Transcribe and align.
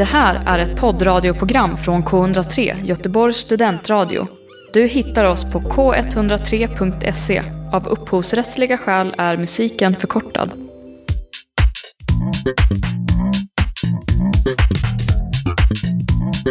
Det 0.00 0.04
här 0.04 0.42
är 0.46 0.58
ett 0.58 0.80
poddradioprogram 0.80 1.76
från 1.76 2.02
K103, 2.02 2.84
Göteborgs 2.84 3.36
studentradio. 3.36 4.26
Du 4.72 4.86
hittar 4.86 5.24
oss 5.24 5.52
på 5.52 5.60
k103.se. 5.60 7.42
Av 7.72 7.88
upphovsrättsliga 7.88 8.78
skäl 8.78 9.14
är 9.18 9.36
musiken 9.36 9.96
förkortad. 9.96 10.50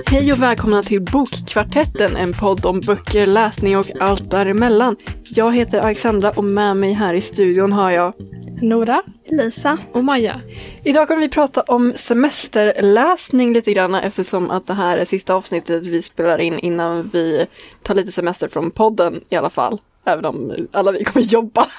Hej 0.06 0.34
och 0.34 0.42
välkomna 0.42 0.84
till 0.84 1.02
Bokkvartetten, 1.02 2.16
en 2.16 2.34
podd 2.34 2.66
om 2.66 2.82
böcker, 2.82 3.26
läsning 3.26 3.78
och 3.78 3.88
allt 4.00 4.32
däremellan. 4.32 4.96
Jag 5.36 5.56
heter 5.56 5.80
Alexandra 5.80 6.32
och 6.32 6.44
med 6.44 6.78
mig 6.78 6.94
här 6.94 7.14
i 7.14 7.22
studion 7.22 7.72
har 7.72 7.92
jag 7.92 8.14
Nora. 8.62 9.02
Lisa. 9.26 9.78
Och 9.92 10.04
Maja. 10.04 10.42
Idag 10.84 11.08
kommer 11.08 11.22
vi 11.22 11.30
prata 11.30 11.62
om 11.62 11.94
semesterläsning 11.96 13.54
lite 13.54 13.74
grann 13.74 13.96
eftersom 13.96 14.52
att 14.52 14.68
det 14.68 14.74
här 14.74 14.98
är 14.98 15.06
sista 15.06 15.34
avsnittet 15.34 15.86
vi 15.86 16.02
spelar 16.02 16.38
in 16.38 16.60
innan 16.60 17.10
vi 17.14 17.48
tar 17.84 17.96
lite 17.96 18.12
semester 18.12 18.48
från 18.48 18.72
podden 18.72 19.22
i 19.30 19.36
alla 19.36 19.50
fall. 19.50 19.80
Även 20.06 20.26
om 20.26 20.56
alla 20.72 20.92
vi 20.92 21.04
kommer 21.04 21.26
jobba. 21.26 21.68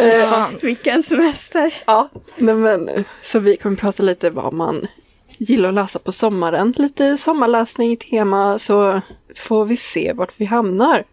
Eh, 0.00 0.48
Vilken 0.62 1.02
semester! 1.02 1.74
Ja, 1.86 2.08
men, 2.36 3.04
så 3.22 3.38
vi 3.38 3.56
kommer 3.56 3.76
prata 3.76 4.02
lite 4.02 4.30
vad 4.30 4.52
man 4.52 4.86
gillar 5.38 5.68
att 5.68 5.74
läsa 5.74 5.98
på 5.98 6.12
sommaren. 6.12 6.74
Lite 6.76 7.16
sommarläsning, 7.16 7.96
tema, 7.96 8.58
så 8.58 9.00
får 9.36 9.64
vi 9.64 9.76
se 9.76 10.12
vart 10.12 10.32
vi 10.40 10.44
hamnar. 10.44 11.04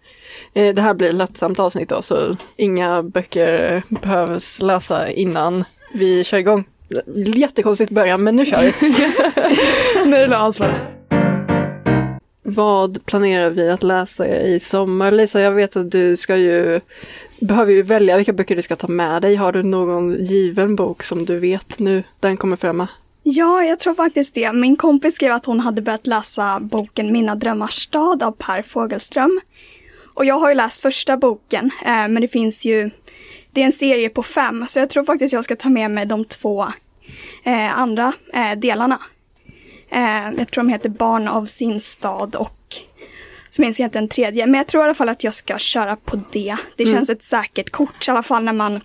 Eh, 0.53 0.75
Det 0.75 0.81
här 0.81 0.93
blir 0.93 1.09
ett 1.09 1.15
lättsamt 1.15 1.59
avsnitt 1.59 1.89
då, 1.89 2.01
så 2.01 2.37
inga 2.57 3.03
böcker 3.03 3.83
behövs 3.89 4.61
läsa 4.61 5.09
innan 5.09 5.63
vi 5.93 6.23
kör 6.23 6.37
igång. 6.37 6.63
Jättekonstigt 7.15 7.91
början, 7.91 8.23
men 8.23 8.35
nu 8.35 8.45
kör 8.45 8.61
vi. 8.61 8.73
Nu 10.09 10.15
är 10.15 10.27
det 10.27 10.39
avspänt. 10.39 10.77
Vad 12.45 13.05
planerar 13.05 13.49
vi 13.49 13.69
att 13.69 13.83
läsa 13.83 14.27
i 14.27 14.59
sommar? 14.59 15.11
Lisa, 15.11 15.41
jag 15.41 15.51
vet 15.51 15.75
att 15.75 15.91
du 15.91 16.15
ska 16.15 16.37
ju 16.37 16.79
behöver 17.39 17.73
ju 17.73 17.81
välja 17.81 18.17
vilka 18.17 18.33
böcker 18.33 18.55
du 18.55 18.61
ska 18.61 18.75
ta 18.75 18.87
med 18.87 19.21
dig. 19.21 19.35
Har 19.35 19.51
du 19.51 19.63
någon 19.63 20.25
given 20.25 20.75
bok 20.75 21.03
som 21.03 21.25
du 21.25 21.39
vet 21.39 21.79
nu 21.79 22.03
den 22.19 22.37
kommer 22.37 22.55
framma? 22.55 22.87
Ja, 23.23 23.63
jag 23.63 23.79
tror 23.79 23.93
faktiskt 23.93 24.35
det. 24.35 24.53
Min 24.53 24.75
kompis 24.75 25.15
skrev 25.15 25.31
att 25.33 25.45
hon 25.45 25.59
hade 25.59 25.81
börjat 25.81 26.07
läsa 26.07 26.59
boken 26.61 27.13
Mina 27.13 27.35
drömmars 27.35 27.73
stad 27.73 28.23
av 28.23 28.31
Per 28.31 28.61
Fogelström. 28.61 29.41
Och 30.13 30.25
jag 30.25 30.39
har 30.39 30.49
ju 30.49 30.55
läst 30.55 30.81
första 30.81 31.17
boken, 31.17 31.71
eh, 31.85 32.07
men 32.07 32.21
det 32.21 32.27
finns 32.27 32.65
ju, 32.65 32.89
det 33.51 33.61
är 33.61 33.65
en 33.65 33.71
serie 33.71 34.09
på 34.09 34.23
fem, 34.23 34.65
så 34.67 34.79
jag 34.79 34.89
tror 34.89 35.03
faktiskt 35.03 35.33
jag 35.33 35.43
ska 35.43 35.55
ta 35.55 35.69
med 35.69 35.91
mig 35.91 36.05
de 36.05 36.25
två 36.25 36.63
eh, 37.43 37.79
andra 37.79 38.13
eh, 38.33 38.51
delarna. 38.59 38.99
Jag 40.37 40.47
tror 40.51 40.63
de 40.63 40.69
heter 40.69 40.89
Barn 40.89 41.27
av 41.27 41.45
sin 41.45 41.79
stad 41.79 42.35
och 42.35 42.75
så 43.49 43.61
minns 43.61 43.79
jag 43.79 43.87
inte 43.87 43.99
en 43.99 44.09
tredje, 44.09 44.45
men 44.45 44.55
jag 44.55 44.67
tror 44.67 44.83
i 44.83 44.85
alla 44.85 44.93
fall 44.93 45.09
att 45.09 45.23
jag 45.23 45.33
ska 45.33 45.57
köra 45.57 45.95
på 45.95 46.19
det. 46.31 46.55
Det 46.75 46.85
känns 46.85 47.09
ett 47.09 47.23
säkert 47.23 47.69
kort, 47.69 48.07
i 48.07 48.11
alla 48.11 48.23
fall 48.23 48.43
när 48.43 48.53
man 48.53 48.81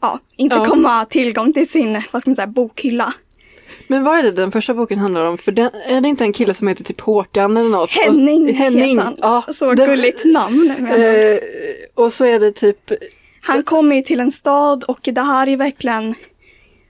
ja, 0.00 0.18
inte 0.36 0.56
Ja. 0.56 0.64
kommer 0.64 0.88
ha 0.88 1.04
tillgång 1.04 1.52
till 1.52 1.68
sin, 1.68 2.02
vad 2.10 2.22
ska 2.22 2.30
man 2.30 2.36
säga, 2.36 2.46
bokhylla. 2.46 3.14
Men 3.90 4.04
vad 4.04 4.18
är 4.18 4.22
det 4.22 4.30
den 4.30 4.52
första 4.52 4.74
boken 4.74 4.98
handlar 4.98 5.24
om? 5.24 5.38
För 5.38 5.52
den, 5.52 5.70
är 5.86 6.00
det 6.00 6.08
inte 6.08 6.24
en 6.24 6.32
kille 6.32 6.54
som 6.54 6.68
heter 6.68 6.84
typ 6.84 7.00
Håkan 7.00 7.56
eller 7.56 7.68
något? 7.68 7.90
Henning, 7.90 8.48
och, 8.48 8.54
Henning 8.54 8.98
heter 8.98 9.02
han. 9.04 9.16
Ja, 9.20 9.44
Så 9.52 9.74
den- 9.74 9.88
gulligt 9.88 10.24
namn. 10.24 10.70
Eh, 10.70 11.38
och 11.94 12.12
så 12.12 12.24
är 12.24 12.40
det 12.40 12.52
typ, 12.52 12.92
Han 13.42 13.62
kommer 13.62 13.96
ju 13.96 14.02
till 14.02 14.20
en 14.20 14.30
stad 14.30 14.84
och 14.84 14.98
det 15.02 15.20
här 15.20 15.46
är 15.46 15.56
verkligen, 15.56 16.14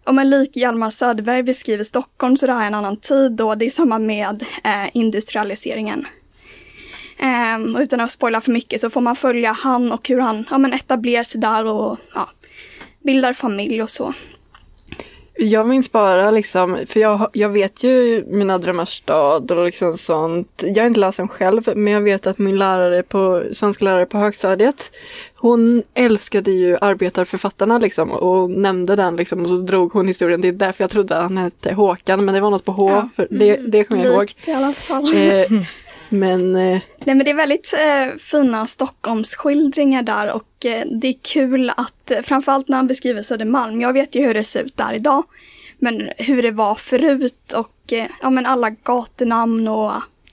om 0.05 0.19
en 0.19 0.31
lik 0.31 0.57
Hjalmar 0.57 0.91
Söderberg 0.91 1.43
beskriver 1.43 1.85
Stockholm 1.85 2.37
så 2.37 2.47
det 2.47 2.53
här 2.53 2.63
är 2.63 2.67
en 2.67 2.75
annan 2.75 2.97
tid 2.97 3.41
och 3.41 3.59
det 3.59 3.67
är 3.67 3.71
samma 3.71 3.99
med 3.99 4.45
eh, 4.65 4.97
industrialiseringen. 4.97 6.07
Ehm, 7.19 7.77
utan 7.77 8.01
att 8.01 8.11
spoila 8.11 8.41
för 8.41 8.53
mycket 8.53 8.81
så 8.81 8.91
får 8.91 9.01
man 9.01 9.17
följa 9.17 9.53
han 9.53 9.93
och 9.93 10.09
hur 10.09 10.21
han 10.21 10.47
ja, 10.51 10.59
men 10.59 10.73
etablerar 10.73 11.25
sig 11.25 11.41
där 11.41 11.65
och 11.67 11.99
ja, 12.15 12.31
bildar 13.05 13.33
familj 13.33 13.83
och 13.83 13.91
så. 13.91 14.15
Jag 15.43 15.67
minns 15.69 15.93
bara 15.93 16.31
liksom, 16.31 16.79
för 16.87 17.01
jag, 17.01 17.29
jag 17.33 17.49
vet 17.49 17.85
ju 17.85 18.25
mina 18.29 18.59
drömmars 18.59 18.89
stad 18.89 19.51
och 19.51 19.65
liksom 19.65 19.99
sånt. 19.99 20.65
Jag 20.67 20.83
har 20.83 20.87
inte 20.87 21.01
läst 21.01 21.17
den 21.17 21.29
själv, 21.29 21.63
men 21.77 21.93
jag 21.93 22.01
vet 22.01 22.27
att 22.27 22.39
min 22.39 22.59
lärare 22.59 23.03
på, 23.03 23.43
svenska 23.53 23.85
lärare 23.85 24.07
på 24.07 24.19
högstadiet, 24.19 24.93
hon 25.35 25.83
älskade 25.95 26.51
ju 26.51 26.77
arbetarförfattarna 26.81 27.79
liksom 27.79 28.11
och 28.11 28.51
nämnde 28.51 28.97
den 28.97 29.17
liksom 29.17 29.43
och 29.43 29.49
så 29.49 29.57
drog 29.57 29.93
hon 29.93 30.07
historien. 30.09 30.41
Det 30.41 30.49
är 30.49 30.53
därför 30.53 30.85
jag 30.85 30.91
trodde 30.91 31.15
han 31.15 31.37
hette 31.37 31.73
Håkan, 31.73 32.25
men 32.25 32.35
det 32.35 32.41
var 32.41 32.51
något 32.51 32.65
på 32.65 32.73
H, 32.73 32.91
Ja. 32.91 33.09
för 33.17 33.27
det, 33.31 33.57
det 33.57 33.85
kommer 33.85 34.05
jag 34.05 34.15
ihåg. 34.15 34.33
I 34.47 34.51
alla 34.53 34.73
fall. 34.73 35.17
Eh, 35.17 35.45
men 36.11 36.57
eh, 36.57 36.81
Nej 37.05 37.17
men 37.17 37.19
det 37.19 37.31
är 37.31 37.35
väldigt 37.35 37.75
eh, 37.75 38.17
fina 38.19 38.67
Stockholmsskildringar 38.67 40.03
där 40.03 40.33
och 40.33 40.67
eh, 40.67 40.85
det 40.87 41.09
är 41.09 41.15
kul 41.23 41.73
att, 41.77 42.11
eh, 42.11 42.23
framförallt 42.23 42.69
när 42.69 42.77
han 42.77 42.87
beskriver 42.87 43.23
Södermalm, 43.23 43.81
jag 43.81 43.93
vet 43.93 44.15
ju 44.15 44.27
hur 44.27 44.35
det 44.35 44.45
ser 44.45 44.63
ut 44.63 44.77
där 44.77 44.95
idag, 44.95 45.25
men 45.79 46.11
hur 46.17 46.43
det 46.43 46.51
var 46.51 46.75
förut 46.75 47.53
och 47.57 47.93
eh, 47.93 48.07
ja 48.23 48.31
men 48.31 48.47
alla 48.47 48.71
gatunamn 48.71 49.69
och 49.69 49.93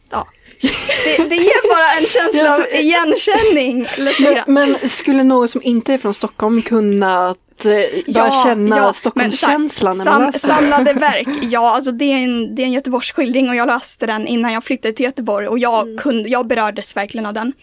ja. 0.10 0.28
Det, 0.62 1.30
det 1.30 1.36
ger 1.36 1.70
bara 1.70 2.00
en 2.00 2.06
känsla 2.06 2.56
av 2.56 2.66
igenkänning 2.74 3.88
lite 3.98 4.44
Men, 4.48 4.54
men 4.54 4.90
skulle 4.90 5.24
någon 5.24 5.48
som 5.48 5.62
inte 5.64 5.94
är 5.94 5.98
från 5.98 6.14
Stockholm 6.14 6.62
kunna 6.62 7.36
att, 7.60 7.66
eh, 7.66 7.72
börja 8.14 8.32
känna 8.44 8.56
men 8.56 8.70
så 8.72 8.76
här, 8.86 8.94
Stockholmskänslan 8.94 9.98
när 9.98 10.06
man 10.06 10.14
sam, 10.14 10.24
läser? 10.26 10.48
Samlade 10.48 10.94
verk, 10.94 11.28
ja 11.42 11.76
alltså 11.76 11.92
det 11.92 12.06
är, 12.06 12.18
en, 12.24 12.56
det 12.56 12.62
är 12.62 12.66
en 12.66 12.72
Göteborgsskildring 12.74 13.50
och 13.50 13.56
jag 13.56 13.68
läste 13.68 14.06
den 14.06 14.28
innan 14.28 14.54
jag 14.54 14.64
flyttade 14.64 14.94
till 14.94 15.06
Göteborg 15.06 15.48
och 15.48 15.60
jag, 15.60 15.84
Mm. 15.88 15.98
kunde, 15.98 16.30
jag 16.30 16.48
berördes 16.48 16.96
verkligen 16.96 17.26
av 17.26 17.34
den. 17.34 17.54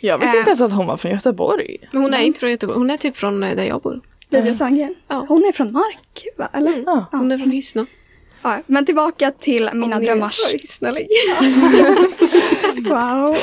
Jag 0.00 0.18
visste 0.18 0.36
Eh. 0.36 0.38
inte 0.38 0.50
ens 0.50 0.60
att 0.60 0.72
hon 0.72 0.86
var 0.86 0.96
från 0.96 1.10
Göteborg. 1.12 1.76
Men 1.92 2.02
hon 2.02 2.14
är 2.14 2.22
inte 2.22 2.40
från 2.40 2.50
Göteborg, 2.50 2.78
hon 2.78 2.90
är 2.90 2.96
typ 2.96 3.16
från 3.16 3.42
eh, 3.42 3.56
där 3.56 3.64
jag 3.64 3.82
bor. 3.82 4.00
Lydia 4.30 4.54
Sandgren. 4.54 4.94
Ja. 5.08 5.24
Hon 5.28 5.44
är 5.44 5.52
från 5.52 5.72
Mark, 5.72 6.24
va? 6.38 6.48
Eller? 6.52 6.82
Ja. 6.86 7.06
Hon 7.10 7.32
är 7.32 7.38
från 7.38 7.50
Hyssna. 7.50 7.86
Ja, 8.42 8.58
men 8.66 8.86
tillbaka 8.86 9.30
till 9.30 9.70
mina 9.72 10.00
drömmars... 10.00 10.38
Hyssna 10.52 10.92
Wow. 12.76 13.36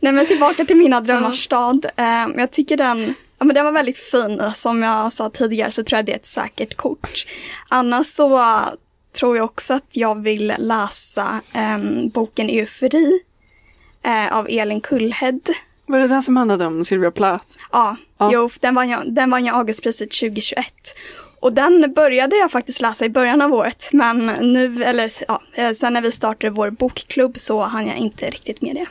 Nej 0.00 0.12
men 0.12 0.26
tillbaka 0.26 0.64
till 0.64 0.76
mina 0.76 1.00
drömmars 1.00 1.44
stad. 1.44 1.86
Eh, 1.96 2.26
jag 2.36 2.50
tycker 2.50 2.76
den, 2.76 3.14
ja, 3.38 3.44
men 3.44 3.54
den 3.54 3.64
var 3.64 3.72
väldigt 3.72 3.98
fin. 3.98 4.42
Som 4.54 4.82
jag 4.82 5.12
sa 5.12 5.30
tidigare 5.30 5.70
så 5.70 5.84
tror 5.84 5.98
jag 5.98 6.06
det 6.06 6.12
är 6.12 6.16
ett 6.16 6.26
säkert 6.26 6.76
kort. 6.76 7.26
Annars 7.68 8.06
så 8.06 8.42
tror 9.20 9.36
jag 9.36 9.44
också 9.44 9.74
att 9.74 9.88
jag 9.90 10.22
vill 10.22 10.54
läsa 10.58 11.40
eh, 11.54 11.78
boken 12.12 12.50
Eufori 12.50 13.20
eh, 14.02 14.36
av 14.36 14.46
Elin 14.50 14.80
Kullhed. 14.80 15.40
Var 15.86 15.98
det 15.98 16.08
den 16.08 16.22
som 16.22 16.36
handlade 16.36 16.66
om 16.66 16.84
Sylvia 16.84 17.10
Plath? 17.10 17.44
Ja, 17.72 17.96
Ja. 18.18 18.30
Jo, 18.32 18.50
den 18.60 18.74
vann 18.74 18.88
jag, 18.88 19.14
den 19.14 19.30
vann 19.30 19.44
jag 19.44 19.56
Augustpriset 19.56 20.10
2021. 20.10 20.66
Och 21.40 21.52
den 21.52 21.92
började 21.96 22.36
jag 22.36 22.50
faktiskt 22.50 22.80
läsa 22.80 23.04
i 23.04 23.10
början 23.10 23.42
av 23.42 23.54
året, 23.54 23.88
men 23.92 24.26
nu, 24.26 24.84
eller 24.84 25.10
ja, 25.28 25.42
eh, 25.54 25.72
sen 25.72 25.92
när 25.92 26.02
vi 26.02 26.12
startade 26.12 26.50
vår 26.50 26.70
bokklubb 26.70 27.38
så 27.38 27.62
hann 27.62 27.86
jag 27.86 27.96
inte 27.96 28.30
riktigt 28.30 28.62
med 28.62 28.74
det. 28.74 28.86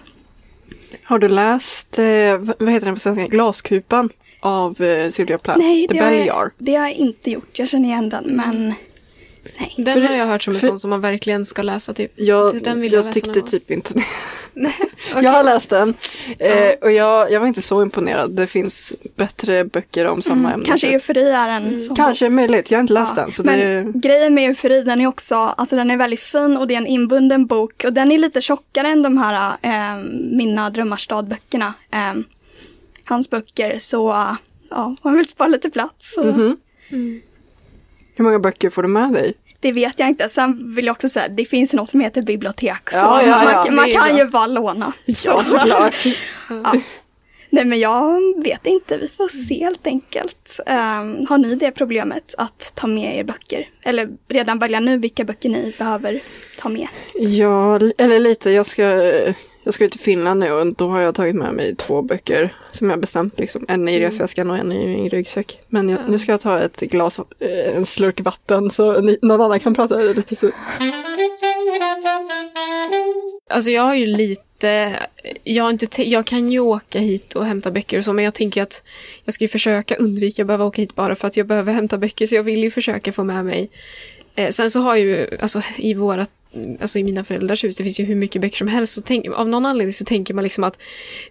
Har 1.04 1.20
du 1.20 1.28
läst, 1.28 2.00
eh, 2.00 2.38
vad 2.60 2.70
heter 2.70 2.86
den 2.86 2.94
på 2.94 3.00
svenska, 3.00 3.28
Glaskupan 3.28 4.10
av 4.40 4.82
eh, 4.82 5.12
Sylvia 5.12 5.38
Plath? 5.38 5.60
Nej, 5.60 5.88
det 5.90 6.00
har, 6.00 6.12
jag, 6.12 6.52
det 6.58 6.76
har 6.76 6.88
jag 6.88 6.96
inte 6.96 7.32
gjort. 7.32 7.60
Jag 7.60 7.68
känner 7.70 7.90
igen 7.90 8.10
den, 8.10 8.24
men 8.26 8.74
nej. 9.60 9.74
Den 9.78 9.94
För- 9.94 10.02
har 10.02 10.16
jag 10.16 10.26
hört 10.26 10.44
som 10.44 10.54
en 10.54 10.60
för- 10.60 10.68
sån 10.68 10.80
som 10.80 10.90
man 10.90 11.02
verkligen 11.02 11.46
ska 11.46 11.62
läsa 11.62 11.94
typ. 11.94 12.12
Jag, 12.16 12.52
Så 12.52 12.58
den 12.58 12.82
vill 12.82 12.94
jag 12.94 13.06
jag 13.06 13.14
tyckte 13.14 13.42
typ 13.42 13.72
inte 13.72 13.94
det. 13.94 14.04
Nej, 14.54 14.74
Jag 15.22 15.32
har 15.32 15.44
läst 15.44 15.70
den 15.70 15.94
eh, 16.40 16.70
och 16.82 16.92
jag, 16.92 17.32
jag 17.32 17.40
var 17.40 17.48
inte 17.48 17.62
så 17.62 17.82
imponerad. 17.82 18.32
Det 18.32 18.48
finns 18.48 18.94
bättre 19.16 19.66
böcker 19.66 20.06
om 20.06 20.22
samma 20.22 20.54
ämne. 20.54 20.66
Kanske 20.66 20.88
Eufori 20.88 21.30
är 21.32 21.50
en 21.50 21.82
sån 21.82 21.96
Kanske 21.96 22.30
möjligt, 22.30 22.72
jag 22.72 22.78
har 22.78 22.82
inte 22.82 22.94
läst 22.94 23.14
Ja, 23.16 23.22
den. 23.24 23.32
Så 23.32 23.44
men 23.44 23.60
det, 23.60 24.00
grejen 24.00 24.34
med 24.34 24.50
Eufori, 24.50 24.84
den 24.84 25.02
är 25.02 25.08
också, 25.08 25.36
alltså 25.36 25.76
den 25.76 25.92
är 25.92 25.98
väldigt 25.98 26.20
fin 26.20 26.58
och 26.58 26.68
det 26.68 26.74
är 26.74 26.78
en 26.78 26.88
inbunden 26.88 27.46
bok 27.46 27.84
och 27.86 27.94
den 27.94 28.12
är 28.12 28.18
lite 28.18 28.42
tjockare 28.42 28.88
än 28.88 29.02
de 29.04 29.18
här 29.18 29.58
eh, 29.62 30.04
Mina 30.38 30.70
drömmars 30.70 31.04
stad-böckerna. 31.04 31.74
Eh, 31.92 32.14
hans 33.04 33.30
böcker, 33.30 33.80
så 33.80 34.28
ja, 34.70 34.96
man 35.02 35.16
vill 35.18 35.28
spara 35.28 35.48
lite 35.48 35.70
plats. 35.70 36.14
Så. 36.14 36.24
Mhm. 36.24 36.58
hur 38.16 38.24
många 38.24 38.40
böcker 38.40 38.70
får 38.70 38.82
du 38.82 38.88
med 38.88 39.14
dig? 39.14 39.34
Det 39.60 39.72
vet 39.72 40.00
jag 40.00 40.10
inte. 40.10 40.30
Sen 40.30 40.76
vill 40.76 40.86
jag 40.86 40.94
också 40.94 41.10
säga, 41.10 41.28
det 41.28 41.46
finns 41.46 41.74
något 41.74 41.90
som 41.90 42.00
heter 42.02 42.22
bibliotek. 42.22 42.90
Så 42.92 42.98
Ja, 42.98 43.24
ja, 43.24 43.52
ja. 43.52 43.64
man, 43.66 43.76
man 43.76 43.92
kan 43.92 44.08
bra. 44.10 44.18
ju 44.18 44.26
bara 44.26 44.48
låna. 44.48 44.94
Ja, 45.06 45.44
såklart. 45.46 45.96
Nej 47.50 47.66
men 47.66 47.80
jag 47.80 48.20
vet 48.44 48.68
inte, 48.68 48.98
vi 48.98 49.08
får 49.08 49.28
se 49.28 49.64
helt 49.64 49.88
enkelt. 49.88 50.60
Ehm, 50.66 51.26
har 51.30 51.38
ni 51.38 51.56
det 51.56 51.72
problemet 51.72 52.36
att 52.38 52.72
ta 52.76 52.88
med 52.88 53.18
er 53.18 53.24
böcker? 53.24 53.70
Eller 53.84 54.10
redan 54.30 54.60
välja 54.60 54.80
nu 54.80 54.98
vilka 54.98 55.24
böcker 55.24 55.50
ni 55.50 55.74
behöver 55.78 56.24
ta 56.58 56.70
med? 56.70 56.88
Ja, 57.14 57.80
eller 57.98 58.20
lite. 58.20 58.52
Jag 58.52 58.66
ska, 58.66 58.84
Jag 59.68 59.74
ska 59.74 59.84
ju 59.84 59.90
till 59.90 60.00
Finland 60.00 60.40
nu 60.40 60.52
och 60.52 60.68
då 60.68 60.88
har 60.88 61.02
jag 61.02 61.16
tagit 61.16 61.36
med 61.36 61.54
mig 61.54 61.76
två 61.76 62.02
böcker 62.02 62.56
som 62.72 62.90
jag 62.90 63.00
bestämt. 63.00 63.40
Liksom. 63.40 63.66
En 63.68 63.90
i 63.90 64.00
resväskan 64.00 64.50
och 64.50 64.58
en 64.58 64.72
i 64.72 64.88
min 64.88 65.10
ryggsäck. 65.10 65.60
Men 65.68 65.90
jag, 65.90 66.00
nu 66.10 66.20
ska 66.20 66.32
jag 66.32 66.42
ta 66.42 66.60
ett 66.60 66.80
glas, 66.80 67.20
eh, 67.20 67.78
en 67.78 67.86
slurk 67.86 68.20
vatten 68.20 68.72
så 68.72 69.02
ni, 69.02 69.18
någon 69.22 69.42
annan 69.42 69.60
kan 69.60 69.76
prata 69.76 69.96
lite. 69.98 70.36
Så. 70.36 70.52
Alltså 73.50 73.72
jag 73.72 73.82
har 73.82 73.96
ju 73.96 74.06
lite, 74.06 74.94
jag, 75.44 75.64
har 75.64 75.72
inte 75.72 75.88
te- 75.88 76.10
jag 76.10 76.26
kan 76.26 76.52
ju 76.52 76.60
åka 76.60 77.00
hit 77.00 77.36
och 77.36 77.46
hämta 77.46 77.72
böcker 77.72 77.98
och 77.98 78.06
så, 78.06 78.14
men 78.14 78.26
jag 78.26 78.34
tänker 78.34 78.62
att 78.62 78.84
jag 79.26 79.34
ska 79.34 79.44
ju 79.44 79.48
försöka 79.48 79.96
undvika 79.96 80.44
att 80.44 80.48
behöva 80.48 80.66
åka 80.66 80.82
hit 80.82 80.96
bara 80.96 81.16
för 81.16 81.28
att 81.28 81.38
jag 81.38 81.48
behöver 81.48 81.74
hämta 81.74 81.98
böcker, 81.98 82.26
så 82.26 82.36
jag 82.36 82.44
vill 82.44 82.64
ju 82.64 82.72
försöka 82.72 83.12
få 83.12 83.24
med 83.24 83.46
mig. 83.46 83.70
Eh, 84.36 84.50
sen 84.50 84.72
så 84.72 84.80
har 84.80 84.96
ju, 84.96 85.38
alltså 85.42 85.62
i 85.78 85.94
vårat, 85.94 86.30
alltså 86.82 87.00
i 87.00 87.04
mina 87.04 87.24
föräldrars 87.24 87.64
hus, 87.64 87.78
det 87.78 87.84
finns 87.84 88.00
ju 88.00 88.04
hur 88.04 88.16
mycket 88.16 88.42
böcker 88.42 88.58
som 88.58 88.68
helst, 88.68 88.94
så 88.94 89.02
tänk, 89.02 89.28
av 89.28 89.50
någon 89.50 89.66
anledning 89.66 89.94
så 89.94 90.06
tänker 90.06 90.34
man 90.34 90.44
liksom 90.44 90.64
att 90.64 90.82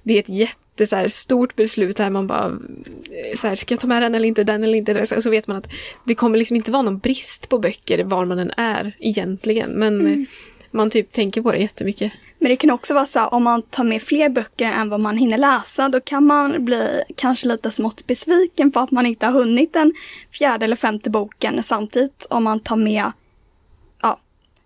det 0.03 0.15
är 0.15 0.19
ett 0.19 0.29
jätte 0.29 0.87
så 0.87 0.97
här, 0.97 1.09
stort 1.09 1.57
beslut 1.57 1.97
där 1.97 2.11
man 2.11 2.27
bara, 2.27 2.47
eh, 2.47 3.37
så 3.37 3.49
här, 3.49 3.55
ska 3.55 3.73
jag 3.73 3.81
ta 3.81 3.87
med 3.87 4.03
den 4.03 4.15
eller 4.15 4.29
inte, 4.29 4.45
den 4.45 4.65
eller 4.65 4.79
inte, 4.79 5.07
så 5.07 5.21
så 5.21 5.31
vet 5.31 5.47
man 5.47 5.57
att 5.57 5.69
det 6.05 6.15
kommer 6.15 6.39
liksom 6.39 6.57
inte 6.57 6.73
vara 6.73 6.83
någon 6.83 6.99
brist 6.99 7.49
på 7.49 7.59
böcker 7.59 8.05
var 8.05 8.25
man 8.25 8.39
än 8.39 8.53
är 8.57 8.93
egentligen, 8.99 9.71
men 9.71 10.07
eh, 10.07 10.29
man 10.71 10.91
typ 10.91 11.13
tänker 11.13 11.43
på 11.43 11.53
det 11.53 11.59
jättemycket. 11.59 12.13
Men 12.39 12.49
det 12.49 12.57
kan 12.57 12.71
också 12.71 12.95
vara 12.95 13.07
så 13.07 13.19
här, 13.19 13.35
om 13.35 13.43
man 13.43 13.63
tar 13.63 13.85
med 13.85 14.03
fler 14.03 14.29
böcker 14.29 14.65
än 14.65 14.89
vad 14.89 15.01
man 15.01 15.17
hinner 15.17 15.39
läsa, 15.39 15.89
då 15.89 16.01
kan 16.01 16.27
man 16.27 16.65
bli 16.65 17.03
kanske 17.17 17.49
lite 17.49 17.71
smått 17.71 18.07
besviken 18.07 18.73
på 18.73 18.81
att 18.81 18.91
man 18.91 19.07
inte 19.07 19.27
har 19.27 19.33
hunnit 19.33 19.73
den 19.73 19.95
fjärde 20.33 20.65
eller 20.65 20.77
femte 20.77 21.11
boken 21.11 21.63
samtidigt 21.63 22.27
om 22.31 22.45
man 22.45 22.61
tar 22.61 22.77
med 22.77 23.13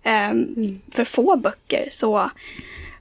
ehm, 0.03 0.81
för 0.91 1.05
få 1.05 1.37
böcker. 1.37 1.87
Så, 1.91 2.31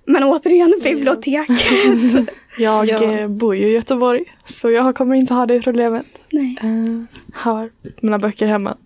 men 0.05 0.23
återigen, 0.23 0.73
biblioteket. 0.83 1.59
Jag 2.57 2.87
Ja. 2.87 3.03
eh, 3.03 3.27
bor 3.27 3.55
ju 3.55 3.65
i 3.67 3.71
Göteborg, 3.73 4.23
så 4.45 4.71
jag 4.71 4.95
kommer 4.95 5.15
inte 5.15 5.33
ha 5.33 5.45
det 5.45 5.61
problemet. 5.61 6.05
Nej. 6.31 6.57
Uh, 6.63 7.03
har 7.33 7.69
mina 8.01 8.19
böcker 8.19 8.47
hemma. 8.47 8.77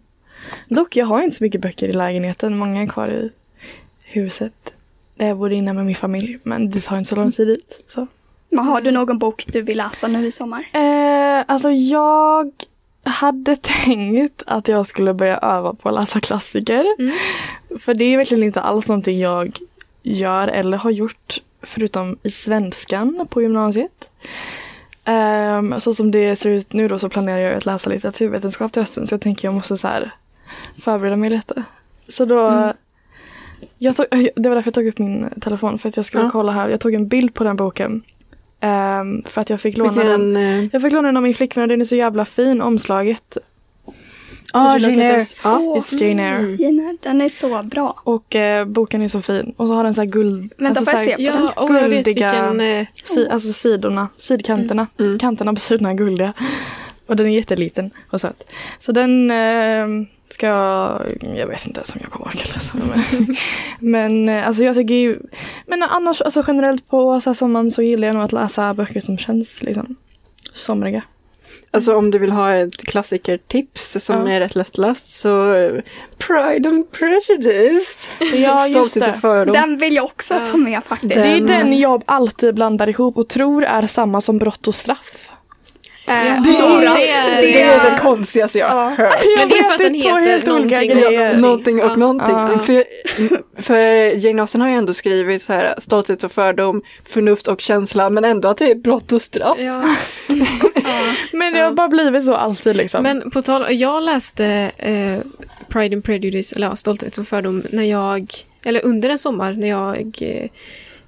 Dock, 0.70 0.96
jag 0.96 1.06
har 1.06 1.22
inte 1.22 1.36
så 1.38 1.44
mycket 1.44 1.62
böcker 1.62 1.90
i 1.90 1.94
lägenheten. 1.94 2.58
Många 2.58 2.82
är 2.82 2.88
kvar 2.88 3.08
i 3.08 3.32
huset. 4.04 4.54
Där 5.16 5.28
jag 5.28 5.38
bodde 5.38 5.56
innan 5.56 5.76
med 5.76 5.86
min 5.86 5.96
familj, 5.96 6.40
men 6.44 6.72
det 6.72 6.82
tar 6.82 6.98
inte 6.98 7.10
så 7.10 7.16
lång 7.16 7.32
tid 7.32 7.48
dit. 7.48 7.80
Så. 7.88 8.08
Men 8.50 8.66
har 8.66 8.82
du 8.82 8.92
någon 8.92 9.18
bok 9.18 9.46
du 9.48 9.62
vill 9.62 9.78
läsa 9.78 10.08
nu 10.08 10.26
i 10.28 10.32
sommar? 10.32 10.66
Eh, 10.74 11.44
alltså 11.48 11.72
jag 11.72 12.52
hade 13.04 13.56
tänkt 13.62 14.44
att 14.48 14.68
jag 14.68 14.88
skulle 14.88 15.14
börja 15.14 15.38
öva 15.38 15.74
på 15.74 15.90
att 15.90 15.96
läsa 15.96 16.20
klassiker. 16.20 16.86
Mm. 17.00 17.16
För 17.80 17.94
det 17.94 18.06
är 18.06 18.18
verkligen 18.18 18.44
inte 18.44 18.62
alls 18.62 18.88
någonting 18.88 19.20
jag 19.20 19.60
gör 20.04 20.48
eller 20.48 20.78
har 20.78 20.92
gjort 20.92 21.38
förutom 21.62 22.18
i 22.24 22.32
svenskan 22.32 23.28
på 23.30 23.42
gymnasiet. 23.42 24.10
Ehm, 25.06 25.80
så 25.80 25.94
som 25.94 26.12
det 26.12 26.36
ser 26.36 26.50
ut 26.50 26.74
nu 26.74 26.88
då 26.88 27.00
så 27.00 27.10
planerar 27.10 27.38
jag 27.38 27.54
att 27.54 27.66
läsa 27.66 27.90
litteraturvetenskap 27.90 28.72
till 28.72 28.82
hösten 28.82 29.08
så 29.08 29.14
jag 29.14 29.22
tänker 29.22 29.48
jag 29.48 29.54
måste 29.56 29.78
så 29.78 29.88
här 29.88 30.12
förbereda 30.82 31.16
mig 31.16 31.30
lite. 31.30 31.64
Så 32.08 32.26
då 32.26 32.74
jag 33.78 33.96
tog, 33.96 34.06
det 34.36 34.50
var 34.50 34.56
därför 34.56 34.68
jag 34.68 34.74
tog 34.74 34.88
upp 34.88 35.00
min 35.00 35.30
telefon 35.42 35.80
för 35.80 35.90
att 35.90 35.98
jag 35.98 36.06
skulle 36.06 36.24
Ja. 36.24 36.30
kolla 36.32 36.52
här. 36.52 36.70
Jag 36.70 36.80
tog 36.80 36.94
en 36.94 37.08
bild 37.08 37.34
på 37.34 37.44
den 37.44 37.56
boken. 37.56 38.04
Ehm, 38.64 39.24
för 39.26 39.42
att 39.42 39.50
jag 39.50 39.62
fick 39.62 39.78
låna 39.78 40.04
den. 40.04 40.34
Vilken... 40.34 40.36
eh, 40.64 40.70
Jag 40.74 40.82
fick 40.82 40.92
låna 40.94 41.08
den 41.08 41.18
av 41.18 41.24
min 41.24 41.34
flickvän 41.34 41.62
och 41.62 41.68
den 41.68 41.82
är 41.82 41.86
så 41.86 41.96
jävla 41.96 42.26
fin 42.26 42.62
omslaget. 42.62 43.38
Ah, 44.56 44.78
Jane? 44.78 45.26
Ja. 45.44 45.58
It's 45.60 45.96
Jane 46.04 46.30
Eyre. 46.38 46.52
Gina, 46.56 46.98
den 47.02 47.22
är 47.22 47.30
så 47.30 47.62
bra. 47.64 48.02
Och 48.04 48.36
eh, 48.36 48.66
boken 48.66 49.02
är 49.02 49.08
så 49.08 49.22
fin. 49.22 49.54
Och 49.58 49.68
så 49.68 49.74
har 49.74 49.84
den 49.84 49.94
så 49.94 50.02
här 50.02 50.06
guld... 50.08 50.54
Vänta, 50.58 50.80
alltså 50.80 50.92
får 50.92 51.00
jag 51.00 51.06
se 51.06 51.16
på 51.16 51.22
den? 51.38 51.44
Ja, 51.56 51.64
och 51.64 51.76
jag 51.76 51.90
vet 51.90 52.06
Guldiga- 52.08 52.54
vilken... 52.56 52.62
Eh, 52.62 52.88
si, 53.04 53.28
Alltså 53.30 53.54
sidorna, 53.54 54.08
sidkanterna. 54.18 54.88
Mm. 55.00 55.20
Kanterna 55.20 55.54
på 55.54 55.60
sidorna 55.60 55.90
är 55.90 55.94
guldiga. 55.94 56.34
Och 57.08 57.16
den 57.16 57.26
är 57.28 57.30
jätteliten 57.32 57.92
och 58.10 58.22
söt. 58.22 58.44
Så 58.80 58.92
den 58.92 59.32
eh, 59.32 59.88
ska 60.34 60.48
jag... 60.48 61.02
Jag 61.36 61.48
vet 61.48 61.68
inte 61.68 61.80
ens 61.80 61.96
om 61.96 62.02
jag 62.04 62.12
kommer 62.12 62.26
orka 62.28 62.48
läsa 62.54 62.78
den. 62.78 63.36
Men, 63.80 64.30
eh, 64.30 64.48
alltså 64.48 64.64
jag 64.64 64.76
tycker 64.76 64.94
ju... 64.94 65.20
Men 65.68 65.84
annars, 65.84 66.22
alltså 66.22 66.44
generellt 66.48 66.90
på 66.90 67.22
så 67.22 67.30
här, 67.30 67.36
sommaren 67.36 67.72
så 67.72 67.82
gillar 67.82 68.08
jag 68.08 68.16
nog 68.16 68.24
att 68.24 68.32
läsa 68.32 68.74
böcker 68.74 69.00
som 69.00 69.18
känns 69.18 69.62
liksom 69.64 69.96
somriga. 70.54 71.02
Alltså 71.72 71.96
om 71.96 72.12
du 72.12 72.20
vill 72.20 72.32
ha 72.32 72.54
ett 72.54 72.84
klassikertips 72.86 73.98
som 74.06 74.28
Ja. 74.28 74.34
är 74.34 74.40
rätt 74.40 74.56
lättläst 74.56 75.08
så 75.08 75.54
eh, 75.54 75.82
Pride 76.18 76.70
and 76.70 76.92
Prejudice. 76.92 78.12
Ja, 78.34 78.68
just 78.68 78.94
det. 78.94 79.46
Den 79.54 79.78
vill 79.78 79.96
jag 79.96 80.06
också 80.06 80.40
ta 80.52 80.58
med 80.58 80.84
faktiskt. 80.84 81.14
Det 81.16 81.22
är 81.22 81.34
Den- 81.36 81.46
den 81.46 81.80
jag 81.80 82.04
alltid 82.06 82.56
blandar 82.56 82.90
ihop 82.90 83.18
och 83.18 83.28
tror 83.30 83.64
är 83.64 83.88
samma 83.88 84.22
som 84.22 84.38
brott 84.38 84.68
och 84.68 84.76
straff. 84.76 85.30
Eh, 86.08 86.14
det 86.44 86.50
är- 86.50 87.42
Det 87.42 87.62
är 87.62 87.92
det 87.92 88.00
konstigaste 88.02 88.58
jag 88.58 88.70
har 88.70 88.90
hört. 88.90 89.24
Men 89.40 89.50
det 89.50 89.58
är 89.60 89.64
för 89.64 89.72
att 89.74 89.78
den 89.80 89.94
heter 89.94 90.10
helt 90.22 90.48
olika 90.48 90.76
någonting. 90.76 90.90
grejer. 90.90 91.40
Någonting 91.40 91.82
och 91.84 91.92
Ja. 91.92 91.96
någonting. 91.96 92.36
Ja. 92.36 92.60
För, 92.60 92.84
för 93.62 93.78
Jane 94.26 94.42
Austen 94.42 94.62
har 94.62 94.68
ju 94.70 94.76
ändå 94.76 94.94
skrivit 94.94 95.42
så 95.42 95.54
här 95.54 95.74
stolthet 95.78 96.24
och 96.24 96.32
fördom, 96.32 96.82
förnuft 97.06 97.48
och 97.48 97.62
känsla, 97.62 98.10
men 98.10 98.26
ändå 98.26 98.48
att 98.48 98.58
det 98.58 98.72
är 98.72 98.76
brott 98.76 99.12
och 99.12 99.22
straff. 99.22 99.58
ja. 99.60 99.84
Men 101.34 101.54
det 101.54 101.60
har 101.60 101.72
bara 101.72 101.88
blivit 101.88 102.26
så 102.26 102.34
alltid 102.36 102.76
liksom. 102.76 103.04
Men 103.04 103.32
på 103.32 103.42
tal 103.42 103.66
jag 103.70 104.04
läste 104.04 104.72
eh, 104.78 105.20
Pride 105.70 105.96
and 105.96 106.04
Prejudice, 106.04 106.54
eller 106.54 106.68
ja, 106.68 106.76
Stolthet 106.76 107.18
och 107.18 107.28
fördom, 107.28 107.64
när 107.70 107.84
jag, 107.84 108.34
eller 108.66 108.86
under 108.86 109.10
en 109.10 109.18
sommar 109.18 109.54
när 109.54 109.68
jag 109.68 110.18
eh, 110.22 110.50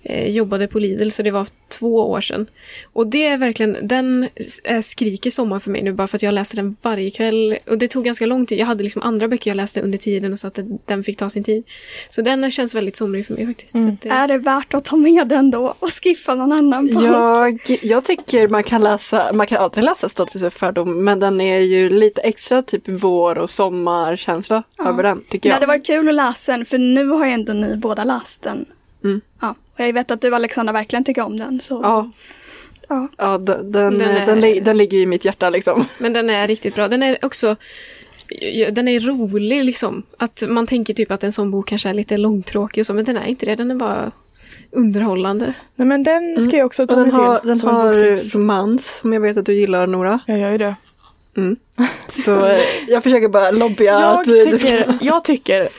jobbade 0.09 0.67
på 0.67 0.79
Lidl, 0.79 1.09
så 1.09 1.23
det 1.23 1.31
var 1.31 1.47
två 1.67 2.09
år 2.09 2.21
sedan. 2.21 2.47
Och 2.93 3.07
det 3.07 3.25
är 3.25 3.37
verkligen, 3.37 3.77
den 3.81 4.27
eh, 4.63 4.81
skriker 4.81 5.29
sommar 5.29 5.59
för 5.59 5.71
mig 5.71 5.83
nu, 5.83 5.93
bara 5.93 6.07
för 6.07 6.15
att 6.17 6.23
jag 6.23 6.33
läste 6.33 6.55
den 6.55 6.75
varje 6.81 7.11
kväll. 7.11 7.57
Och 7.67 7.77
det 7.77 7.87
tog 7.87 8.05
ganska 8.05 8.25
lång 8.25 8.45
tid, 8.45 8.59
jag 8.59 8.65
hade 8.65 8.83
liksom 8.83 9.01
andra 9.01 9.27
böcker 9.27 9.51
jag 9.51 9.55
läste 9.55 9.81
under 9.81 9.97
tiden 9.97 10.33
och 10.33 10.39
så 10.39 10.47
att 10.47 10.59
den- 10.85 11.03
fick 11.03 11.17
ta 11.17 11.29
sin 11.29 11.43
tid. 11.43 11.63
Så 12.09 12.21
den 12.21 12.51
känns 12.51 12.75
väldigt 12.75 12.95
somrig 12.95 13.27
för 13.27 13.33
mig 13.33 13.47
faktiskt. 13.47 13.75
Mm. 13.75 13.97
Det, 14.01 14.09
Är 14.09 14.27
det 14.27 14.37
värt 14.37 14.73
att 14.73 14.85
ta 14.85 14.95
med 14.95 15.27
den 15.27 15.51
då 15.51 15.75
och 15.79 15.89
skippa 16.03 16.35
någon 16.35 16.51
annan 16.51 16.87
bok? 16.93 17.03
Jag, 17.03 17.59
jag 17.81 18.03
tycker 18.05 18.47
man 18.47 18.63
kan 18.63 18.81
läsa, 18.81 19.33
man 19.33 19.47
kan 19.47 19.57
alltid 19.57 19.83
läsa 19.83 20.09
Stolthet 20.09 20.43
och 20.43 20.53
fördom, 20.53 21.03
men 21.03 21.19
den 21.19 21.41
är 21.41 21.59
ju 21.59 21.89
lite 21.89 22.21
extra 22.21 22.61
typ 22.61 22.83
vår 22.85 23.37
och 23.37 23.49
sommarkänsla 23.49 24.63
Ja. 24.77 24.89
över 24.89 25.03
den, 25.03 25.21
tycker 25.29 25.39
Det 25.39 25.47
jag. 25.47 25.53
hade 25.53 25.65
varit 25.65 25.85
kul 25.85 26.09
att 26.09 26.15
läsa 26.15 26.51
den, 26.51 26.65
för 26.65 26.77
nu 26.77 27.07
har 27.07 27.25
ju 27.25 27.31
ändå 27.31 27.53
ni 27.53 27.77
båda 27.77 28.03
läst 28.03 28.41
den. 28.43 28.65
Mm. 29.05 29.21
Ja, 29.41 29.55
och 29.73 29.79
jag 29.79 29.93
vet 29.93 30.11
att 30.11 30.21
du 30.21 30.35
Alexandra 30.35 30.73
verkligen 30.73 31.03
tycker 31.03 31.21
om 31.21 31.37
den. 31.37 31.59
Så. 31.59 31.79
Ja, 31.83 32.11
Ja. 32.89 33.07
ja 33.17 33.37
den, 33.37 33.71
den, 33.71 33.99
Den 33.99 34.01
är- 34.01 34.25
den, 34.25 34.41
li- 34.41 34.59
den 34.59 34.77
ligger 34.77 34.97
i 34.97 35.05
mitt 35.05 35.25
hjärta 35.25 35.49
liksom. 35.49 35.85
Men 35.99 36.13
den 36.13 36.29
är 36.29 36.47
riktigt 36.47 36.75
bra. 36.75 36.87
Den 36.87 37.03
är 37.03 37.17
också 37.25 37.55
den 38.71 38.87
är 38.87 38.99
rolig 38.99 39.63
liksom. 39.65 40.03
Att 40.17 40.43
man 40.47 40.67
tänker 40.67 40.93
typ 40.93 41.11
att 41.11 41.23
en 41.23 41.31
sån 41.31 41.51
bok 41.51 41.67
kanske 41.67 41.89
är 41.89 41.93
lite 41.93 42.17
långtråkig 42.17 42.81
och 42.81 42.85
så, 42.85 42.93
men 42.93 43.05
den 43.05 43.17
är 43.17 43.25
inte 43.25 43.45
det. 43.45 43.55
Den 43.55 43.71
är 43.71 43.75
bara 43.75 44.11
underhållande. 44.71 45.53
Nej 45.75 45.87
men 45.87 46.03
den 46.03 46.47
ska 46.47 46.57
jag 46.57 46.65
också 46.65 46.87
ta 46.87 46.95
den 46.95 47.03
mig 47.07 47.11
har, 47.11 47.39
till. 47.39 47.49
den 47.49 47.59
har 47.61 47.93
boktips. 48.09 48.35
romans, 48.35 48.97
som 49.01 49.13
jag 49.13 49.21
vet 49.21 49.37
att 49.37 49.45
du 49.45 49.53
gillar 49.53 49.87
Nora. 49.87 50.19
Jag 50.27 50.39
gör 50.39 50.51
ju 50.51 50.57
det. 50.57 50.75
Mm. 51.37 51.55
Så 52.07 52.45
eh, 52.45 52.59
jag 52.87 53.03
försöker 53.03 53.27
bara 53.27 53.51
lobbya 53.51 53.91
Jag 54.01 54.19
att 54.21 54.27
eh, 54.27 54.33
det 54.33 54.59
ska... 54.59 54.67
tycker, 54.67 54.97
jag 55.01 55.23
tycker, 55.23 55.69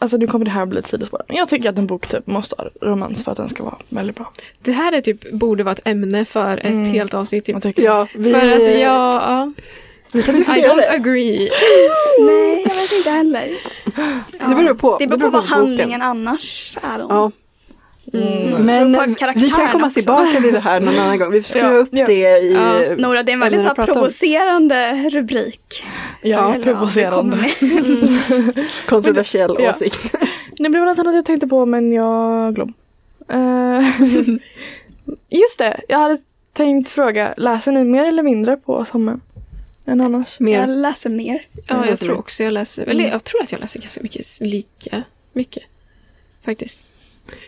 alltså 0.00 0.16
nu 0.16 0.26
kommer 0.26 0.44
det 0.44 0.50
här 0.50 0.66
bli 0.66 0.78
ett 0.78 0.86
sidospår, 0.86 1.22
men 1.28 1.36
jag 1.36 1.48
tycker 1.48 1.68
att 1.70 1.78
en 1.78 1.86
bok 1.86 2.06
typ 2.08 2.26
måste 2.26 2.56
ha 2.58 2.68
romans 2.88 3.24
för 3.24 3.30
att 3.32 3.36
den 3.36 3.48
ska 3.48 3.62
vara 3.64 3.76
väldigt 3.88 4.16
bra. 4.16 4.32
Det 4.62 4.72
här 4.72 4.92
är 4.92 5.00
typ, 5.00 5.32
borde 5.32 5.62
vara 5.62 5.72
ett 5.72 5.86
ämne 5.88 6.24
för 6.24 6.56
ett 6.56 6.64
Mm. 6.64 6.84
helt 6.84 7.14
avsnitt. 7.14 7.44
Typ. 7.44 7.52
Jag 7.54 7.62
tycker 7.62 7.82
Ja, 7.82 8.06
vi, 8.14 8.32
för 8.32 8.50
att 8.50 8.60
jag, 8.62 8.80
ja, 8.80 9.52
vi 10.12 10.22
kan 10.22 10.36
I 10.36 10.42
don't 10.44 10.76
det. 10.76 10.90
agree. 10.90 11.50
Nej, 12.20 12.64
jag 12.68 12.74
vet 12.74 12.92
inte 12.92 13.10
heller. 13.10 13.50
Det 14.48 14.54
beror 14.54 14.74
på. 14.74 14.96
Det 14.98 15.06
beror 15.06 15.18
på 15.20 15.28
vad 15.28 15.42
boken. 15.42 15.56
handlingen 15.58 16.02
annars 16.02 16.78
är 16.82 17.00
om. 17.02 17.08
Ja, 17.10 17.30
Mm. 18.12 18.66
men 18.66 18.92
beror 18.92 19.04
på 19.04 19.40
vi 19.40 19.50
kan 19.50 19.68
komma 19.72 19.86
också. 19.86 19.94
tillbaka 20.00 20.40
till 20.42 20.52
det 20.52 20.60
här 20.60 20.80
någon 20.80 20.98
annan 20.98 21.18
gång. 21.18 21.30
Vi 21.32 21.42
får 21.42 21.48
skriva 21.50 21.68
Ja, 21.72 21.76
upp 21.76 21.88
ja. 21.92 22.06
det 22.06 22.38
i... 22.38 22.52
Ja. 22.54 22.96
Nora, 22.96 23.22
det 23.22 23.32
är 23.32 23.34
en 23.34 23.40
väldigt 23.40 23.62
så 23.68 23.74
provocerande 23.74 25.08
rubrik. 25.10 25.84
Ja, 26.22 26.54
Eller, 26.54 26.64
provocerande. 26.64 27.36
Med. 27.36 27.50
Kontroversiell 28.86 29.56
Ja. 29.58 29.70
åsikt. 29.70 30.14
Det 30.58 30.68
blev 30.68 30.84
något 30.84 30.98
annat 30.98 31.14
jag 31.14 31.24
tänkte 31.24 31.46
på 31.46 31.66
men 31.66 31.92
jag 31.92 32.54
glömde. 32.54 32.74
Eh, 33.28 33.80
just 35.30 35.58
det, 35.58 35.80
jag 35.88 35.98
hade 35.98 36.18
tänkt 36.52 36.90
fråga, 36.90 37.34
läser 37.36 37.72
ni 37.72 37.84
mer 37.84 38.04
eller 38.06 38.22
mindre 38.22 38.56
på 38.56 38.84
sommaren? 38.84 39.20
Än 39.86 40.00
annars? 40.00 40.40
Mer. 40.40 40.60
Jag 40.60 40.68
läser 40.70 41.10
mer. 41.10 41.42
Ja, 41.68 41.86
Jag 41.86 41.98
tror 41.98 42.08
mer. 42.14 42.18
också 42.18 42.42
jag 42.42 42.52
läser, 42.52 42.86
eller 42.86 43.08
jag 43.08 43.24
tror 43.24 43.42
att 43.42 43.52
jag 43.52 43.60
läser 43.60 43.80
ganska 43.80 44.00
mycket, 44.02 44.26
lika 44.40 45.02
mycket. 45.32 45.62
Faktiskt. 46.44 46.82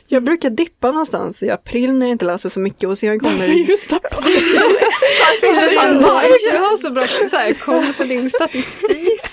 Jag 0.07 0.23
brukar 0.25 0.51
dippa 0.51 0.91
någonstans 0.91 1.43
i 1.43 1.51
april 1.51 1.93
när 1.93 2.07
jag 2.07 2.13
inte 2.15 2.25
läser 2.25 2.49
så 2.49 2.61
mycket 2.61 2.89
och 2.89 2.99
sedan 2.99 3.21
kommer 3.21 3.47
Just 3.69 3.91
det. 3.91 3.99
Du 6.51 6.59
har 6.59 6.77
så 6.77 6.91
bra 6.91 7.07
så 7.31 7.37
här, 7.37 7.53
koll 7.53 7.93
på 7.97 8.05
din 8.05 8.31
statistik. 8.31 9.21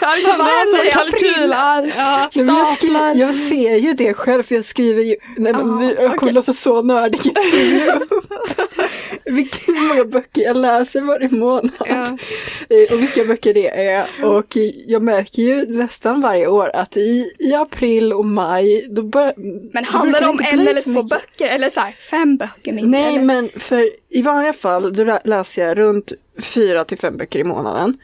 Ja, 0.00 0.16
i 0.18 0.22
så 0.22 0.30
april? 0.30 0.90
kalkylark, 0.92 1.92
Nej, 1.96 2.44
men 2.44 2.56
jag, 2.56 2.68
staplar. 2.76 3.14
jag 3.14 3.34
ser 3.34 3.76
ju 3.76 3.92
det 3.92 4.14
själv 4.14 4.42
för 4.42 4.54
jag 4.54 4.64
skriver 4.64 5.02
ju, 5.02 5.16
nej 5.36 5.52
men 5.52 5.68
Ja, 5.68 5.76
vi- 5.76 5.86
jag 5.86 5.96
kommer 5.96 6.16
okej. 6.16 6.32
låta 6.32 6.52
så 6.52 6.82
nördig, 6.82 7.20
vilka 9.26 9.72
många 9.72 10.04
böcker 10.04 10.42
jag 10.42 10.56
läser 10.56 11.00
varje 11.00 11.28
månad 11.28 11.70
Ja. 11.86 12.02
Eh, 12.68 12.92
och 12.94 13.00
vilka 13.02 13.24
böcker 13.24 13.54
det 13.54 13.68
är 13.86 14.06
och 14.24 14.56
jag 14.86 15.02
märker 15.02 15.42
ju 15.42 15.66
nästan 15.66 16.20
varje 16.20 16.46
år 16.46 16.70
att 16.74 16.96
i, 16.96 17.32
i 17.38 17.54
april 17.54 18.12
och 18.12 18.24
maj 18.24 18.86
då 18.90 19.02
börjar 19.02 19.34
Men 19.72 19.84
handlar 19.84 20.20
det 20.20 20.26
om 20.26 20.40
en 20.52 20.60
eller 20.60 20.82
två 20.82 20.90
mycket. 20.90 21.08
böcker 21.10 21.46
eller 21.46 21.70
så 21.70 21.80
här, 21.80 21.92
fem 22.10 22.36
böcker 22.36 22.72
mindre? 22.72 23.00
Nej 23.00 23.14
eller? 23.14 23.24
men 23.24 23.48
för 23.56 23.90
i 24.10 24.22
vanliga 24.22 24.52
fall 24.52 24.92
då 24.96 25.04
lä- 25.04 25.20
läser 25.24 25.66
jag 25.68 25.78
runt 25.78 26.12
fyra 26.42 26.84
till 26.84 26.98
fem 26.98 27.16
böcker 27.16 27.38
i 27.38 27.44
månaden. 27.44 27.98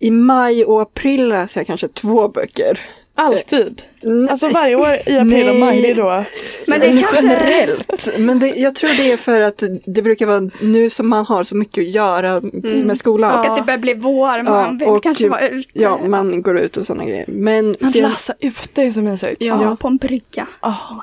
I 0.00 0.10
maj 0.10 0.64
och 0.64 0.82
april 0.82 1.28
läser 1.28 1.60
jag 1.60 1.66
kanske 1.66 1.88
två 1.88 2.28
böcker. 2.28 2.80
Alltid. 3.20 3.82
Nej. 4.00 4.30
Alltså 4.30 4.48
varje 4.48 4.76
år 4.76 4.94
i 5.06 5.18
april 5.18 5.48
och 5.48 5.54
maj, 5.56 5.82
det 5.82 5.90
är 5.90 5.94
då. 5.94 6.24
Men 6.66 6.80
det 6.80 6.86
är 6.86 6.94
Men 6.94 7.02
kanske... 7.02 7.26
generellt. 7.26 8.08
Men 8.18 8.38
det, 8.38 8.46
jag 8.48 8.74
tror 8.74 8.90
det 8.96 9.12
är 9.12 9.16
för 9.16 9.40
att 9.40 9.62
det 9.84 10.02
brukar 10.02 10.26
vara 10.26 10.50
nu 10.60 10.90
som 10.90 11.08
man 11.08 11.26
har 11.26 11.44
så 11.44 11.54
mycket 11.56 11.82
att 11.82 11.90
göra 11.90 12.40
med 12.62 12.98
skolan. 12.98 13.38
Och 13.38 13.46
att 13.46 13.56
det 13.56 13.62
börjar 13.62 13.78
bli 13.78 13.94
vår, 13.94 14.42
man 14.42 14.78
vill 14.78 14.88
och- 14.88 15.02
kanske 15.02 15.28
vara 15.28 15.48
ute. 15.48 15.70
Ja, 15.72 15.98
man 16.06 16.42
går 16.42 16.58
ut 16.58 16.76
och 16.76 16.86
sådana 16.86 17.04
grejer. 17.04 17.24
Men, 17.28 17.76
Att 17.80 17.92
sen, 17.92 18.02
läsa 18.02 18.34
ute 18.40 18.82
är 18.82 18.92
så 18.92 19.00
mysigt. 19.00 19.36
Ja. 19.42 19.62
ja, 19.62 19.76
på 19.76 19.88
en 19.88 19.96
brygga. 19.96 20.46
Oh. 20.62 21.00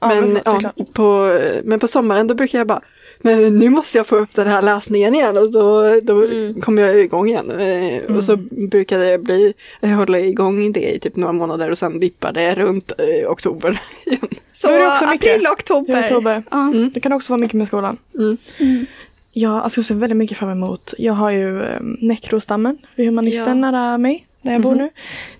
Ja, 0.00 0.08
men, 0.08 0.20
men, 0.32 0.40
ja, 0.44 0.52
såklart. 0.52 0.92
på, 0.92 1.38
men 1.64 1.78
på 1.80 1.88
sommaren 1.88 2.26
då 2.26 2.34
brukar 2.34 2.58
jag 2.58 2.66
bara 2.66 2.80
men 3.20 3.58
nu 3.58 3.68
måste 3.68 3.98
jag 3.98 4.06
få 4.06 4.16
upp 4.16 4.34
den 4.34 4.46
här 4.46 4.62
läsningen 4.62 5.14
igen 5.14 5.36
och 5.38 5.50
då, 5.50 6.00
då 6.02 6.24
Mm. 6.24 6.60
kommer 6.60 6.82
jag 6.82 6.98
igång 7.00 7.28
igen. 7.28 7.50
Eh, 7.50 8.16
Och 8.16 8.24
så 8.24 8.36
brukar 8.70 8.98
det 8.98 9.18
bli, 9.18 9.54
jag 9.80 9.88
håller 9.88 10.18
igång 10.18 10.72
det 10.72 10.94
i 10.94 10.98
typ 10.98 11.16
några 11.16 11.32
månader 11.32 11.70
och 11.70 11.78
sen 11.78 12.00
dippar 12.00 12.32
det 12.32 12.54
runt 12.54 12.92
eh, 12.98 13.30
oktober 13.30 13.80
igen. 14.06 14.28
Så 14.52 14.68
Då 14.68 14.74
är 14.74 14.78
det 14.78 14.86
också 14.86 15.06
mycket. 15.06 15.34
april, 15.36 15.46
oktober. 15.46 16.02
I 16.02 16.04
oktober. 16.06 16.42
Ja. 16.50 16.56
Mm. 16.62 16.90
Det 16.94 17.00
kan 17.00 17.12
också 17.12 17.32
vara 17.32 17.40
mycket 17.40 17.54
med 17.58 17.66
skolan. 17.66 17.96
Mm. 18.14 18.36
Mm. 18.58 18.86
Ja, 19.32 19.60
alltså, 19.60 19.78
jag 19.78 19.84
ser 19.84 19.94
väldigt 19.94 20.16
mycket 20.16 20.38
fram 20.38 20.50
emot. 20.50 20.94
Jag 20.98 21.12
har 21.12 21.30
ju 21.30 21.60
um, 21.62 21.96
Nekrostammen 22.00 22.78
vid 22.94 23.06
Humanisten 23.06 23.62
Ja. 23.62 23.70
nära 23.70 23.98
mig, 23.98 24.26
där 24.42 24.52
jag 24.52 24.60
bor 24.62 24.70
Mhm. 24.74 24.78
nu. 24.78 24.90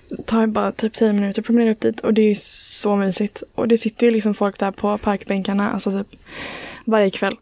Det 0.09 0.23
tar 0.27 0.47
bara 0.47 0.73
typ 0.73 0.93
10 0.95 1.13
minuter 1.13 1.41
att 1.43 1.47
promenera 1.47 1.73
upp 1.73 1.81
dit 1.81 2.01
och 2.01 2.15
det 2.15 2.23
är 2.31 2.35
så 2.41 2.97
mysigt. 2.97 3.43
Och 3.55 3.69
det 3.69 3.79
sitter 3.79 4.07
ju 4.07 4.13
liksom 4.13 4.35
folk 4.35 4.59
där 4.59 4.71
på 4.71 4.99
parkbänkarna, 4.99 5.71
alltså 5.71 5.91
typ 5.93 6.21
varje 6.85 7.11
kväll. 7.11 7.33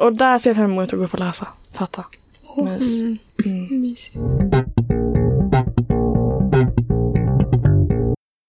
Och 0.00 0.12
där 0.12 0.38
ser 0.38 0.50
jag 0.50 0.56
fram 0.56 0.70
emot 0.72 0.92
att 0.92 0.98
gå 0.98 1.04
upp 1.04 1.12
och 1.14 1.18
läsa. 1.20 1.46
Fatta. 1.72 2.04
Mys. 2.56 2.92
Mm. 2.92 3.18
Mm. 3.44 3.80
Mysigt. 3.80 4.16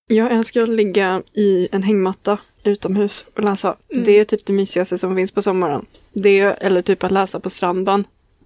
Jag 0.08 0.32
älskar 0.32 0.64
att 0.64 0.70
ligga 0.70 1.22
i 1.34 1.68
en 1.72 1.84
hängmatta 1.84 2.38
utomhus 2.64 3.26
och 3.36 3.44
läsa. 3.44 3.76
Mm. 3.94 4.04
Det 4.06 4.12
är 4.12 4.24
typ 4.26 4.46
det 4.46 4.54
mysigaste 4.54 4.98
som 4.98 5.16
finns 5.16 5.32
på 5.32 5.42
sommaren. 5.42 5.86
Det 6.14 6.40
eller 6.40 6.82
typ 6.82 7.04
att 7.04 7.12
läsa 7.12 7.40
på 7.40 7.50
stranden 7.50 8.04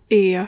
är 0.09 0.47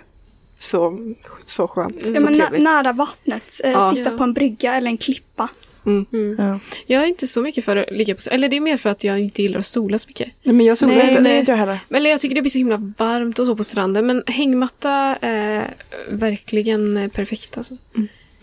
så, 0.60 0.98
så 1.46 1.68
skönt. 1.68 1.96
Ja, 2.00 2.16
så 2.16 2.22
men 2.22 2.34
nä- 2.38 2.60
nära 2.60 2.94
vattnet, 2.94 3.54
eh, 3.64 3.72
Ja. 3.72 3.92
sitta 3.96 4.12
Ja. 4.12 4.18
på 4.18 4.24
en 4.24 4.34
brygga 4.34 4.76
eller 4.76 4.88
en 4.92 4.98
klippa. 4.98 5.50
Mm. 5.86 6.06
Mm. 6.14 6.36
Ja. 6.48 6.60
Jag 6.86 7.04
är 7.04 7.08
inte 7.08 7.28
så 7.28 7.42
mycket 7.42 7.66
för 7.66 7.76
att 7.78 7.92
ligga 7.92 8.16
på 8.16 8.22
Eller 8.32 8.50
det 8.50 8.56
är 8.58 8.62
mer 8.62 8.78
för 8.78 8.90
att 8.90 9.04
jag 9.04 9.20
inte 9.20 9.42
gillar 9.42 9.60
att 9.60 9.66
sola 9.66 10.00
så 10.00 10.08
mycket. 10.10 10.30
Nej 10.44 10.56
men 10.56 10.66
jag 10.66 10.78
solar 10.78 11.10
inte. 11.10 11.22
nej, 11.22 11.40
inte 11.40 11.52
jag 11.52 11.58
heller. 11.58 11.80
Men 11.90 12.06
jag 12.06 12.20
tycker 12.22 12.36
det 12.36 12.42
blir 12.42 12.50
så 12.52 12.58
himla 12.58 12.94
varmt 12.98 13.40
och 13.40 13.46
så 13.46 13.56
på 13.56 13.64
stranden. 13.64 14.06
Men 14.08 14.24
hängmatta 14.28 14.92
är 15.22 15.74
verkligen 16.10 17.10
perfekt 17.14 17.58
alltså. 17.58 17.78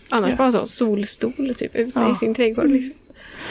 Annars 0.09 0.29
Ja. 0.29 0.35
bara 0.35 0.51
så 0.51 0.65
solstol 0.67 1.53
typ 1.55 1.75
ute 1.75 1.91
Ja. 1.99 2.11
i 2.11 2.15
sin 2.15 2.35
trädgård 2.35 2.69
liksom. 2.69 2.93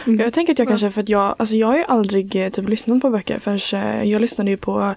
Mm. 0.06 0.20
Jag 0.20 0.32
tänker 0.32 0.52
att 0.52 0.58
jag 0.58 0.66
Ja. 0.66 0.70
kanske, 0.70 0.90
för 0.90 1.00
att 1.00 1.08
jag, 1.08 1.34
alltså 1.38 1.56
jag 1.56 1.66
har 1.66 1.76
ju 1.76 1.84
aldrig 1.84 2.36
eh, 2.36 2.50
typ 2.50 2.68
lyssnat 2.68 3.02
på 3.02 3.10
böcker 3.10 3.38
förrän 3.38 3.84
eh, 3.84 4.10
jag 4.10 4.20
lyssnade 4.20 4.50
ju 4.50 4.56
på 4.56 4.94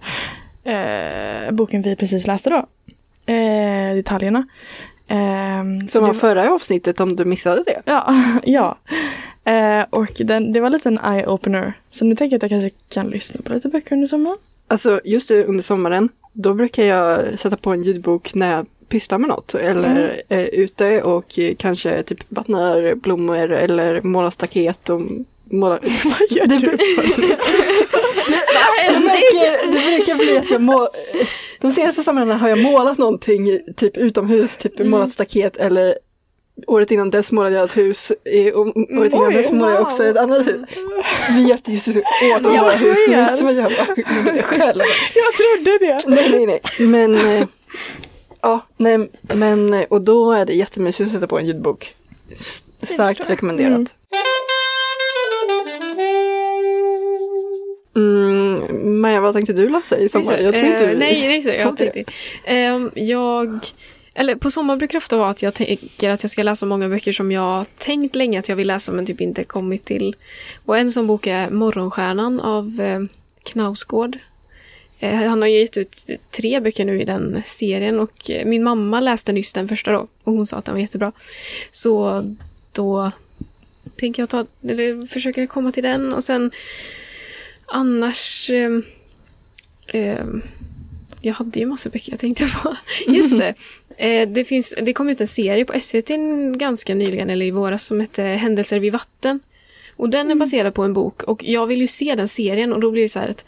eh, 0.63 1.51
boken 1.51 1.82
vi 1.82 1.96
precis 1.96 2.27
läste 2.27 2.50
då. 2.50 2.65
Eh, 3.34 3.96
detaljerna. 3.96 4.48
Så 5.07 5.87
Som 5.87 6.03
var 6.03 6.13
förra 6.13 6.53
avsnittet 6.53 6.99
om 6.99 7.15
du 7.15 7.25
missade 7.25 7.63
det. 7.65 7.81
Ja, 7.85 8.15
ja. 8.43 8.77
Eh, 9.51 9.85
och 9.89 10.11
den, 10.19 10.53
det 10.53 10.59
var 10.59 10.69
lite 10.69 10.89
en 10.89 10.99
eye-opener. 10.99 11.73
Så 11.91 12.05
nu 12.05 12.15
tänker 12.15 12.35
jag 12.35 12.45
att 12.45 12.51
jag 12.51 12.61
kanske 12.61 12.77
kan 12.89 13.09
lyssna 13.09 13.41
på 13.43 13.53
lite 13.53 13.69
böcker 13.69 13.95
under 13.95 14.07
sommaren. 14.07 14.37
Alltså 14.67 15.01
just 15.03 15.31
under 15.31 15.63
sommaren, 15.63 16.09
då 16.33 16.53
brukar 16.53 16.83
jag 16.83 17.39
sätta 17.39 17.57
på 17.57 17.71
en 17.71 17.81
ljudbok 17.81 18.33
när 18.33 18.51
jag 18.51 18.65
pysslar 18.89 19.17
med 19.17 19.29
något. 19.29 19.55
Eller 19.55 20.21
är 20.29 20.49
ute 20.53 21.01
och 21.01 21.39
kanske 21.57 22.03
typ 22.03 22.19
vattnar 22.29 22.95
blommor 22.95 23.51
eller 23.51 24.01
målar 24.01 24.29
staket 24.29 24.89
och 24.89 25.01
målar... 25.43 25.79
Vad 26.19 26.31
gör 26.31 26.47
det, 26.47 26.57
du? 26.57 26.77
det, 28.87 28.99
brukar, 28.99 29.71
det 29.71 29.97
brukar 29.97 30.15
bli 30.15 30.37
att 30.37 30.51
jag 30.51 30.61
må... 30.61 30.89
De 31.61 31.71
senaste 31.71 32.03
somrarna 32.03 32.37
har 32.37 32.49
jag 32.49 32.59
målat 32.59 32.97
någonting 32.97 33.59
typ 33.75 33.97
utomhus, 33.97 34.57
typ 34.57 34.79
Mm. 34.79 34.91
målat 34.91 35.11
staket 35.11 35.57
eller 35.57 35.97
Året 36.67 36.91
innan 36.91 37.09
dess 37.09 37.31
målade 37.31 37.55
jag 37.55 37.65
ett 37.65 37.77
hus 37.77 38.11
och 38.55 38.67
året 38.67 39.13
innan 39.13 39.27
Oj, 39.27 39.33
dess 39.33 39.51
målade 39.51 39.73
jag 39.75 39.81
också 39.81 40.03
ett 40.03 40.17
annat 40.17 40.47
hus. 40.47 40.55
Vi 41.35 41.47
hjälpte 41.47 41.71
ju 41.71 41.79
så 41.79 41.91
åt 41.91 42.03
Ja, 42.21 42.39
måla 42.43 42.71
hus, 42.71 42.97
det 43.07 43.19
inte 43.19 43.37
som 43.37 43.47
att 43.47 43.55
jag 43.55 43.71
gjorde 43.71 44.31
det 44.33 44.43
själv. 44.43 44.81
Jag 45.15 45.33
trodde 45.33 45.77
det. 45.85 46.01
Nej, 46.07 46.29
nej, 46.31 46.45
nej. 46.45 46.87
Men, 46.87 47.15
eh, 47.15 47.47
ja, 48.41 48.59
nej, 48.77 49.09
men, 49.21 49.73
eh, 49.73 49.85
och 49.89 50.01
då 50.01 50.31
är 50.31 50.45
det 50.45 50.53
jättemysigt 50.53 51.07
att 51.07 51.13
sätta 51.13 51.27
på 51.27 51.39
en 51.39 51.45
ljudbok. 51.45 51.95
Starkt 52.83 53.29
rekommenderat. 53.29 53.93
Mm. 57.95 58.26
Mm, 58.65 58.99
Maja, 58.99 59.21
vad 59.21 59.33
tänkte 59.33 59.53
du 59.53 59.69
läsa 59.69 59.97
i 59.97 60.09
sommar? 60.09 60.37
Jag 60.37 60.55
tror 60.55 60.65
inte 60.65 60.85
Eh, 60.85 60.89
vi 60.89 60.95
nej, 60.95 61.27
nej, 61.27 61.41
så 61.41 61.49
jag 61.49 61.77
tänkte. 61.77 62.03
Ehm, 62.45 62.91
jag... 62.95 63.59
Eller 64.13 64.35
på 64.35 64.51
sommar 64.51 64.77
brukar 64.77 64.91
det 64.91 64.97
ofta 64.97 65.17
vara 65.17 65.29
att 65.29 65.41
jag 65.41 65.53
tänker 65.53 66.09
att 66.09 66.23
jag 66.23 66.29
ska 66.29 66.43
läsa 66.43 66.65
många 66.65 66.89
böcker 66.89 67.11
som 67.11 67.31
jag 67.31 67.65
tänkt 67.77 68.15
länge 68.15 68.39
att 68.39 68.49
jag 68.49 68.55
vill 68.55 68.67
läsa 68.67 68.91
men 68.91 69.05
typ 69.05 69.21
inte 69.21 69.43
kommit 69.43 69.85
till. 69.85 70.15
Och 70.65 70.77
en 70.77 70.91
sån 70.91 71.07
bok 71.07 71.27
är 71.27 71.49
Morgonstjärnan 71.49 72.39
av 72.39 72.81
eh, 72.81 72.99
Knausgård. 73.43 74.17
Eh, 74.99 75.15
han 75.15 75.41
har 75.41 75.47
gett 75.47 75.77
ut 75.77 76.05
tre 76.31 76.59
böcker 76.59 76.85
nu 76.85 77.01
i 77.01 77.05
den 77.05 77.41
serien 77.45 77.99
och 77.99 78.31
eh, 78.31 78.45
min 78.45 78.63
mamma 78.63 78.99
läste 78.99 79.33
nyss 79.33 79.53
den 79.53 79.67
första 79.67 79.91
då 79.91 80.07
och 80.23 80.33
hon 80.33 80.45
sa 80.45 80.57
att 80.57 80.65
den 80.65 80.73
var 80.75 80.81
jättebra. 80.81 81.11
Så 81.71 82.23
då 82.71 83.11
tänker 83.95 84.21
jag 84.21 84.29
ta, 84.29 84.45
eller 84.63 85.07
försöka 85.07 85.47
komma 85.47 85.71
till 85.71 85.83
den 85.83 86.13
och 86.13 86.23
sen 86.23 86.51
annars 87.67 88.50
ehm, 88.50 90.41
jag 91.21 91.33
hade 91.33 91.59
ju 91.59 91.65
massa 91.65 91.89
böcker 91.89 92.12
jag 92.12 92.19
tänkte 92.19 92.47
på. 92.63 92.75
Just 93.07 93.39
det. 93.39 93.53
Eh, 93.97 94.29
det, 94.29 94.45
finns, 94.45 94.74
det 94.81 94.93
kom 94.93 95.09
ut 95.09 95.21
en 95.21 95.27
serie 95.27 95.65
på 95.65 95.79
SVT 95.79 96.09
ganska 96.55 96.95
nyligen, 96.95 97.29
eller 97.29 97.45
i 97.45 97.51
våras, 97.51 97.83
som 97.83 98.00
hette 98.00 98.24
Händelser 98.24 98.79
vid 98.79 98.93
vatten. 98.93 99.39
Och 99.95 100.09
den 100.09 100.31
är 100.31 100.36
baserad 100.36 100.74
på 100.74 100.83
en 100.83 100.93
bok 100.93 101.24
och 101.24 101.43
jag 101.43 101.67
vill 101.67 101.81
ju 101.81 101.88
se 101.88 102.15
den 102.15 102.27
serien 102.27 102.74
och 102.74 102.79
då 102.79 102.91
blir 102.91 103.01
det 103.01 103.09
så 103.09 103.19
här 103.19 103.29
att 103.29 103.45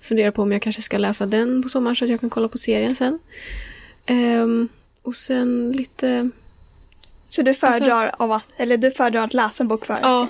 fundera 0.00 0.32
på 0.32 0.42
om 0.42 0.52
jag 0.52 0.62
kanske 0.62 0.82
ska 0.82 0.98
läsa 0.98 1.26
den 1.26 1.62
på 1.62 1.68
sommaren 1.68 1.96
så 1.96 2.04
att 2.04 2.10
jag 2.10 2.20
kan 2.20 2.30
kolla 2.30 2.48
på 2.48 2.58
serien 2.58 2.94
sen. 2.94 3.18
Ehm, 4.06 4.68
och 5.02 5.14
sen 5.16 5.72
lite... 5.72 6.30
Så 7.30 7.42
du 7.42 7.54
föredrar, 7.54 8.14
av 8.18 8.32
att, 8.32 8.48
eller 8.56 8.76
du 8.76 8.90
föredrar 8.90 9.24
att 9.24 9.34
läsa 9.34 9.62
en 9.62 9.68
bok 9.68 9.86
före 9.86 9.98
Ja. 10.02 10.28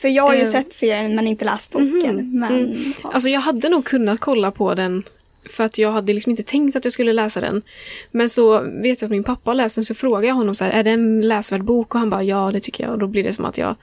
För 0.00 0.08
jag 0.08 0.22
har 0.22 0.34
ju 0.34 0.40
Eh. 0.42 0.50
sett 0.50 0.74
serien 0.74 1.14
men 1.14 1.26
inte 1.26 1.44
läst 1.44 1.70
boken. 1.72 2.16
Mhm. 2.16 2.40
Men, 2.40 2.52
Mm. 2.52 2.92
ja. 3.02 3.10
Alltså 3.12 3.28
jag 3.28 3.40
hade 3.40 3.68
nog 3.68 3.84
kunnat 3.84 4.20
kolla 4.20 4.50
på 4.50 4.74
den 4.74 5.02
för 5.50 5.64
att 5.64 5.78
jag 5.78 5.92
hade 5.92 6.12
liksom 6.12 6.30
inte 6.30 6.42
tänkt 6.42 6.76
att 6.76 6.84
jag 6.84 6.92
skulle 6.92 7.12
läsa 7.12 7.40
den. 7.40 7.62
Men 8.10 8.28
så 8.28 8.60
vet 8.60 9.00
jag 9.02 9.06
att 9.08 9.10
min 9.10 9.24
pappa 9.24 9.54
läst 9.54 9.74
den 9.74 9.84
så 9.84 9.94
frågade 9.94 10.26
jag 10.26 10.34
honom 10.34 10.54
så 10.54 10.64
här, 10.64 10.70
är 10.70 10.84
det 10.84 10.90
en 10.90 11.20
läsvärd 11.28 11.64
bok? 11.64 11.94
Och 11.94 11.98
han 12.00 12.10
bara, 12.10 12.22
ja 12.22 12.50
det 12.52 12.60
tycker 12.60 12.84
jag. 12.84 12.92
Och 12.92 12.98
då 12.98 13.06
blir 13.06 13.24
det 13.24 13.32
som 13.32 13.44
att 13.44 13.58
jag, 13.58 13.74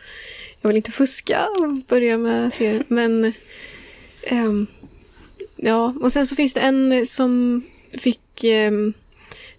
jag 0.62 0.68
vill 0.68 0.78
inte 0.78 0.92
fuska 0.92 1.48
och 1.48 1.74
börja 1.88 2.18
med 2.18 2.54
serien. 2.54 2.84
Men, 2.88 3.34
ehm, 4.24 4.68
ja. 5.56 5.94
Och 6.02 6.12
sen 6.12 6.28
så 6.28 6.36
finns 6.36 6.54
det 6.54 6.60
en 6.60 7.06
som 7.06 7.62
fick 7.98 8.44
um, 8.68 8.94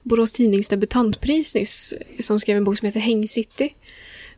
Borås 0.09 0.33
Tidnings 0.33 0.69
debutantpris 0.69 1.55
nyss, 1.55 1.95
som 2.21 2.41
skrev 2.41 2.57
en 2.57 2.65
bok 2.65 2.79
som 2.79 2.87
heter 2.87 3.01
Häng 3.01 3.29
City. 3.29 3.75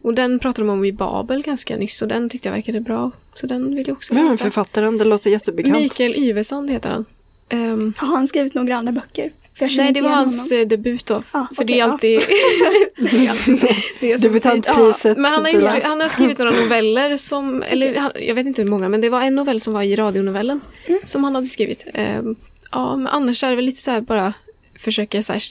Och 0.03 0.15
den 0.15 0.39
pratade 0.39 0.67
de 0.67 0.73
om 0.73 0.85
i 0.85 0.93
Babel 0.93 1.43
ganska 1.43 1.77
nyss 1.77 2.03
och 2.03 2.09
den 2.09 2.29
tyckte 2.29 2.49
jag 2.49 2.55
verkade 2.55 2.81
bra. 2.81 3.11
Så 3.35 3.47
den 3.47 3.77
vill 3.77 3.89
jag 3.89 3.97
också 3.97 4.15
Vem 4.15 4.27
är 4.27 4.31
läsa. 4.31 4.45
författaren? 4.45 4.99
Det 4.99 5.05
låter 5.05 5.31
jättebekant. 5.31 5.79
Mikael 5.79 6.15
Yvesand 6.19 6.71
heter 6.71 6.91
han. 6.91 7.05
Ehm, 7.49 7.93
Har 7.97 8.07
han 8.09 8.27
skrivit 8.27 8.55
några 8.55 8.77
andra 8.77 8.93
böcker? 8.93 9.33
Nej, 9.61 9.93
det 9.93 10.01
var 10.01 10.11
hans 10.11 10.51
honom. 10.51 10.63
eh, 10.63 10.69
debut 10.69 11.07
då. 11.07 11.23
Ja, 11.33 11.47
för 11.57 11.65
det 11.65 11.73
okej, 11.73 11.75
är 11.75 11.79
ja. 11.87 11.93
alltid... 11.93 12.21
det 13.11 13.27
är 13.27 13.31
alltid 13.31 13.61
det 14.01 14.13
är 14.13 14.19
som- 14.19 14.23
Debutantpriset. 14.29 15.19
Men 15.19 15.33
han 15.33 15.45
har, 15.45 15.51
gjort, 15.53 15.83
han 15.83 16.01
har 16.01 16.09
skrivit 16.09 16.39
några 16.39 16.51
noveller 16.53 17.17
som, 17.17 17.63
eller 17.63 17.97
han- 17.97 18.13
jag 18.21 18.35
vet 18.35 18.47
inte 18.47 18.63
hur 18.63 18.69
många, 18.69 18.89
men 18.89 19.01
det 19.01 19.09
var 19.11 19.23
en 19.23 19.35
novell 19.35 19.61
som 19.61 19.73
var 19.73 19.83
i 19.83 19.97
radionovellen 19.97 20.61
Mm. 20.87 21.01
som 21.05 21.25
han 21.25 21.35
hade 21.35 21.47
skrivit. 21.47 21.87
Ehm, 21.95 22.37
ja, 22.73 22.97
men 22.97 23.07
annars 23.07 23.45
är 23.45 23.51
det 23.51 23.57
väl 23.57 23.65
lite 23.65 23.83
så 23.83 23.91
här 23.91 24.01
bara 24.01 24.35
försöka 24.79 25.23
så 25.23 25.33
här, 25.33 25.43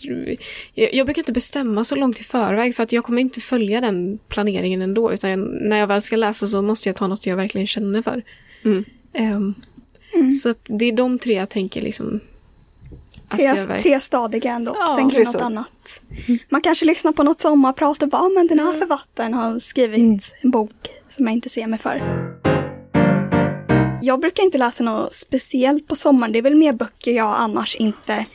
jag, 0.73 0.93
jag 0.93 1.05
brukar 1.07 1.21
inte 1.21 1.31
bestämma 1.33 1.83
så 1.83 1.95
långt 1.95 2.19
i 2.19 2.23
förväg 2.23 2.75
för 2.75 2.83
att 2.83 2.91
jag 2.91 3.03
kommer 3.03 3.21
inte 3.21 3.41
följa 3.41 3.81
den 3.81 4.19
planeringen 4.27 4.81
ändå. 4.81 5.13
Utan 5.13 5.29
jag, 5.29 5.39
när 5.39 5.77
jag 5.77 5.87
väl 5.87 6.01
ska 6.01 6.15
läsa 6.15 6.47
så 6.47 6.61
måste 6.61 6.89
jag 6.89 6.95
ta 6.95 7.07
något 7.07 7.25
jag 7.25 7.35
verkligen 7.35 7.67
känner 7.67 8.01
för. 8.01 8.23
Mm. 8.65 8.85
Ehm, 9.13 9.53
Så 10.41 10.49
att 10.49 10.59
det 10.65 10.85
är 10.85 10.91
de 10.91 11.19
tre 11.19 11.33
jag 11.33 11.49
tänker 11.49 11.81
liksom. 11.81 12.19
att 13.27 13.37
Tre, 13.37 13.45
jag 13.45 13.55
verk- 13.67 13.81
tre 13.83 13.99
stadiga 13.99 14.51
ändå. 14.53 14.75
Ja, 14.79 14.95
Sen 14.99 15.09
kan 15.09 15.23
något 15.23 15.31
så. 15.31 15.39
annat. 15.39 16.01
Man 16.49 16.61
kanske 16.61 16.85
lyssnar 16.85 17.11
på 17.11 17.23
något 17.23 17.41
sommarprat 17.41 18.03
och 18.03 18.09
bara, 18.09 18.21
"Ah, 18.21 18.29
men 18.29 18.47
den 18.47 18.59
här 18.59 18.73
författaren 18.73 19.33
har 19.33 19.59
skrivit 19.59 19.99
Mm. 19.99 20.19
en 20.41 20.51
bok 20.51 20.71
som 21.09 21.25
jag 21.27 21.33
intresserar 21.33 21.67
mig 21.67 21.79
för. 21.79 22.01
Jag 24.01 24.19
brukar 24.19 24.43
inte 24.43 24.57
läsa 24.57 24.83
något 24.83 25.13
speciellt 25.13 25.87
på 25.87 25.95
sommaren. 25.95 26.31
Det 26.33 26.39
är 26.39 26.43
väl 26.43 26.55
mer 26.55 26.73
böcker 26.73 27.11
jag 27.11 27.35
annars 27.37 27.75
inte, 27.75 28.25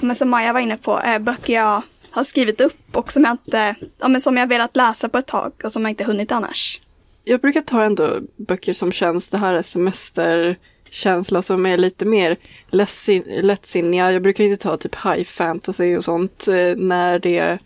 men 0.00 0.16
som 0.16 0.30
Maja 0.30 0.52
var 0.52 0.60
inne 0.60 0.76
på, 0.76 1.00
eh, 1.00 1.18
böcker 1.18 1.52
jag 1.54 1.82
har 2.10 2.22
skrivit 2.22 2.60
upp 2.60 2.96
och 2.96 3.12
som 3.12 3.24
jag 3.24 3.32
inte, 3.32 3.74
ja, 4.00 4.08
men 4.08 4.20
som 4.20 4.36
jag 4.36 4.46
velat 4.46 4.76
läsa 4.76 5.08
på 5.08 5.18
ett 5.18 5.26
tag 5.26 5.52
och 5.64 5.72
som 5.72 5.82
jag 5.82 5.90
inte 5.90 6.04
hunnit 6.04 6.32
annars. 6.32 6.80
Jag 7.24 7.40
brukar 7.40 7.60
ta 7.60 7.84
ändå 7.84 8.20
böcker 8.36 8.74
som 8.74 8.92
känns, 8.92 9.28
det 9.28 9.38
här 9.38 9.54
är 9.54 9.62
semester, 9.62 10.58
känsla 10.90 11.42
som 11.42 11.66
är 11.66 11.76
lite 11.76 12.04
mer 12.04 12.36
lättsin- 12.70 13.42
lättsinniga. 13.42 14.12
Jag 14.12 14.22
brukar 14.22 14.44
inte 14.44 14.62
ta 14.62 14.76
typ 14.76 14.94
high 14.94 15.24
fantasy 15.24 15.96
och 15.96 16.04
sånt 16.04 16.48
eh, 16.48 16.76
när 16.76 17.18
det 17.18 17.38
är 17.38 17.58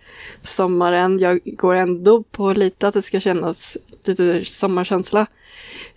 sommaren. 0.42 1.18
Jag 1.18 1.40
går 1.44 1.74
ändå 1.74 2.22
på 2.22 2.52
lite 2.52 2.88
att 2.88 2.94
det 2.94 3.02
ska 3.02 3.20
kännas 3.20 3.78
lite 4.04 4.44
sommarkänsla 4.44 5.26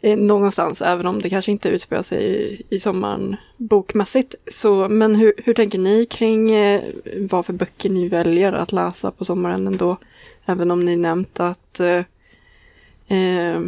eh, 0.01 0.17
någonstans, 0.17 0.81
även 0.81 1.07
om 1.07 1.21
det 1.21 1.29
kanske 1.29 1.51
inte 1.51 1.69
utspelar 1.69 2.03
sig 2.03 2.61
i, 2.69 2.79
sommaren 2.79 3.35
bokmässigt. 3.57 4.35
Så, 4.51 4.89
men 4.89 5.15
hur, 5.15 5.33
hur 5.37 5.53
tänker 5.53 5.79
ni 5.79 6.05
kring 6.05 6.51
eh, 6.51 6.81
vad 7.19 7.45
för 7.45 7.53
böcker 7.53 7.89
ni 7.89 8.07
väljer 8.07 8.53
att 8.53 8.71
läsa 8.71 9.11
på 9.11 9.25
sommaren 9.25 9.67
ändå? 9.67 9.97
Även 10.45 10.71
om 10.71 10.79
ni 10.79 10.95
nämnt 10.95 11.39
att 11.39 11.79
eh, 11.79 12.03
eh, 13.17 13.61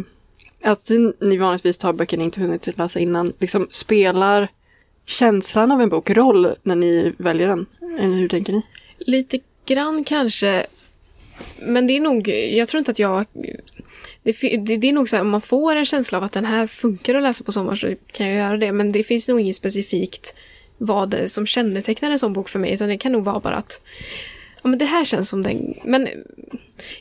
att 0.64 0.90
ni 1.20 1.36
vanligtvis 1.36 1.78
tar 1.78 1.92
böcker 1.92 2.16
ni 2.16 2.24
inte 2.24 2.40
hunnit 2.40 2.78
läsa 2.78 3.00
innan. 3.00 3.32
Liksom 3.38 3.68
spelar 3.70 4.48
känslan 5.06 5.72
av 5.72 5.80
en 5.82 5.88
bok 5.88 6.10
roll 6.10 6.54
när 6.62 6.76
ni 6.76 7.12
väljer 7.18 7.48
den? 7.48 7.66
Eller 7.98 8.16
hur 8.16 8.28
tänker 8.28 8.52
ni? 8.52 8.62
Lite 8.98 9.38
grann 9.66 10.04
kanske. 10.04 10.66
Men 11.58 11.86
det 11.86 11.96
är 11.96 12.00
nog, 12.00 12.28
jag 12.28 12.68
tror 12.68 12.78
inte 12.78 12.90
att 12.90 12.98
jag... 12.98 13.24
Det, 14.22 14.32
det, 14.58 14.76
det 14.76 14.88
är 14.88 14.92
nog 14.92 15.08
så 15.08 15.16
här, 15.16 15.22
om 15.22 15.28
man 15.28 15.40
får 15.40 15.76
en 15.76 15.84
känsla 15.84 16.18
av 16.18 16.24
att 16.24 16.32
den 16.32 16.44
här 16.44 16.66
funkar 16.66 17.14
att 17.14 17.22
läsa 17.22 17.44
på 17.44 17.52
sommaren 17.52 17.76
så 17.76 17.94
kan 18.12 18.26
jag 18.26 18.36
göra 18.36 18.56
det. 18.56 18.72
Men 18.72 18.92
det 18.92 19.02
finns 19.02 19.28
nog 19.28 19.40
inget 19.40 19.56
specifikt 19.56 20.34
vad 20.78 21.16
som 21.26 21.46
kännetecknar 21.46 22.10
en 22.10 22.18
sån 22.18 22.32
bok 22.32 22.48
för 22.48 22.58
mig. 22.58 22.72
Utan 22.72 22.88
det 22.88 22.98
kan 22.98 23.12
nog 23.12 23.24
vara 23.24 23.40
bara 23.40 23.56
att 23.56 23.80
men 24.68 24.78
det 24.78 24.84
här 24.84 25.04
känns 25.04 25.28
som 25.28 25.42
den... 25.42 25.74
Men 25.84 26.08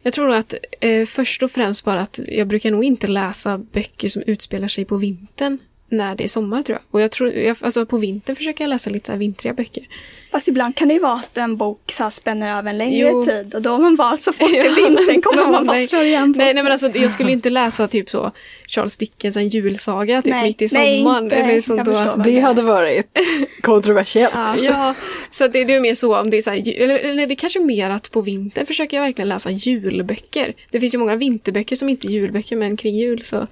jag 0.01 0.13
tror 0.13 0.25
nog 0.25 0.35
att 0.35 0.55
eh, 0.79 1.05
först 1.05 1.43
och 1.43 1.51
främst 1.51 1.85
bara 1.85 1.99
att 1.99 2.19
jag 2.27 2.47
brukar 2.47 2.71
nog 2.71 2.83
inte 2.83 3.07
läsa 3.07 3.57
böcker 3.57 4.07
som 4.07 4.21
utspelar 4.25 4.67
sig 4.67 4.85
på 4.85 4.97
vintern 4.97 5.57
när 5.89 6.15
det 6.15 6.23
är 6.23 6.27
sommar 6.27 6.63
tror 6.63 6.75
jag. 6.77 6.83
Och 6.95 7.01
jag 7.01 7.11
tror, 7.11 7.29
jag, 7.31 7.57
alltså 7.61 7.85
på 7.85 7.97
vintern 7.97 8.35
försöker 8.35 8.63
jag 8.63 8.69
läsa 8.69 8.89
lite 8.89 9.05
så 9.05 9.11
här 9.11 9.19
vintriga 9.19 9.53
böcker. 9.53 9.83
Fast 10.31 10.47
ibland 10.47 10.75
kan 10.75 10.87
det 10.87 10.93
ju 10.93 10.99
vara 10.99 11.13
att 11.13 11.37
en 11.37 11.57
bok 11.57 11.81
så 11.91 12.09
spänner 12.09 12.57
över 12.59 12.69
en 12.69 12.77
längre 12.77 13.09
Jo. 13.11 13.25
tid 13.25 13.55
och 13.55 13.61
då 13.61 13.69
har 13.69 13.79
man 13.79 13.95
bara 13.95 14.17
så 14.17 14.33
fort 14.33 14.49
Ja. 14.53 14.63
vintern 14.87 15.21
kommer 15.21 15.41
Ja, 15.41 15.49
man 15.51 15.65
bara 15.67 15.77
nej. 15.77 15.87
slå 15.87 16.01
igen 16.01 16.31
boken. 16.31 16.45
Nej, 16.45 16.53
nej 16.53 16.63
men 16.63 16.71
alltså 16.71 16.89
jag 16.97 17.11
skulle 17.11 17.29
ju 17.29 17.33
inte 17.35 17.49
läsa 17.49 17.87
typ 17.87 18.09
så 18.09 18.31
Charles 18.67 18.97
Dickens 18.97 19.37
en 19.37 19.47
julsaga 19.49 20.21
typ 20.21 20.33
Nej, 20.33 20.47
mitt 20.47 20.61
i 20.61 20.67
nej, 20.73 20.97
sommaren. 20.99 21.23
inte. 21.23 21.35
eller 21.35 21.61
sånt 21.61 21.85
då. 21.85 22.15
Det 22.23 22.39
hade 22.39 22.61
varit 22.61 23.05
kontroversiellt. 23.61 24.33
Ja. 24.35 24.55
Ja, 24.61 24.95
så 25.31 25.47
det, 25.47 25.63
det 25.63 25.75
är 25.75 25.81
mer 25.81 25.95
så 25.95 26.17
om 26.19 26.29
det 26.29 26.37
är 26.37 26.41
så 26.41 26.49
här, 26.49 26.81
eller, 26.83 26.95
eller 26.95 27.27
det 27.27 27.33
är 27.33 27.35
kanske 27.35 27.59
mer 27.59 27.89
att 27.89 28.11
på 28.11 28.21
vintern 28.21 28.65
försöker 28.65 28.97
jag 28.97 29.03
verkligen 29.03 29.29
läsa 29.29 29.51
julböcker. 29.51 30.53
Det 30.71 30.79
finns 30.79 30.93
ju 30.93 30.97
många 30.97 31.15
vinterböcker 31.15 31.75
som 31.75 31.89
inte 31.89 32.07
är 32.07 32.09
julböcker 32.09 32.55
men 32.55 32.77
kring 32.77 32.95
jul 32.95 33.23
så. 33.23 33.47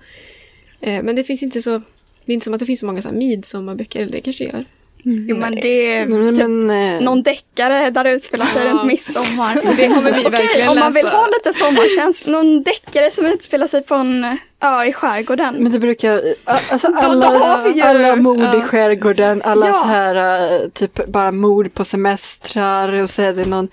Eh, 0.81 1.03
men 1.03 1.15
det 1.15 1.23
finns 1.23 1.43
inte 1.43 1.61
så, 1.61 1.81
det 2.25 2.31
är 2.31 2.33
inte 2.33 2.43
som 2.43 2.53
att 2.53 2.59
det 2.59 2.65
finns 2.65 2.79
så 2.79 2.85
många 2.85 3.01
så 3.01 3.09
här 3.09 3.15
midsommarböcker, 3.15 4.01
eller 4.01 4.11
det 4.11 4.21
kanske 4.21 4.43
det 4.43 4.51
gör. 4.51 4.65
Jo 5.07 5.37
men 5.37 5.55
det 5.55 5.95
är 5.97 6.05
Nej, 6.05 6.29
typ 6.31 6.39
men, 6.47 6.69
eh, 6.95 7.01
någon 7.01 7.23
deckare 7.23 7.89
där 7.89 8.03
det 8.03 8.11
utspelar 8.11 8.45
sig 8.45 8.65
Ja. 8.65 8.71
runt 8.73 8.85
midsommar. 8.85 9.55
Det 9.77 9.87
kommer 9.87 10.01
vi 10.11 10.19
Okej, 10.21 10.29
verkligen 10.31 10.69
om 10.69 10.79
man 10.79 10.93
vill 10.93 11.05
läsa. 11.05 11.17
ha 11.17 11.27
lite 11.27 11.53
sommarkänsla, 11.59 12.31
någon 12.31 12.63
deckare 12.63 13.11
som 13.11 13.25
utspelar 13.25 13.67
sig 13.67 13.83
på 13.83 13.95
en 13.95 14.23
ö 14.63 14.83
i 14.83 14.93
skärgården. 14.93 15.55
Men 15.59 15.71
det 15.71 15.79
brukar, 15.79 16.21
alltså 16.45 16.87
då 16.87 16.97
alla, 16.97 17.27
har 17.27 17.63
vi 17.69 17.75
ju- 17.75 17.81
alla 17.81 18.15
mord 18.15 18.39
i 18.39 18.43
Ja. 18.43 18.61
skärgården, 18.61 19.41
alla 19.41 19.67
Ja. 19.67 19.73
så 19.73 19.83
här 19.83 20.15
eh, 20.15 20.69
typ 20.69 21.05
bara 21.07 21.31
mord 21.31 21.73
på 21.73 21.85
semestrar 21.85 23.01
och 23.01 23.09
så 23.09 23.21
är 23.21 23.33
det 23.33 23.45
någon 23.45 23.67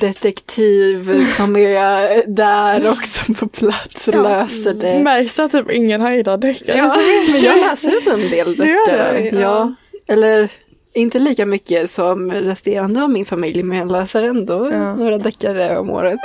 detektiv 0.00 1.26
som 1.36 1.56
är 1.56 2.26
där 2.26 2.90
också 2.90 3.34
på 3.34 3.48
plats 3.48 4.08
och 4.08 4.14
Ja. 4.14 4.22
löser 4.22 4.74
det. 4.74 4.98
Märks 5.02 5.34
det 5.34 5.44
att 5.44 5.52
typ 5.52 5.70
ingen 5.70 6.00
höjdar 6.00 6.36
deckare? 6.36 6.76
Ja, 6.78 6.96
men 7.32 7.42
jag 7.42 7.56
läser 7.56 8.12
en 8.14 8.30
del 8.30 8.56
deckare. 8.56 9.12
det? 9.30 9.38
Ja. 9.40 9.74
Eller 10.08 10.48
inte 10.92 11.18
lika 11.18 11.46
mycket 11.46 11.90
som 11.90 12.32
resterande 12.32 13.02
av 13.02 13.10
min 13.10 13.26
familj 13.26 13.62
men 13.62 13.78
jag 13.78 13.92
läser 13.92 14.22
ändå 14.22 14.70
Ja. 14.72 14.94
några 14.96 15.18
deckare 15.18 15.78
om 15.78 15.90
året. 15.90 16.18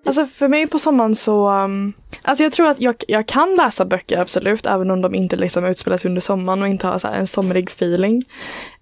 Typ. 0.00 0.08
Alltså 0.08 0.26
för 0.26 0.48
mig 0.48 0.66
på 0.66 0.78
sommaren 0.78 1.14
så, 1.14 1.50
um, 1.50 1.92
alltså 2.22 2.44
jag 2.44 2.52
tror 2.52 2.68
att 2.68 2.80
jag, 2.80 2.94
jag 3.08 3.26
kan 3.26 3.56
läsa 3.56 3.84
böcker 3.84 4.20
absolut, 4.20 4.66
även 4.66 4.90
om 4.90 5.00
de 5.00 5.14
inte 5.14 5.36
liksom 5.36 5.64
utspelas 5.64 6.04
under 6.04 6.20
sommaren 6.20 6.62
och 6.62 6.68
inte 6.68 6.86
har 6.86 6.98
så 6.98 7.08
här 7.08 7.14
en 7.14 7.26
somrig 7.26 7.68
feeling. 7.68 8.24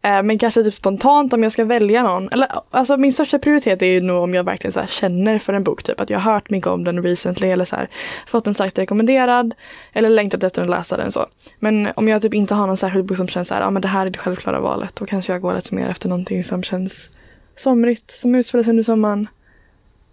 Eh, 0.03 0.23
men 0.23 0.39
kanske 0.39 0.65
typ 0.65 0.75
spontant 0.75 1.33
om 1.33 1.43
jag 1.43 1.53
ska 1.53 1.65
välja 1.65 2.03
någon, 2.03 2.29
eller 2.29 2.49
alltså 2.71 2.97
min 2.97 3.13
största 3.13 3.39
prioritet 3.39 3.83
är 3.83 3.87
ju 3.87 4.01
nog 4.01 4.23
om 4.23 4.35
jag 4.35 4.45
verkligen 4.45 4.73
så 4.73 4.81
här 4.81 4.87
känner 4.87 5.39
för 5.39 5.53
en 5.53 5.65
bok, 5.65 5.83
typ 5.83 6.01
att 6.01 6.11
jag 6.11 6.19
har 6.19 6.33
hört 6.33 6.51
mycket 6.51 6.67
om 6.67 6.85
den 6.85 7.03
recently 7.03 7.49
eller 7.49 7.65
så 7.65 7.77
här, 7.77 7.89
fått 8.27 8.45
den 8.45 8.55
starkt 8.55 8.79
rekommenderad 8.79 9.55
eller 9.93 10.11
längtat 10.11 10.43
efter 10.43 10.63
att 10.63 10.71
läsa 10.71 10.97
den 10.97 11.13
så. 11.13 11.27
Men 11.59 11.89
om 11.97 12.09
jag 12.09 12.23
typ 12.23 12.35
inte 12.35 12.55
har 12.55 12.67
någon 12.67 12.77
särskild 12.77 13.05
bok 13.05 13.17
som 13.17 13.29
känns 13.29 13.49
så 13.49 13.55
här, 13.55 13.61
ja 13.61 13.71
men 13.71 13.83
det 13.83 13.89
här 13.89 14.07
är 14.07 14.11
det 14.11 14.19
självklara 14.19 14.61
valet, 14.61 14.97
då 14.97 15.07
kanske 15.07 15.33
jag 15.33 15.43
går 15.43 15.55
lite 15.55 15.75
mer 15.75 15.89
efter 15.89 16.09
någonting 16.09 16.45
som 16.45 16.63
känns 16.63 17.09
somrigt, 17.57 18.19
som 18.19 18.35
utspelas 18.35 18.69
under 18.69 18.83
sommaren. 18.83 19.29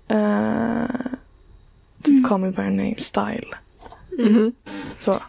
Eh, 0.08 0.86
typ 2.04 2.28
Call 2.28 2.40
Me 2.40 2.52
By 2.52 2.62
Your 2.62 2.72
Name 2.72 2.96
style. 2.98 3.48
Mhm. 4.20 4.54
Så. 5.00 5.20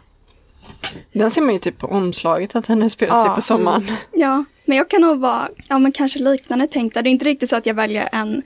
Den 1.13 1.31
ser 1.31 1.41
man 1.43 1.55
ju 1.55 1.61
typ 1.61 1.79
på 1.79 1.87
omslaget 1.87 2.57
att 2.57 2.67
den 2.67 2.83
utspelar 2.83 3.25
sig 3.25 3.35
på 3.35 3.43
sommaren. 3.43 3.87
Ja, 4.13 4.45
men 4.65 4.77
jag 4.77 4.91
kan 4.91 5.01
nog 5.01 5.19
vara, 5.21 5.49
ja 5.69 5.79
men 5.79 5.93
kanske 5.93 6.19
liknande 6.19 6.67
tänkta. 6.67 7.03
Det 7.03 7.09
är 7.09 7.11
inte 7.11 7.25
riktigt 7.25 7.49
så 7.49 7.57
att 7.57 7.67
jag 7.67 7.75
väljer 7.75 8.09
en 8.13 8.43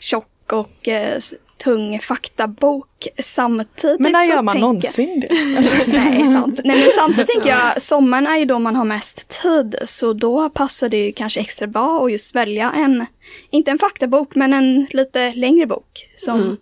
tjock 0.00 0.52
och 0.52 0.88
eh, 0.88 1.18
tung 1.58 1.98
faktabok 2.00 3.06
samtidigt. 3.18 4.00
Men 4.00 4.12
när 4.12 4.24
så 4.24 4.30
gör 4.32 4.42
man 4.42 4.52
tänker- 4.54 4.66
någonsin 4.66 5.20
det? 5.20 5.28
Nej, 5.92 6.28
sant. 6.28 6.60
Nej, 6.64 6.78
men 6.78 6.88
samtidigt 6.94 7.26
tänker 7.34 7.48
jag, 7.50 7.82
sommaren 7.82 8.26
är 8.26 8.36
ju 8.36 8.44
då 8.44 8.58
man 8.58 8.76
har 8.76 8.84
mest 8.84 9.42
tid, 9.42 9.74
så 9.84 10.12
då 10.12 10.50
passar 10.50 10.88
det 10.88 11.06
ju 11.06 11.12
kanske 11.12 11.40
extra 11.40 11.66
bra 11.66 12.04
att 12.04 12.12
just 12.12 12.34
välja 12.34 12.72
en, 12.76 13.06
inte 13.50 13.70
en 13.70 13.78
faktabok, 13.78 14.34
men 14.34 14.52
en 14.52 14.86
lite 14.90 15.32
längre 15.34 15.66
bok 15.66 16.08
som 16.16 16.40
Mm. 16.40 16.56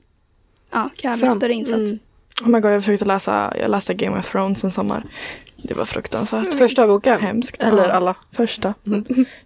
ja, 0.73 0.91
kräver 0.97 1.31
större 1.31 1.53
insats. 1.53 1.77
Mm. 1.93 1.99
Oh 2.43 2.49
my 2.49 2.61
god, 2.61 2.73
jag 2.73 2.83
försökte 2.85 3.05
läsa, 3.05 3.55
jag 3.61 3.71
läste 3.71 3.95
Game 3.95 4.19
of 4.19 4.31
Thrones 4.31 4.65
en 4.65 4.71
sommar. 4.71 5.03
Det 5.57 5.75
var 5.75 5.85
fruktansvärt. 5.85 6.55
Första 6.59 6.87
boken? 6.87 7.21
Hemskt. 7.21 7.63
Eller 7.63 7.89
alla? 7.89 8.15
Första. 8.33 8.75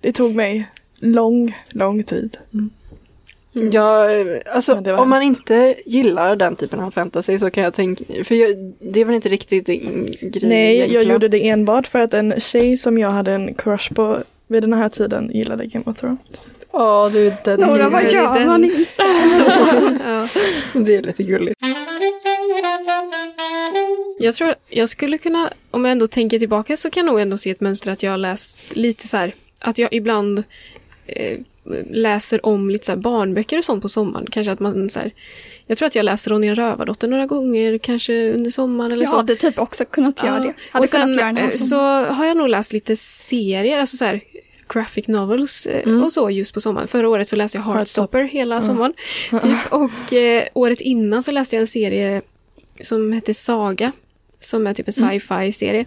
Det 0.00 0.12
tog 0.12 0.34
mig 0.34 0.68
lång, 0.96 1.56
lång 1.68 2.02
tid. 2.04 2.36
Ja, 3.52 4.06
alltså 4.52 4.74
om 4.74 5.08
man 5.08 5.22
hemskt. 5.22 5.40
inte 5.40 5.74
gillar 5.86 6.36
den 6.36 6.56
typen 6.56 6.80
av 6.80 6.90
fantasy 6.90 7.38
så 7.38 7.50
kan 7.50 7.64
jag 7.64 7.74
tänka, 7.74 8.04
för 8.24 8.34
jag, 8.34 8.74
det 8.80 9.00
är 9.00 9.04
väl 9.04 9.14
inte 9.14 9.28
riktigt 9.28 9.66
din 9.66 10.06
grej 10.20 10.48
Nej, 10.48 10.66
jag 10.66 10.74
egentligen. 10.76 11.08
gjorde 11.08 11.28
det 11.28 11.48
enbart 11.48 11.86
för 11.86 11.98
att 11.98 12.14
en 12.14 12.40
tjej 12.40 12.76
som 12.76 12.98
jag 12.98 13.10
hade 13.10 13.32
en 13.32 13.54
crush 13.54 13.94
på 13.94 14.18
vid 14.48 14.62
den 14.62 14.72
här 14.72 14.88
tiden 14.88 15.30
gillade 15.34 15.66
Game 15.66 15.84
of 15.86 15.98
Thrones. 15.98 16.18
Ja, 16.72 17.10
du 17.12 17.26
är 17.26 17.36
den. 17.44 17.60
Nora, 17.60 17.88
vad 17.88 18.02
det 18.02 18.08
är 18.08 18.14
gör 18.14 18.34
den. 18.34 18.46
man 18.46 18.64
inte? 18.64 18.86
Ja. 20.04 20.28
Det 20.80 20.94
är 20.96 21.02
lite 21.02 21.22
gulligt. 21.22 21.60
Jag 24.18 24.34
tror 24.34 24.54
jag 24.68 24.88
skulle 24.88 25.18
kunna, 25.18 25.52
om 25.70 25.84
jag 25.84 25.92
ändå 25.92 26.06
tänker 26.06 26.38
tillbaka 26.38 26.76
så 26.76 26.90
kan 26.90 27.06
jag 27.06 27.12
nog 27.12 27.20
ändå 27.20 27.36
se 27.36 27.50
ett 27.50 27.60
mönster 27.60 27.90
att 27.90 28.02
jag 28.02 28.10
har 28.10 28.18
läst 28.18 28.60
lite 28.76 29.08
så 29.08 29.16
här, 29.16 29.34
att 29.60 29.78
jag 29.78 29.92
ibland 29.92 30.44
eh, 31.06 31.38
läser 31.90 32.46
om 32.46 32.70
lite 32.70 32.86
så 32.86 32.92
här 32.92 32.96
barnböcker 32.98 33.58
och 33.58 33.64
sånt 33.64 33.82
på 33.82 33.88
sommaren. 33.88 34.26
Kanske 34.30 34.52
att 34.52 34.60
man 34.60 34.90
så 34.90 35.00
här, 35.00 35.10
jag 35.66 35.78
tror 35.78 35.86
att 35.86 35.94
jag 35.94 36.04
läste 36.04 36.30
Ronja 36.30 36.54
Rövardotter 36.54 37.08
några 37.08 37.26
gånger, 37.26 37.78
kanske 37.78 38.32
under 38.32 38.50
sommaren 38.50 38.92
eller 38.92 39.02
Jag 39.02 39.10
så. 39.10 39.16
hade 39.16 39.36
typ 39.36 39.58
också 39.58 39.84
kunnat 39.84 40.22
göra 40.24 40.40
det. 40.40 40.54
Hade 40.70 40.82
och 40.82 40.88
sen 40.88 41.00
kunnat 41.00 41.16
göra 41.16 41.26
den 41.26 41.36
här 41.36 41.44
eh, 41.44 41.50
så 41.50 41.78
har 42.04 42.26
jag 42.26 42.36
nog 42.36 42.48
läst 42.48 42.72
lite 42.72 42.96
serier, 42.96 43.78
alltså 43.78 43.96
så 43.96 44.04
här 44.04 44.20
graphic 44.68 45.06
novels 45.08 45.66
eh, 45.66 45.82
Mm. 45.88 46.02
och 46.04 46.12
så 46.12 46.30
just 46.30 46.54
på 46.54 46.60
sommaren. 46.60 46.88
Förra 46.88 47.08
året 47.08 47.28
så 47.28 47.36
läste 47.36 47.58
jag 47.58 47.62
Heartstopper 47.64 48.22
hela 48.22 48.54
Ja. 48.54 48.60
sommaren. 48.60 48.92
Typ. 49.30 49.72
Och 49.72 50.12
eh, 50.12 50.44
året 50.54 50.80
innan 50.80 51.22
så 51.22 51.30
läste 51.30 51.56
jag 51.56 51.60
en 51.60 51.66
serie 51.66 52.22
som 52.80 53.12
hette 53.12 53.34
Saga. 53.34 53.92
Som 54.42 54.66
är 54.66 54.74
typ 54.74 54.88
en 54.88 54.94
Mm. 55.04 55.20
sci-fi 55.20 55.52
serie. 55.52 55.84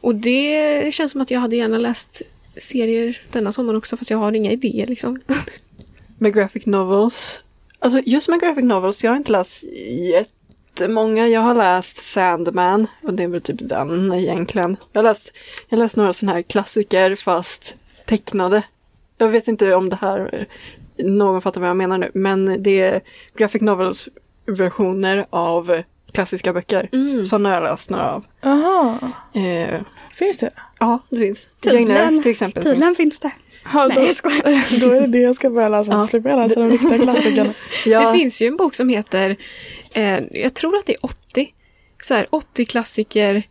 Och 0.00 0.14
det 0.14 0.94
känns 0.94 1.10
som 1.12 1.20
att 1.20 1.30
jag 1.30 1.40
hade 1.40 1.56
gärna 1.56 1.78
läst 1.78 2.22
serier 2.60 3.20
denna 3.32 3.52
sommar 3.52 3.76
också 3.76 3.96
fast 3.96 4.10
jag 4.10 4.18
har 4.18 4.32
inga 4.32 4.52
idéer 4.52 4.86
liksom. 4.86 5.20
Med 6.18 6.34
graphic 6.34 6.66
novels. 6.66 7.40
Alltså 7.78 8.00
just 8.06 8.28
med 8.28 8.40
graphic 8.40 8.64
novels, 8.64 9.04
jag 9.04 9.10
har 9.10 9.16
inte 9.16 9.32
läst 9.32 9.64
jättemånga. 10.12 11.28
Jag 11.28 11.40
har 11.40 11.54
läst 11.54 11.96
Sandman 11.96 12.86
och 13.02 13.14
det 13.14 13.22
är 13.22 13.28
väl 13.28 13.40
typ 13.40 13.56
den 13.60 14.12
egentligen. 14.12 14.76
Jag 14.92 14.98
har 15.02 15.08
läst, 15.10 15.32
jag 15.68 15.78
har 15.78 15.84
läst 15.84 15.96
några 15.96 16.12
sådana 16.12 16.34
här 16.34 16.42
klassiker 16.42 17.16
fast 17.16 17.76
tecknade. 18.06 18.62
Jag 19.18 19.28
vet 19.28 19.48
inte 19.48 19.74
om 19.74 19.88
det 19.88 19.96
här, 19.96 20.46
någon 20.96 21.42
fattar 21.42 21.60
vad 21.60 21.70
jag 21.70 21.76
menar 21.76 21.98
nu, 21.98 22.10
men 22.14 22.62
det 22.62 22.80
är 22.80 23.00
graphic 23.34 23.62
novels 23.62 24.08
versioner 24.46 25.26
av 25.30 25.82
klassiska 26.12 26.52
böcker. 26.52 26.88
Mm. 26.92 27.26
Sådana 27.26 27.48
har 27.48 27.54
jag 27.54 27.62
läst 27.64 27.90
några 27.90 28.10
av. 28.10 28.24
Aha, 28.42 28.98
Eh, 29.32 29.80
finns 30.14 30.38
det? 30.38 30.50
Ja, 30.78 30.98
det 31.10 31.20
finns. 31.20 31.48
Tydligen. 31.60 31.88
Jane 31.96 32.22
till 32.22 32.30
exempel. 32.30 32.62
Tydligen 32.64 32.94
finns 32.94 33.18
det. 33.20 33.30
Ja, 33.72 33.86
Nej, 33.86 33.96
då, 33.96 34.02
jag 34.02 34.14
skojar. 34.14 34.80
då 34.80 34.90
är 34.90 35.00
det 35.00 35.06
det 35.06 35.18
jag 35.18 35.36
ska 35.36 35.50
börja 35.50 35.68
läsa, 35.68 35.90
Ja. 35.90 35.96
så 36.00 36.06
slipper 36.06 36.30
jag 36.30 36.38
läsa 36.48 36.60
de 36.60 36.70
riktiga 36.70 36.98
klassikerna. 37.04 37.54
Ja, 37.86 38.10
Det 38.12 38.18
finns 38.18 38.42
ju 38.42 38.46
en 38.46 38.56
bok 38.56 38.74
som 38.74 38.88
heter, 38.88 39.36
eh, 39.92 40.18
jag 40.30 40.54
tror 40.54 40.76
att 40.76 40.86
det 40.86 40.92
är 40.92 41.04
80, 41.04 41.48
så 42.02 42.14
här, 42.14 42.26
80 42.30 42.64
klassiker 42.64 43.42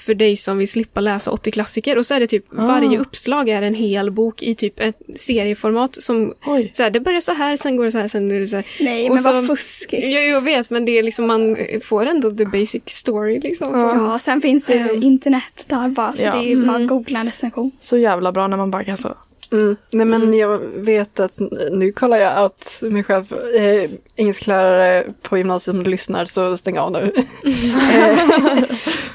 för 0.00 0.14
dig 0.14 0.36
som 0.36 0.58
vill 0.58 0.68
slippa 0.68 1.00
läsa 1.00 1.30
80 1.30 1.50
klassiker. 1.50 1.98
Och 1.98 2.06
så 2.06 2.14
är 2.14 2.20
det 2.20 2.26
typ, 2.26 2.44
Ah. 2.58 2.66
varje 2.66 2.98
uppslag 2.98 3.48
är 3.48 3.62
en 3.62 3.74
hel 3.74 4.10
bok 4.10 4.42
i 4.42 4.54
typ 4.54 4.80
ett 4.80 4.96
serieformat 5.14 6.02
som, 6.02 6.34
Oj. 6.46 6.70
så 6.74 6.82
här, 6.82 6.90
det 6.90 7.00
börjar 7.00 7.20
så 7.20 7.32
här, 7.32 7.56
sen 7.56 7.76
går 7.76 7.84
det 7.84 7.92
så 7.92 7.98
här, 7.98 8.08
sen 8.08 8.32
är 8.32 8.40
det 8.40 8.46
så 8.48 8.56
här. 8.56 8.66
Nej, 8.80 9.08
Och 9.08 9.14
men 9.14 9.22
så- 9.22 9.32
vad 9.32 9.46
fuskigt. 9.46 10.02
Ja, 10.04 10.20
jag 10.20 10.40
vet, 10.42 10.70
men 10.70 10.84
det 10.84 10.98
är 10.98 11.02
liksom, 11.02 11.26
man 11.26 11.56
får 11.82 12.06
ändå 12.06 12.30
the 12.30 12.44
basic 12.44 12.82
story 12.86 13.40
liksom. 13.40 13.78
Ja. 13.80 13.94
Ja, 14.12 14.18
sen 14.18 14.40
finns 14.40 14.70
ju 14.70 14.74
Ehm. 14.74 15.02
internet 15.02 15.66
där 15.68 15.88
bara, 15.88 16.16
så 16.16 16.22
Ja. 16.22 16.36
det 16.36 16.52
är 16.52 16.56
bara 16.56 16.76
Mm. 16.76 16.86
googla 16.88 17.18
en 17.20 17.26
recension. 17.26 17.70
Så 17.80 17.98
jävla 17.98 18.32
bra 18.32 18.46
när 18.46 18.56
man 18.56 18.70
bara 18.70 18.84
kan 18.84 18.96
så. 18.96 19.14
Mm. 19.52 19.76
Nej 19.90 20.06
men 20.06 20.34
jag 20.34 20.58
vet 20.58 21.20
att 21.20 21.38
nu 21.70 21.92
kollar 21.92 22.16
jag 22.16 22.36
att 22.36 22.78
mig 22.82 23.04
själv, 23.04 23.32
eh, 23.54 23.90
engelsklärare 24.16 25.04
på 25.22 25.38
gymnasiet 25.38 25.76
som 25.76 25.84
lyssnar 25.84 26.24
så 26.24 26.56
stäng 26.56 26.78
av 26.78 26.92
nu. 26.92 27.12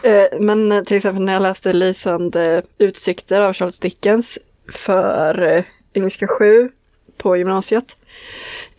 eh, 0.03 0.13
eh, 0.13 0.27
men 0.39 0.85
till 0.85 0.97
exempel 0.97 1.23
när 1.23 1.33
jag 1.33 1.41
läste 1.41 1.73
Lysande 1.73 2.61
utsikter 2.77 3.41
av 3.41 3.53
Charles 3.53 3.79
Dickens 3.79 4.39
för 4.71 5.43
eh, 5.43 5.63
engelska 5.93 6.27
7 6.27 6.69
på 7.17 7.37
gymnasiet. 7.37 7.97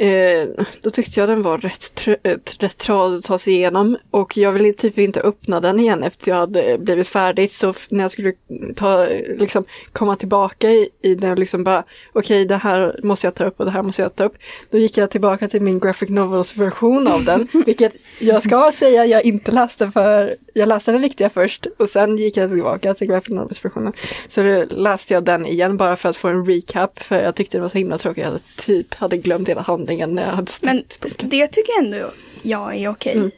Eh, 0.02 0.48
då 0.80 0.90
tyckte 0.90 1.20
jag 1.20 1.28
den 1.28 1.42
var 1.42 1.58
rätt, 1.58 1.92
tr- 1.94 2.16
eh, 2.22 2.36
rätt 2.58 2.78
tradig 2.78 3.18
att 3.18 3.24
ta 3.24 3.38
sig 3.38 3.54
igenom 3.54 3.96
och 4.10 4.36
jag 4.36 4.52
ville 4.52 4.72
typ 4.72 4.98
inte 4.98 5.20
öppna 5.20 5.60
den 5.60 5.80
igen 5.80 6.02
efter 6.02 6.30
jag 6.30 6.38
hade 6.38 6.78
blivit 6.78 7.08
färdigt. 7.08 7.52
Så 7.52 7.74
när 7.88 8.04
jag 8.04 8.10
skulle 8.10 8.32
ta, 8.76 9.06
liksom, 9.38 9.64
komma 9.92 10.16
tillbaka 10.16 10.70
i, 10.70 10.88
i 11.02 11.14
den 11.14 11.30
och 11.30 11.38
liksom 11.38 11.64
bara 11.64 11.84
okej 12.12 12.44
det 12.44 12.56
här 12.56 13.00
måste 13.02 13.26
jag 13.26 13.34
ta 13.34 13.44
upp 13.44 13.60
och 13.60 13.64
det 13.64 13.70
här 13.70 13.82
måste 13.82 14.02
jag 14.02 14.16
ta 14.16 14.24
upp. 14.24 14.34
Då 14.70 14.78
gick 14.78 14.96
jag 14.96 15.10
tillbaka 15.10 15.48
till 15.48 15.62
min 15.62 15.78
graphic 15.78 16.08
novels 16.08 16.56
version 16.56 17.06
av 17.06 17.24
den. 17.24 17.48
vilket 17.66 17.96
jag 18.20 18.42
ska 18.42 18.72
säga 18.74 19.06
jag 19.06 19.24
inte 19.24 19.50
läste 19.50 19.90
för, 19.90 20.36
jag 20.54 20.68
läste 20.68 20.92
den 20.92 21.02
riktiga 21.02 21.30
först 21.30 21.66
och 21.78 21.88
sen 21.88 22.16
gick 22.16 22.36
jag 22.36 22.50
tillbaka 22.50 22.94
till 22.94 23.06
graphic 23.06 23.34
novels 23.34 23.64
versionen. 23.64 23.92
Så 24.28 24.42
då 24.42 24.64
läste 24.76 25.14
jag 25.14 25.24
den 25.24 25.46
igen 25.46 25.76
bara 25.76 25.96
för 25.96 26.08
att 26.08 26.16
få 26.16 26.28
en 26.28 26.46
recap 26.46 26.98
för 26.98 27.22
jag 27.22 27.34
tyckte 27.34 27.58
det 27.58 27.62
var 27.62 27.68
så 27.68 27.78
himla 27.78 27.98
tråkigt. 27.98 28.22
Jag 28.22 28.30
hade 28.30 28.42
typ 28.56 28.94
hade 28.94 29.16
glömt 29.16 29.48
hela 29.48 29.60
handlingen 29.60 29.91
när 29.96 30.22
jag 30.26 30.32
hade 30.32 30.52
Men 30.60 30.84
det 31.18 31.46
tycker 31.46 31.72
jag 31.76 31.84
ändå 31.84 32.10
jag 32.42 32.76
är 32.76 32.88
okej. 32.88 33.12
Mm. 33.16 33.30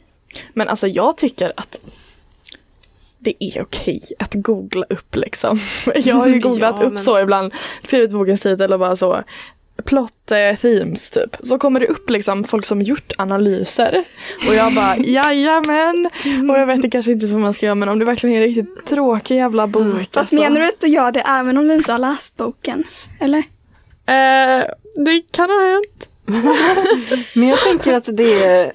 Men 0.53 0.67
alltså 0.67 0.87
jag 0.87 1.17
tycker 1.17 1.53
att 1.57 1.79
det 3.19 3.35
är 3.39 3.61
okej 3.61 4.01
att 4.19 4.33
googla 4.33 4.85
upp 4.89 5.15
liksom. 5.15 5.59
Jag 5.95 6.15
har 6.15 6.27
ju 6.27 6.39
googlat 6.39 6.75
Ja, 6.79 6.85
upp 6.85 6.93
men- 6.93 7.03
så 7.03 7.19
ibland, 7.19 7.53
skrivit 7.83 8.11
bokens 8.11 8.41
titel 8.41 8.73
och 8.73 8.79
bara 8.79 8.95
så 8.95 9.23
plot 9.85 10.31
eh, 10.31 10.59
themes 10.59 11.09
typ. 11.09 11.37
Så 11.43 11.57
kommer 11.57 11.79
det 11.79 11.87
upp 11.87 12.09
liksom 12.09 12.43
folk 12.43 12.65
som 12.65 12.81
gjort 12.81 13.13
analyser. 13.17 14.03
Och 14.47 14.55
jag 14.55 14.73
bara 14.73 14.97
jajamän. 15.05 16.09
Och 16.49 16.57
jag 16.57 16.65
vet 16.65 16.91
kanske 16.91 17.11
inte 17.11 17.25
vad 17.25 17.41
man 17.41 17.53
ska 17.53 17.65
göra 17.65 17.75
men 17.75 17.89
om 17.89 17.99
det 17.99 18.05
verkligen 18.05 18.35
är 18.35 18.41
en 18.41 18.47
riktigt 18.47 18.85
tråkig 18.85 19.35
jävla 19.35 19.67
bok. 19.67 19.97
Fast 19.97 20.17
alltså. 20.17 20.35
menar 20.35 20.59
du 20.61 20.67
att 20.67 20.79
du 20.79 20.87
gör 20.87 21.11
det 21.11 21.19
även 21.19 21.57
om 21.57 21.67
du 21.67 21.73
inte 21.73 21.91
har 21.91 21.99
läst 21.99 22.37
boken? 22.37 22.83
Eller? 23.19 23.43
Eh, 24.05 24.63
det 25.05 25.21
kan 25.31 25.49
ha 25.49 25.61
hänt. 25.71 26.09
Men 27.35 27.47
jag 27.47 27.59
tänker 27.59 27.93
att 27.93 28.09
det 28.13 28.43
är, 28.43 28.71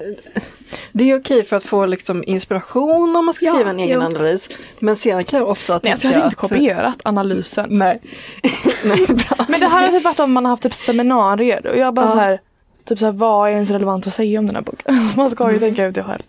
det 0.91 1.11
är 1.11 1.19
okej 1.19 1.43
för 1.43 1.55
att 1.55 1.63
få 1.63 1.85
liksom 1.85 2.23
inspiration 2.27 3.15
om 3.15 3.25
man 3.25 3.33
ska 3.33 3.45
Ja, 3.45 3.53
skriva 3.53 3.69
en 3.69 3.79
egen 3.79 3.99
jo. 4.01 4.05
analys. 4.05 4.49
Men 4.79 4.95
sen 4.95 5.23
kan 5.23 5.39
jag 5.39 5.49
ofta 5.49 5.79
Nej, 5.83 5.91
alltså, 5.91 6.07
tycka 6.07 6.17
jag 6.17 6.23
hade 6.23 6.33
inte 6.33 6.45
att- 6.45 6.49
kopierat 6.49 7.01
analysen. 7.03 7.67
Nej. 7.69 8.01
Nej, 8.85 9.05
bra. 9.07 9.45
Men 9.47 9.59
det 9.59 9.67
här 9.67 9.81
har 9.87 9.91
typ 9.93 10.03
varit 10.03 10.19
om 10.19 10.31
man 10.31 10.45
har 10.45 10.49
haft 10.49 10.63
typ 10.63 10.73
seminarier 10.73 11.67
och 11.67 11.77
jag 11.77 11.93
bara 11.93 12.05
Ja. 12.05 12.11
så 12.11 12.17
här 12.19 12.41
Typ 12.85 12.99
så 12.99 13.05
här, 13.05 13.11
vad 13.11 13.49
är 13.49 13.53
ens 13.53 13.69
relevant 13.69 14.07
att 14.07 14.13
säga 14.13 14.39
om 14.39 14.45
den 14.47 14.55
här 14.55 14.63
boken? 14.63 14.95
Alltså, 14.95 15.17
man 15.19 15.29
ska 15.31 15.51
ju 15.51 15.59
tänka 15.59 15.85
ut 15.85 15.95
det 15.95 16.03
själv. 16.03 16.21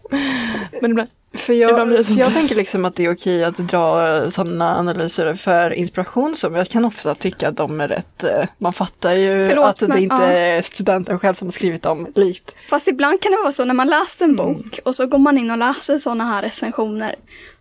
Men 0.80 0.90
ibland, 0.90 1.08
För 1.34 1.52
jag, 1.52 2.06
för 2.06 2.18
jag 2.18 2.32
tänker 2.32 2.54
liksom 2.54 2.84
att 2.84 2.94
det 2.94 3.04
är 3.04 3.12
okej 3.12 3.44
att 3.44 3.56
dra 3.56 4.30
sådana 4.30 4.78
analyser 4.78 5.34
för 5.34 5.70
inspiration 5.70 6.36
som 6.36 6.54
jag 6.54 6.68
kan 6.68 6.84
ofta 6.84 7.14
tycka 7.14 7.48
att 7.48 7.56
de 7.56 7.80
är 7.80 7.88
rätt, 7.88 8.24
eh, 8.24 8.44
man 8.58 8.72
fattar 8.72 9.12
ju 9.12 9.48
Förlåt, 9.48 9.66
att 9.66 9.78
det 9.78 9.88
men, 9.88 9.98
inte 9.98 10.14
ja. 10.14 10.22
är 10.22 10.62
studenten 10.62 11.18
själv 11.18 11.34
som 11.34 11.48
har 11.48 11.52
skrivit 11.52 11.82
dem 11.82 12.06
likt. 12.14 12.54
Fast 12.70 12.88
ibland 12.88 13.20
kan 13.20 13.32
det 13.32 13.38
vara 13.38 13.52
så 13.52 13.64
när 13.64 13.74
man 13.74 13.88
läst 13.88 14.22
en 14.22 14.36
bok 14.36 14.80
och 14.84 14.94
så 14.94 15.06
går 15.06 15.18
man 15.18 15.38
in 15.38 15.50
och 15.50 15.58
läser 15.58 15.98
sådana 15.98 16.24
här 16.24 16.42
recensioner. 16.42 17.14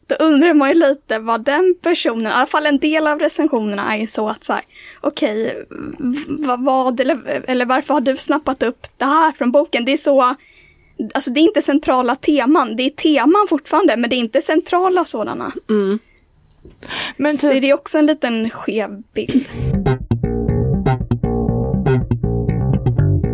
Då 0.08 0.16
undrar 0.16 0.54
man 0.54 0.70
ju 0.70 0.76
lite 0.76 1.20
vad 1.20 1.46
den 1.46 1.76
personen, 1.82 2.28
i 2.28 2.36
alla 2.36 2.46
fall 2.46 2.66
en 2.66 2.80
del 2.80 3.08
av 3.08 3.20
recensionerna 3.20 3.98
är 3.98 4.08
så 4.08 4.30
att 4.30 4.44
så 4.44 4.54
här, 4.54 4.62
okej, 5.02 5.66
vad, 6.28 6.66
vad 6.66 7.00
eller, 7.00 7.44
eller 7.48 7.66
varför 7.66 7.94
har 7.94 8.02
du 8.02 8.18
snappat 8.18 8.64
upp 8.64 8.88
det 8.98 9.06
här 9.06 9.32
från 9.32 9.52
boken? 9.52 9.86
Det 9.86 9.94
är 9.94 9.98
så, 9.98 10.36
alltså 11.14 11.32
det 11.32 11.40
är 11.40 11.42
inte 11.42 11.62
centrala 11.62 12.16
teman, 12.16 12.76
det 12.76 12.84
är 12.84 12.90
teman 12.90 13.48
fortfarande, 13.50 13.98
men 13.98 14.10
det 14.10 14.16
är 14.16 14.18
inte 14.18 14.42
centrala 14.42 15.06
sådana. 15.06 15.52
Mm. 15.70 16.00
men 17.18 17.38
Så 17.38 17.50
typ, 17.50 17.62
det 17.62 17.70
är 17.70 17.74
också 17.74 17.98
en 17.98 18.06
liten 18.06 18.50
skev 18.50 19.04
bild. 19.14 19.46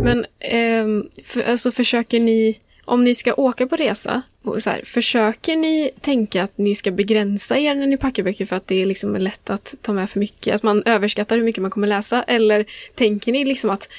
Men 0.03 0.25
ehm, 0.39 1.07
för, 1.23 1.41
alltså 1.41 1.71
försöker 1.71 2.19
ni, 2.19 2.59
om 2.85 3.03
ni 3.03 3.15
ska 3.15 3.33
åka 3.33 3.67
på 3.67 3.75
resa, 3.75 4.21
så 4.57 4.69
här, 4.69 4.81
försöker 4.85 5.55
ni 5.55 5.91
tänka 6.01 6.43
att 6.43 6.57
ni 6.57 6.75
ska 6.75 6.91
begränsa 6.91 7.57
er 7.57 7.75
när 7.75 7.87
ni 7.87 7.97
packar 7.97 8.23
böcker 8.23 8.45
för 8.45 8.55
att 8.55 8.67
det 8.67 8.81
är 8.81 8.85
liksom 8.85 9.15
lätt 9.15 9.49
att 9.49 9.75
ta 9.81 9.93
med 9.93 10.09
för 10.09 10.19
mycket? 10.19 10.55
Att 10.55 10.63
man 10.63 10.83
överskattar 10.85 11.37
hur 11.37 11.43
mycket 11.43 11.61
man 11.61 11.71
kommer 11.71 11.87
läsa? 11.87 12.23
Eller 12.23 12.65
tänker 12.95 13.31
ni 13.31 13.45
liksom 13.45 13.69
att 13.69 13.89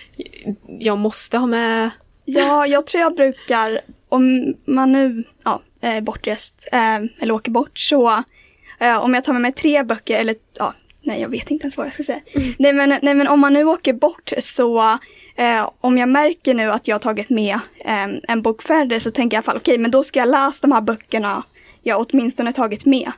jag 0.78 0.98
måste 0.98 1.38
ha 1.38 1.46
med 1.46 1.90
Ja, 2.30 2.66
jag 2.66 2.86
tror 2.86 3.00
jag 3.02 3.14
brukar, 3.14 3.80
om 4.08 4.54
man 4.64 4.92
nu 4.92 5.24
ja, 5.44 5.62
är 5.80 6.00
bortrest 6.00 6.68
eh, 6.72 6.96
eller 7.20 7.30
åker 7.32 7.50
bort 7.50 7.78
så 7.78 8.22
eh, 8.78 8.98
om 8.98 9.14
jag 9.14 9.24
tar 9.24 9.32
med 9.32 9.42
mig 9.42 9.52
tre 9.52 9.82
böcker 9.82 10.16
eller 10.16 10.34
ja, 10.58 10.74
nej 11.02 11.20
jag 11.20 11.28
vet 11.28 11.50
inte 11.50 11.64
ens 11.64 11.76
vad 11.76 11.86
jag 11.86 11.94
ska 11.94 12.02
säga. 12.02 12.20
Nej, 12.58 12.72
men, 12.72 12.98
nej 13.02 13.14
men 13.14 13.28
om 13.28 13.40
man 13.40 13.52
nu 13.52 13.64
åker 13.64 13.92
bort 13.92 14.32
så 14.38 14.98
eh, 15.36 15.70
om 15.80 15.98
jag 15.98 16.08
märker 16.08 16.54
nu 16.54 16.70
att 16.70 16.88
jag 16.88 16.94
har 16.94 17.00
tagit 17.00 17.30
med 17.30 17.54
eh, 17.84 18.06
en 18.28 18.42
bok 18.42 18.62
färre 18.62 19.00
så 19.00 19.10
tänker 19.10 19.36
jag 19.36 19.42
i 19.42 19.44
alla 19.44 19.52
fall 19.52 19.56
okej 19.56 19.78
men 19.78 19.90
då 19.90 20.02
ska 20.02 20.18
jag 20.18 20.28
läsa 20.28 20.66
de 20.66 20.72
här 20.72 20.80
böckerna 20.80 21.42
jag 21.82 22.06
åtminstone 22.08 22.52
tagit 22.52 22.86
med. 22.86 23.12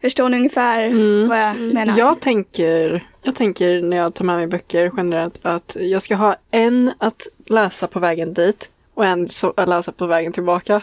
Förstår 0.00 0.28
ni 0.28 0.36
ungefär 0.36 0.88
vad 1.28 1.38
jag 1.38 1.56
menar? 1.56 1.98
Jag 1.98 2.20
tänker, 2.20 3.08
jag 3.22 3.34
tänker 3.34 3.82
när 3.82 3.96
jag 3.96 4.14
tar 4.14 4.24
med 4.24 4.36
mig 4.36 4.46
böcker 4.46 4.92
generellt 4.96 5.38
att 5.42 5.76
jag 5.80 6.02
ska 6.02 6.14
ha 6.14 6.36
en 6.50 6.92
att 6.98 7.26
läsa 7.50 7.86
på 7.86 8.00
vägen 8.00 8.34
dit 8.34 8.70
och 8.94 9.06
en 9.06 9.28
så, 9.28 9.52
att 9.56 9.68
läsa 9.68 9.92
på 9.92 10.06
vägen 10.06 10.32
tillbaka. 10.32 10.82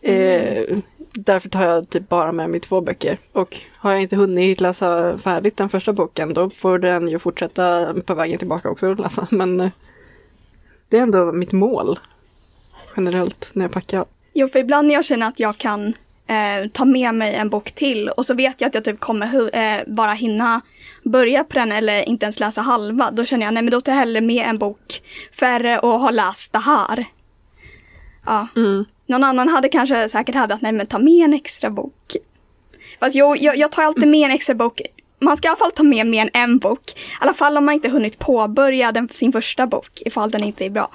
Eh, 0.00 0.78
därför 1.12 1.48
tar 1.48 1.64
jag 1.64 1.90
typ 1.90 2.08
bara 2.08 2.32
med 2.32 2.50
mig 2.50 2.60
två 2.60 2.80
böcker. 2.80 3.18
Och 3.32 3.56
har 3.76 3.92
jag 3.92 4.02
inte 4.02 4.16
hunnit 4.16 4.60
läsa 4.60 5.18
färdigt 5.18 5.56
den 5.56 5.68
första 5.68 5.92
boken 5.92 6.34
då 6.34 6.50
får 6.50 6.78
den 6.78 7.08
ju 7.08 7.18
fortsätta 7.18 7.94
på 8.06 8.14
vägen 8.14 8.38
tillbaka 8.38 8.70
också 8.70 8.92
att 8.92 8.98
läsa. 8.98 9.26
Men 9.30 9.60
eh, 9.60 9.70
det 10.88 10.98
är 10.98 11.02
ändå 11.02 11.32
mitt 11.32 11.52
mål 11.52 11.98
generellt 12.96 13.50
när 13.52 13.64
jag 13.64 13.72
packar. 13.72 14.04
Jo, 14.32 14.48
för 14.48 14.58
ibland 14.58 14.88
när 14.88 14.94
jag 14.94 15.04
känner 15.04 15.28
att 15.28 15.40
jag 15.40 15.58
kan 15.58 15.94
eh, 16.30 16.68
ta 16.72 16.84
med 16.84 17.14
mig 17.14 17.34
en 17.34 17.50
bok 17.50 17.72
till 17.72 18.08
och 18.08 18.26
så 18.26 18.34
vet 18.34 18.60
jag 18.60 18.68
att 18.68 18.74
jag 18.74 18.84
typ 18.84 19.00
kommer 19.00 19.56
eh, 19.56 19.80
bara 19.86 20.12
hinna 20.12 20.60
börja 21.04 21.44
på 21.44 21.54
den 21.54 21.72
eller 21.72 22.08
inte 22.08 22.24
ens 22.24 22.40
läsa 22.40 22.62
halva. 22.62 23.10
Då 23.10 23.24
känner 23.24 23.46
jag, 23.46 23.54
nej 23.54 23.62
men 23.62 23.70
då 23.70 23.80
tar 23.80 23.92
jag 23.92 23.98
hellre 23.98 24.20
med 24.20 24.46
en 24.46 24.58
bok 24.58 25.02
färre 25.40 25.78
och 25.78 26.00
har 26.00 26.12
läst 26.12 26.52
det 26.52 26.58
här. 26.58 27.04
Ja. 28.26 28.48
Mm. 28.56 28.84
Någon 29.06 29.24
annan 29.24 29.48
hade 29.48 29.68
kanske 29.68 30.08
säkert 30.08 30.34
hade 30.34 30.54
att 30.54 30.62
nej 30.62 30.72
men 30.72 30.86
ta 30.86 30.98
med 30.98 31.24
en 31.24 31.34
extra 31.34 31.70
bok. 31.70 32.16
Fast 33.00 33.14
jo, 33.14 33.36
jag, 33.36 33.56
jag 33.56 33.72
tar 33.72 33.82
alltid 33.82 34.08
med 34.08 34.24
en 34.24 34.30
extra 34.30 34.54
bok. 34.54 34.80
Man 35.20 35.36
ska 35.36 35.48
i 35.48 35.50
alla 35.50 35.56
fall 35.56 35.72
ta 35.72 35.82
med 35.82 36.06
mer 36.06 36.22
än 36.22 36.30
en 36.32 36.58
bok. 36.58 36.90
I 36.90 37.00
alla 37.20 37.34
fall 37.34 37.56
om 37.56 37.64
man 37.64 37.74
inte 37.74 37.88
hunnit 37.88 38.18
påbörja 38.18 38.92
den, 38.92 39.08
sin 39.08 39.32
första 39.32 39.66
bok 39.66 40.02
ifall 40.06 40.30
den 40.30 40.44
inte 40.44 40.64
är 40.64 40.70
bra. 40.70 40.90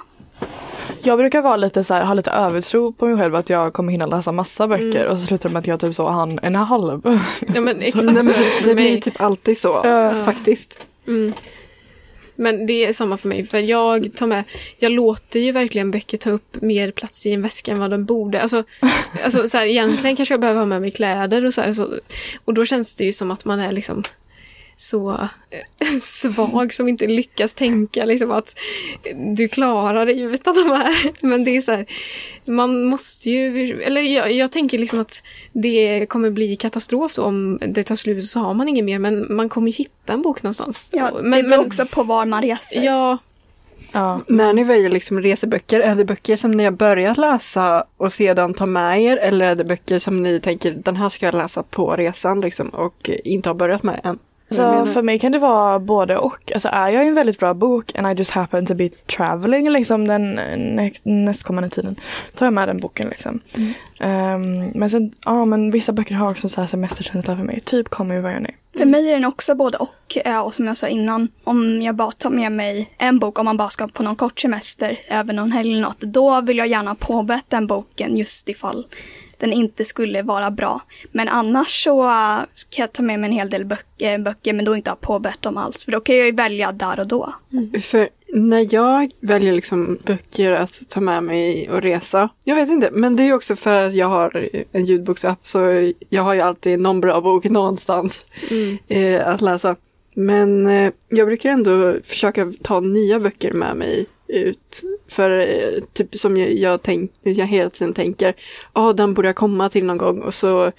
Jag 1.02 1.18
brukar 1.18 1.42
vara 1.42 1.56
lite 1.56 1.84
så 1.84 1.94
här, 1.94 2.04
ha 2.04 2.14
lite 2.14 2.30
övertro 2.30 2.92
på 2.92 3.06
mig 3.06 3.16
själv 3.16 3.34
att 3.34 3.50
jag 3.50 3.72
kommer 3.72 3.92
hinna 3.92 4.06
läsa 4.06 4.32
massa 4.32 4.68
böcker 4.68 5.00
Mm. 5.00 5.12
och 5.12 5.18
så 5.18 5.26
slutar 5.26 5.48
det 5.48 5.52
med 5.52 5.60
att 5.60 5.66
jag 5.66 5.80
typ 5.80 5.94
så 5.94 6.08
han 6.08 6.38
en 6.42 6.54
halv. 6.54 7.00
Ja 7.54 7.60
men 7.60 7.80
exakt 7.80 8.04
Nej, 8.04 8.14
men 8.14 8.26
det 8.26 8.34
det, 8.64 8.74
blir 8.74 8.96
typ 9.00 9.20
alltid 9.20 9.58
så, 9.58 9.80
Ja. 9.84 10.24
faktiskt. 10.24 10.86
Mm. 11.06 11.32
Men 12.38 12.66
det 12.66 12.86
är 12.86 12.92
samma 12.92 13.16
för 13.16 13.28
mig, 13.28 13.46
för 13.46 13.58
jag 13.58 14.14
tar 14.16 14.26
med, 14.26 14.44
jag 14.78 14.92
låter 14.92 15.40
ju 15.40 15.52
verkligen 15.52 15.90
böcker 15.90 16.16
ta 16.16 16.30
upp 16.30 16.56
mer 16.62 16.90
plats 16.90 17.26
i 17.26 17.32
en 17.32 17.42
väska 17.42 17.72
än 17.72 17.78
vad 17.80 17.90
de 17.90 18.04
borde. 18.04 18.42
Alltså, 18.42 18.62
alltså 19.24 19.48
så 19.48 19.58
här, 19.58 19.66
egentligen 19.66 20.16
kanske 20.16 20.32
jag 20.34 20.40
behöver 20.40 20.60
ha 20.60 20.66
med 20.66 20.80
mig 20.80 20.90
kläder 20.90 21.44
och 21.46 21.54
så, 21.54 21.60
här, 21.60 21.72
så 21.72 21.88
Och 22.44 22.54
då 22.54 22.64
känns 22.64 22.94
det 22.96 23.04
ju 23.04 23.12
som 23.12 23.30
att 23.30 23.44
man 23.44 23.58
är 23.60 23.72
liksom 23.72 24.02
så 24.76 25.10
eh, 25.50 25.86
svag 26.00 26.74
som 26.74 26.88
inte 26.88 27.06
lyckas 27.06 27.54
tänka 27.54 28.04
liksom 28.04 28.30
att 28.30 28.58
du 29.36 29.48
klarar 29.48 30.06
dig 30.06 30.20
utan 30.20 30.54
de 30.54 30.70
här. 30.70 31.12
Men 31.26 31.44
det 31.44 31.56
är 31.56 31.60
så 31.60 31.72
här, 31.72 31.86
man 32.44 32.84
måste 32.84 33.30
ju, 33.30 33.82
eller 33.82 34.00
jag, 34.00 34.32
jag 34.32 34.52
tänker 34.52 34.78
liksom 34.78 35.00
att 35.00 35.22
det 35.52 36.06
kommer 36.08 36.30
bli 36.30 36.56
katastrof 36.56 37.14
då 37.14 37.22
om 37.22 37.58
det 37.68 37.82
tar 37.82 37.96
slut 37.96 38.28
så 38.28 38.40
har 38.40 38.54
man 38.54 38.68
inget 38.68 38.84
mer 38.84 38.98
men 38.98 39.36
man 39.36 39.48
kommer 39.48 39.68
ju 39.68 39.72
hitta 39.72 40.12
en 40.12 40.22
bok 40.22 40.42
någonstans. 40.42 40.90
Ja, 40.92 41.10
men, 41.22 41.42
det 41.42 41.48
beror 41.48 41.66
också 41.66 41.86
på 41.86 42.02
var 42.02 42.26
man 42.26 42.42
reser. 42.42 42.82
Ja, 42.82 43.18
Ja. 43.92 44.20
När 44.26 44.52
ni 44.52 44.64
väljer 44.64 44.90
liksom 44.90 45.20
reseböcker, 45.20 45.80
är 45.80 45.94
det 45.94 46.04
böcker 46.04 46.36
som 46.36 46.50
ni 46.50 46.64
har 46.64 46.70
börjat 46.70 47.16
läsa 47.16 47.84
och 47.96 48.12
sedan 48.12 48.54
tar 48.54 48.66
med 48.66 49.02
er? 49.02 49.16
Eller 49.16 49.46
är 49.46 49.54
det 49.54 49.64
böcker 49.64 49.98
som 49.98 50.22
ni 50.22 50.40
tänker, 50.40 50.70
den 50.72 50.96
här 50.96 51.08
ska 51.08 51.26
jag 51.26 51.34
läsa 51.34 51.62
på 51.62 51.96
resan 51.96 52.40
liksom 52.40 52.68
och 52.68 53.10
inte 53.24 53.48
har 53.48 53.54
börjat 53.54 53.82
med 53.82 54.00
än? 54.04 54.18
Så 54.50 54.62
Jag 54.62 54.70
menar- 54.70 54.86
för 54.86 55.02
mig 55.02 55.18
kan 55.18 55.32
det 55.32 55.38
vara 55.38 55.78
både 55.78 56.16
och. 56.16 56.52
Alltså 56.54 56.68
är 56.72 56.88
jag 56.88 57.04
i 57.04 57.08
en 57.08 57.14
väldigt 57.14 57.38
bra 57.38 57.54
bok 57.54 57.98
and 57.98 58.06
I 58.06 58.18
just 58.18 58.30
happen 58.30 58.66
to 58.66 58.74
be 58.74 58.88
traveling 58.88 59.70
liksom 59.70 60.08
den 60.08 60.32
nä- 60.56 60.90
nästkommande 61.02 61.70
tiden. 61.70 61.96
tar 62.34 62.46
jag 62.46 62.52
med 62.52 62.68
den 62.68 62.80
boken 62.80 63.08
liksom. 63.08 63.40
Ehm, 64.00 64.66
men 64.74 64.90
sen, 64.90 65.12
ja 65.24 65.44
men 65.44 65.70
vissa 65.70 65.92
böcker 65.92 66.14
har 66.14 66.30
också 66.30 66.48
så 66.48 66.60
här 66.60 66.68
semesterkänsla 66.68 67.36
för 67.36 67.44
mig. 67.44 67.60
Typ 67.64 67.88
Call 67.88 68.06
Me 68.06 68.14
By 68.22 68.28
Your 68.28 68.34
Name. 68.40 68.54
För 68.78 68.84
mig 68.84 69.10
är 69.10 69.14
den 69.14 69.24
också 69.24 69.54
både 69.54 69.78
och. 69.78 70.16
eh, 70.24 70.40
Och 70.40 70.54
som 70.54 70.66
jag 70.66 70.76
sa 70.76 70.86
innan, 70.86 71.28
om 71.44 71.82
jag 71.82 71.94
bara 71.94 72.12
tar 72.12 72.30
med 72.30 72.52
mig 72.52 72.90
en 72.98 73.18
bok, 73.18 73.38
om 73.38 73.44
man 73.44 73.56
bara 73.56 73.68
ska 73.68 73.88
på 73.88 74.02
någon 74.02 74.16
kort 74.16 74.40
semester, 74.40 74.98
över 75.10 75.32
någon 75.32 75.52
helg 75.52 75.72
eller 75.72 75.82
något, 75.82 76.00
då 76.00 76.40
vill 76.40 76.58
jag 76.58 76.66
gärna 76.66 76.90
ha 76.90 76.96
påbörjat 77.00 77.44
den 77.48 77.66
boken 77.66 78.16
just 78.16 78.48
ifall 78.48 78.86
den 79.38 79.52
inte 79.52 79.84
skulle 79.84 80.22
vara 80.22 80.50
bra. 80.50 80.82
Men 81.12 81.28
annars 81.28 81.84
så 81.84 82.02
eh, 82.02 82.38
kan 82.70 82.82
jag 82.82 82.92
ta 82.92 83.02
med 83.02 83.20
mig 83.20 83.28
en 83.28 83.36
hel 83.36 83.50
del 83.50 83.64
böck- 83.64 84.02
eh, 84.02 84.18
böcker, 84.18 84.52
men 84.52 84.64
då 84.64 84.76
inte 84.76 84.90
ha 84.90 84.96
påbörjat 84.96 85.42
dem 85.42 85.56
alls. 85.56 85.84
För 85.84 85.92
då 85.92 86.00
kan 86.00 86.16
jag 86.16 86.26
ju 86.26 86.32
välja 86.32 86.72
där 86.72 87.00
och 87.00 87.06
då. 87.06 87.34
För 87.82 88.08
när 88.34 88.74
jag 88.74 89.10
väljer 89.20 89.52
liksom 89.52 89.98
böcker 90.04 90.52
att 90.52 90.88
ta 90.88 91.00
med 91.00 91.24
mig 91.24 91.70
och 91.70 91.82
resa, 91.82 92.28
jag 92.44 92.56
vet 92.56 92.68
inte, 92.68 92.90
men 92.92 93.16
det 93.16 93.22
är 93.22 93.32
också 93.32 93.56
för 93.56 93.80
att 93.80 93.94
jag 93.94 94.06
har 94.06 94.48
en 94.72 94.84
ljudboksapp 94.84 95.38
så 95.42 95.92
jag 96.08 96.22
har 96.22 96.34
ju 96.34 96.40
alltid 96.40 96.78
någon 96.78 97.00
bra 97.00 97.20
bok 97.20 97.44
någonstans 97.44 98.20
mm. 98.50 98.78
eh, 98.88 99.28
att 99.28 99.40
läsa. 99.40 99.76
Men 100.14 100.66
eh, 100.66 100.92
jag 101.08 101.26
brukar 101.26 101.50
ändå 101.50 101.96
försöka 102.04 102.52
ta 102.62 102.80
nya 102.80 103.20
böcker 103.20 103.52
med 103.52 103.76
mig 103.76 104.06
ut. 104.28 104.82
För 105.08 105.30
eh, 105.38 105.82
typ 105.92 106.18
som 106.18 106.36
jag, 106.36 106.52
jag, 106.52 106.82
tänk, 106.82 107.10
jag 107.22 107.46
hela 107.46 107.70
tiden 107.70 107.94
tänker, 107.94 108.34
ja 108.74 108.92
den 108.92 109.14
borde 109.14 109.28
jag 109.28 109.36
komma 109.36 109.68
till 109.68 109.84
någon 109.84 109.98
gång 109.98 110.22
och 110.22 110.34
så 110.34 110.72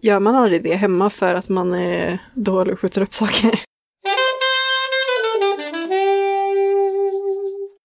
gör 0.00 0.20
man 0.20 0.34
aldrig 0.34 0.62
det 0.62 0.74
hemma 0.74 1.10
för 1.10 1.34
att 1.34 1.48
man 1.48 1.74
är 1.74 2.18
dålig 2.34 2.72
och 2.72 2.80
skjuter 2.80 3.02
upp 3.02 3.14
saker. 3.14 3.60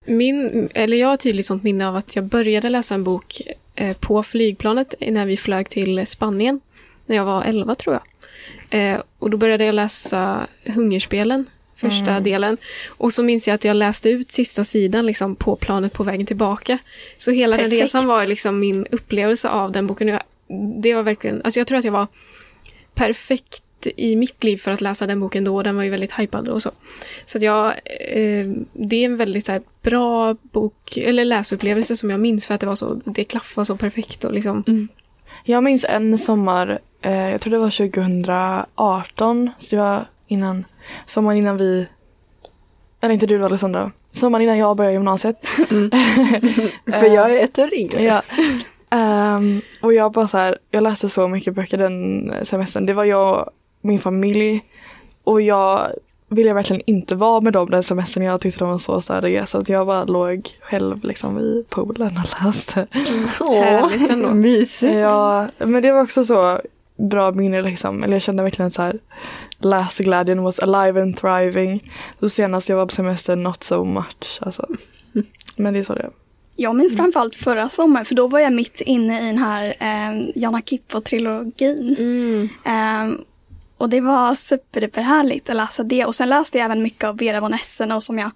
Min, 0.08 0.70
eller 0.74 0.98
jag 0.98 1.08
har 1.08 1.18
tydligt 1.18 1.46
sånt 1.46 1.64
minne 1.64 1.88
av 1.88 1.96
att 1.96 2.16
jag 2.16 2.26
började 2.26 2.70
läsa 2.70 2.96
en 2.96 3.04
bok 3.04 3.42
eh, 3.76 3.98
på 3.98 4.24
flygplanet 4.24 4.96
när 5.00 5.26
vi 5.26 5.38
flög 5.38 5.70
till 5.70 6.08
Spanien. 6.08 6.60
När 7.06 7.16
jag 7.16 7.26
var 7.26 7.44
11 7.44 7.76
tror 7.76 8.00
jag. 8.00 8.04
Eh, 8.70 9.02
och 9.20 9.30
då 9.30 9.38
började 9.38 9.66
jag 9.66 9.76
läsa 9.76 10.48
Hungerspelen, 10.66 11.46
första 11.76 12.20
delen. 12.20 12.58
Och 12.88 13.14
så 13.14 13.24
minns 13.24 13.48
jag 13.48 13.56
att 13.56 13.64
jag 13.64 13.76
läste 13.76 14.10
ut 14.10 14.32
sista 14.32 14.64
sidan 14.64 15.06
liksom, 15.06 15.36
på 15.36 15.56
planet 15.56 15.94
på 15.94 16.04
vägen 16.04 16.26
tillbaka. 16.26 16.78
Så 17.18 17.32
hela 17.32 17.58
den 17.58 17.66
Perfekt. 17.66 17.84
resan 17.84 18.08
var 18.08 18.28
liksom 18.28 18.60
min 18.60 18.86
upplevelse 18.92 19.50
av 19.50 19.72
den 19.72 19.88
boken. 19.88 20.08
Jag, 20.08 20.22
det 20.82 20.94
var 20.94 21.04
verkligen, 21.04 21.42
alltså 21.42 21.60
jag 21.60 21.68
tror 21.68 21.78
att 21.78 21.86
jag 21.86 21.92
var 21.92 22.08
perfekt 22.94 23.62
i 23.96 24.16
mitt 24.16 24.44
liv 24.44 24.58
för 24.58 24.72
att 24.72 24.82
läsa 24.82 25.06
den 25.06 25.20
boken 25.20 25.44
då. 25.44 25.64
Den 25.64 25.76
var 25.76 25.84
ju 25.84 25.90
väldigt 25.90 26.20
hypad 26.20 26.48
och 26.48 26.62
så. 26.62 26.72
Så 27.26 27.38
jag, 27.38 27.68
eh, 28.12 28.48
det 28.74 28.96
är 28.96 29.06
en 29.06 29.18
väldigt 29.18 29.48
här, 29.48 29.62
bra 29.82 30.36
bok, 30.42 30.98
eller 30.98 31.26
läsupplevelse 31.26 31.96
som 31.96 32.10
jag 32.10 32.20
minns 32.20 32.48
för 32.48 32.54
att 32.54 32.62
det 32.62 32.68
var 32.68 32.76
så, 32.76 33.02
det 33.06 33.24
klaffade 33.24 33.66
så 33.66 33.78
perfekt 33.78 34.24
och 34.26 34.34
liksom. 34.34 34.64
Jag 35.44 35.64
minns 35.64 35.86
en 35.90 36.18
sommar, 36.18 36.80
eh, 37.02 37.32
jag 37.32 37.42
tror 37.42 37.52
det 37.52 37.58
var 37.58 37.70
2018, 37.70 39.52
så 39.60 39.76
det 39.76 39.82
var 39.82 40.06
innan, 40.28 40.66
sommaren 41.06 41.38
innan 41.38 41.58
vi, 41.58 41.88
eller 43.02 43.14
inte 43.14 43.26
du 43.26 43.44
Alessandra, 43.44 43.92
sommaren 44.12 44.44
innan 44.44 44.58
jag 44.58 44.78
började 44.78 44.94
gymnasiet. 44.94 45.48
för 46.86 47.14
jag 47.14 47.36
är 47.36 47.44
ett 47.44 47.60
år 47.60 47.74
yngre. 47.74 48.04
Ja. 48.04 48.22
Ehm, 48.92 49.62
och 49.82 49.94
jag 49.94 50.12
bara 50.12 50.28
så 50.28 50.38
här, 50.38 50.58
jag 50.72 50.84
läste 50.84 51.10
så 51.10 51.28
mycket 51.28 51.54
böcker 51.54 51.78
den 51.78 52.34
semestern. 52.44 52.86
Det 52.86 52.94
var 52.94 53.04
jag, 53.04 53.50
min 53.82 54.00
familj 54.00 54.62
och 55.24 55.42
jag 55.42 55.88
ville 56.30 56.54
verkligen 56.54 56.82
inte 56.86 57.16
vara 57.16 57.42
med 57.42 57.54
dem 57.54 57.70
den 57.70 57.84
semestern. 57.84 58.24
Jag 58.24 58.42
tyckte 58.42 58.60
de 58.60 58.70
var 58.70 58.78
så 58.78 59.02
störiga 59.02 59.46
så 59.46 59.58
att 59.58 59.70
jag 59.70 59.88
bara 59.88 60.04
låg 60.04 60.50
själv 60.62 61.04
liksom 61.04 61.36
vid 61.36 61.70
poolen 61.70 62.20
och 62.24 62.46
läste. 62.46 62.88
Härligt 62.92 64.10
ändå. 64.10 64.34
Mysigt. 64.34 64.96
Ja, 64.96 65.48
men 65.58 65.82
det 65.82 65.92
var 65.92 66.02
också 66.02 66.26
så 66.26 66.60
bra 66.96 67.32
minne 67.32 67.62
liksom. 67.62 68.04
Eller 68.04 68.14
jag 68.14 68.22
kände 68.22 68.44
verkligen 68.44 68.72
så 68.72 68.82
här 68.82 69.00
läsglädjen 69.58 70.44
was 70.44 70.60
alive 70.60 71.02
and 71.02 71.18
thriving. 71.18 71.92
Så 72.20 72.30
senast 72.30 72.70
jag 72.70 72.78
var 72.78 72.86
på 72.86 72.94
semester 72.94 73.36
not 73.36 73.64
so 73.64 73.84
much. 73.84 74.40
Alltså. 74.42 74.68
Men 75.56 75.74
det 75.74 75.80
är 75.80 75.84
så 75.84 75.94
det 75.94 76.02
är. 76.02 76.12
Jag 76.56 76.76
minns 76.76 76.96
framförallt 76.96 77.36
förra 77.36 77.70
sommaren, 77.70 78.06
för 78.06 78.16
då 78.16 78.28
var 78.28 78.40
jag 78.40 78.54
mitt 78.54 78.82
inne 78.82 79.22
i 79.22 79.26
den 79.26 79.38
här 79.38 79.68
eh, 79.80 80.30
Jana 80.36 80.62
Kippo-trilogin. 80.62 81.96
Mm. 82.00 82.50
Ehm, 82.66 83.22
och 83.78 83.90
det 83.90 84.02
var 84.02 84.36
superhärligt 84.36 85.50
att 85.50 85.56
läsa 85.56 85.84
det. 85.84 86.06
Och 86.06 86.16
sen 86.16 86.30
läste 86.30 86.58
jag 86.58 86.66
även 86.66 86.84
mycket 86.84 87.04
av 87.04 87.18
Vera 87.18 87.40
von 87.40 87.54
Essen 87.54 87.92
och 87.92 88.04
som 88.04 88.20
jag 88.20 88.32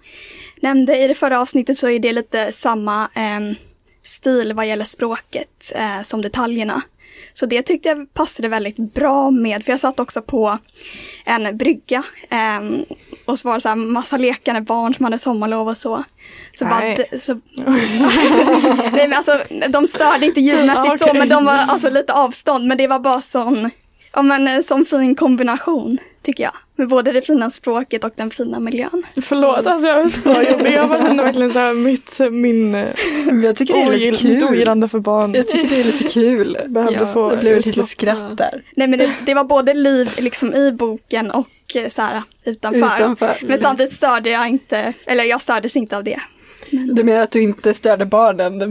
nämnde 0.62 0.96
i 0.96 1.08
det 1.08 1.14
förra 1.14 1.40
avsnittet 1.40 1.76
så 1.76 1.88
är 1.88 1.98
det 1.98 2.12
lite 2.12 2.52
samma 2.52 3.08
ehm, 3.14 3.54
stil 4.02 4.52
vad 4.52 4.66
gäller 4.66 4.84
språket 4.84 5.72
eh, 5.74 6.02
som 6.02 6.22
detaljerna. 6.22 6.82
Så 7.32 7.46
det 7.46 7.62
tyckte 7.62 7.88
jag 7.88 8.14
passade 8.14 8.48
väldigt 8.48 8.76
bra 8.76 9.30
med, 9.30 9.64
för 9.64 9.72
jag 9.72 9.80
satt 9.80 10.00
också 10.00 10.22
på 10.22 10.58
en 11.24 11.56
brygga 11.56 12.02
ehm, 12.30 12.84
och 13.24 13.38
så 13.38 13.48
var 13.48 13.54
det 13.54 13.60
så 13.60 13.68
här 13.68 13.76
massa 13.76 14.16
lekande 14.16 14.60
barn 14.60 14.94
som 14.94 15.04
hade 15.04 15.18
sommarlov 15.18 15.68
och 15.68 15.76
så. 15.76 16.04
Så 16.52 16.64
Nej. 16.64 16.96
bara, 17.10 17.18
så, 17.18 17.34
Nej 18.92 19.08
men 19.08 19.12
alltså 19.12 19.40
de 19.68 19.86
störde 19.86 20.26
inte 20.26 20.40
ljudmässigt 20.40 20.98
så 20.98 21.04
Okej. 21.04 21.18
men 21.18 21.28
de 21.28 21.44
var 21.44 21.54
alltså 21.54 21.90
lite 21.90 22.12
avstånd 22.12 22.66
men 22.66 22.78
det 22.78 22.86
var 22.86 22.98
bara 22.98 23.20
sån, 23.20 23.70
ja 24.12 24.22
men 24.22 24.48
eh, 24.48 24.60
sån 24.60 24.84
fin 24.84 25.14
kombination 25.14 25.98
tycker 26.22 26.42
jag. 26.44 26.52
Med 26.76 26.88
både 26.88 27.12
det 27.12 27.20
fina 27.22 27.50
språket 27.50 28.04
och 28.04 28.12
den 28.16 28.30
fina 28.30 28.60
miljön. 28.60 29.02
Förlåt, 29.22 29.66
alltså 29.66 29.88
jag 29.88 30.00
är 30.00 30.08
så 30.08 30.50
jobbig. 30.50 30.72
Jag 30.72 30.88
var 30.88 30.96
ändå 30.96 31.22
verkligen 31.24 31.52
så 31.52 31.58
här 31.58 31.74
mitt, 31.74 32.18
min 32.18 32.74
eh, 32.74 32.88
jag 33.44 33.56
tycker 33.56 33.74
det 33.74 33.80
är 33.80 33.88
ogill, 33.88 34.12
lite 34.12 34.24
mitt 34.28 34.40
kul. 34.40 34.48
ogillande 34.48 34.88
för 34.88 34.98
barn 34.98 35.34
Jag 35.34 35.48
tycker 35.48 35.68
det 35.68 35.80
är 35.80 35.84
lite 35.84 36.04
kul. 36.04 36.58
behövde 36.68 36.98
Ja, 36.98 37.12
få 37.12 37.30
Det 37.30 37.36
blev 37.36 37.56
ett 37.56 37.66
litet 37.66 37.88
skratt 37.88 38.38
där. 38.38 38.62
Nej 38.76 38.88
men 38.88 38.98
det, 38.98 39.12
det 39.26 39.34
var 39.34 39.44
både 39.44 39.74
liv 39.74 40.10
liksom 40.18 40.54
i 40.54 40.72
boken 40.72 41.30
och 41.30 41.48
eh, 41.74 41.88
så 41.88 42.02
här 42.02 42.22
utanför. 42.44 42.96
Utanför. 42.96 43.36
Men 43.42 43.58
samtidigt 43.58 43.92
störde 43.92 44.30
jag 44.30 44.48
inte, 44.48 44.92
eller 45.06 45.24
jag 45.24 45.40
stördes 45.40 45.76
inte 45.76 45.96
av 45.96 46.04
det. 46.04 46.20
Du 46.70 47.04
menar 47.04 47.22
att 47.22 47.30
du 47.30 47.42
inte 47.42 47.74
störde 47.74 48.06
barnen? 48.06 48.58
Det 48.58 48.64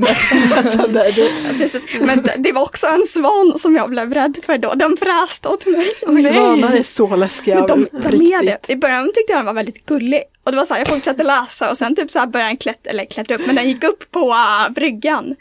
alltså, 0.57 0.87
där, 0.87 1.11
du, 1.15 1.57
Precis. 1.57 1.99
Men 1.99 2.21
det, 2.21 2.33
det 2.37 2.51
var 2.51 2.61
också 2.61 2.87
en 2.87 3.05
svan 3.07 3.53
som 3.57 3.75
jag 3.75 3.89
blev 3.89 4.13
rädd 4.13 4.37
för 4.45 4.57
då. 4.57 4.73
Den 4.73 4.97
fräste 4.97 5.49
åt 5.49 5.65
mig. 5.65 5.85
svanar 6.33 6.71
är 6.71 6.83
så 6.83 7.15
läskiga. 7.15 7.55
Men 7.55 7.67
de, 7.67 7.87
de 7.91 8.07
är 8.07 8.11
riktigt. 8.11 8.67
det. 8.67 8.73
I 8.73 8.75
början 8.75 9.05
tyckte 9.05 9.33
jag 9.33 9.39
den 9.39 9.45
var 9.45 9.53
väldigt 9.53 9.85
gullig. 9.85 10.23
Och 10.43 10.51
det 10.51 10.57
var 10.57 10.65
så 10.65 10.73
här, 10.73 10.81
jag 10.81 10.87
fortsatte 10.87 11.23
läsa 11.23 11.69
och 11.69 11.77
sen 11.77 11.95
typ 11.95 12.11
så 12.11 12.19
här 12.19 12.27
började 12.27 12.49
den 12.49 12.57
klättra, 12.57 12.89
eller 12.91 13.05
klättra 13.05 13.35
upp, 13.35 13.45
men 13.45 13.55
den 13.55 13.67
gick 13.67 13.83
upp 13.83 14.11
på 14.11 14.29
uh, 14.29 14.73
bryggan. 14.75 15.35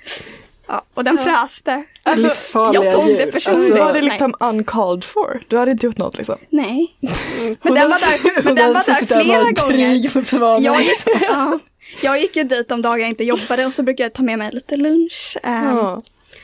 Ja, 0.69 0.83
och 0.95 1.05
den 1.05 1.19
fräste. 1.19 1.85
Alltså, 2.03 2.27
Livsfarliga 2.27 2.85
jag 2.85 2.93
tog 2.93 3.07
det 3.07 3.27
personligt. 3.27 3.67
Du 3.67 3.73
Alltså, 3.73 3.83
hade 3.83 4.01
liksom 4.01 4.35
uncalled 4.41 5.05
for. 5.05 5.41
Du 5.49 5.57
hade 5.59 5.71
inte 5.71 5.87
gjort 5.87 5.99
något 5.99 6.17
liksom. 6.19 6.37
Nej. 6.51 6.97
Men 7.01 7.57
Hon 7.61 7.75
den 7.75 7.91
var 7.91 7.99
där, 7.99 8.43
men 8.45 8.55
den 8.55 8.75
var 8.75 8.87
där 8.87 9.07
flera 9.23 9.43
gånger. 9.43 9.71
krig 9.71 10.17
mot 10.17 10.27
svanar. 10.27 10.61
Jag 10.61 10.83
ja, 11.21 11.59
jag 12.03 12.21
gick 12.21 12.37
ju 12.37 12.43
dit 12.43 12.69
de 12.69 12.83
dagar 12.83 12.99
jag 12.99 13.09
inte 13.09 13.25
jobbade 13.25 13.67
och 13.67 13.75
så 13.75 13.83
brukade 13.83 14.03
jag 14.03 14.13
ta 14.13 14.23
med 14.23 14.39
mig 14.39 14.51
lite 14.53 14.77
lunch. 14.77 15.37
Um, 15.43 15.53
Ja. 15.53 16.03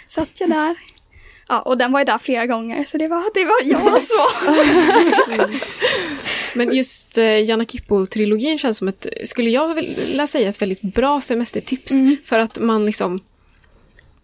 Satt 0.09 0.41
jag 0.41 0.51
där. 0.51 0.77
Ja, 1.49 1.61
och 1.61 1.79
den 1.79 1.93
var 1.93 2.01
ju 2.01 2.05
där 2.05 2.19
flera 2.19 2.47
gånger 2.47 2.85
så 2.85 2.99
det 2.99 3.09
var, 3.09 3.25
det 3.35 3.45
var 3.45 3.57
jag 3.65 4.03
så. 4.03 4.29
Men 6.59 6.75
just 6.77 7.19
eh, 7.19 7.45
Janna 7.45 7.65
Kippo-trilogin 7.65 8.59
känns 8.59 8.79
som 8.79 8.89
ett, 8.89 9.07
skulle 9.25 9.51
jag 9.51 9.75
vilja 9.75 10.27
säga, 10.27 10.49
ett 10.49 10.63
väldigt 10.63 10.83
bra 10.83 11.21
semestertips. 11.21 11.93
Mm. 11.93 12.17
För 12.25 12.39
att 12.39 12.59
man 12.59 12.87
liksom, 12.87 13.21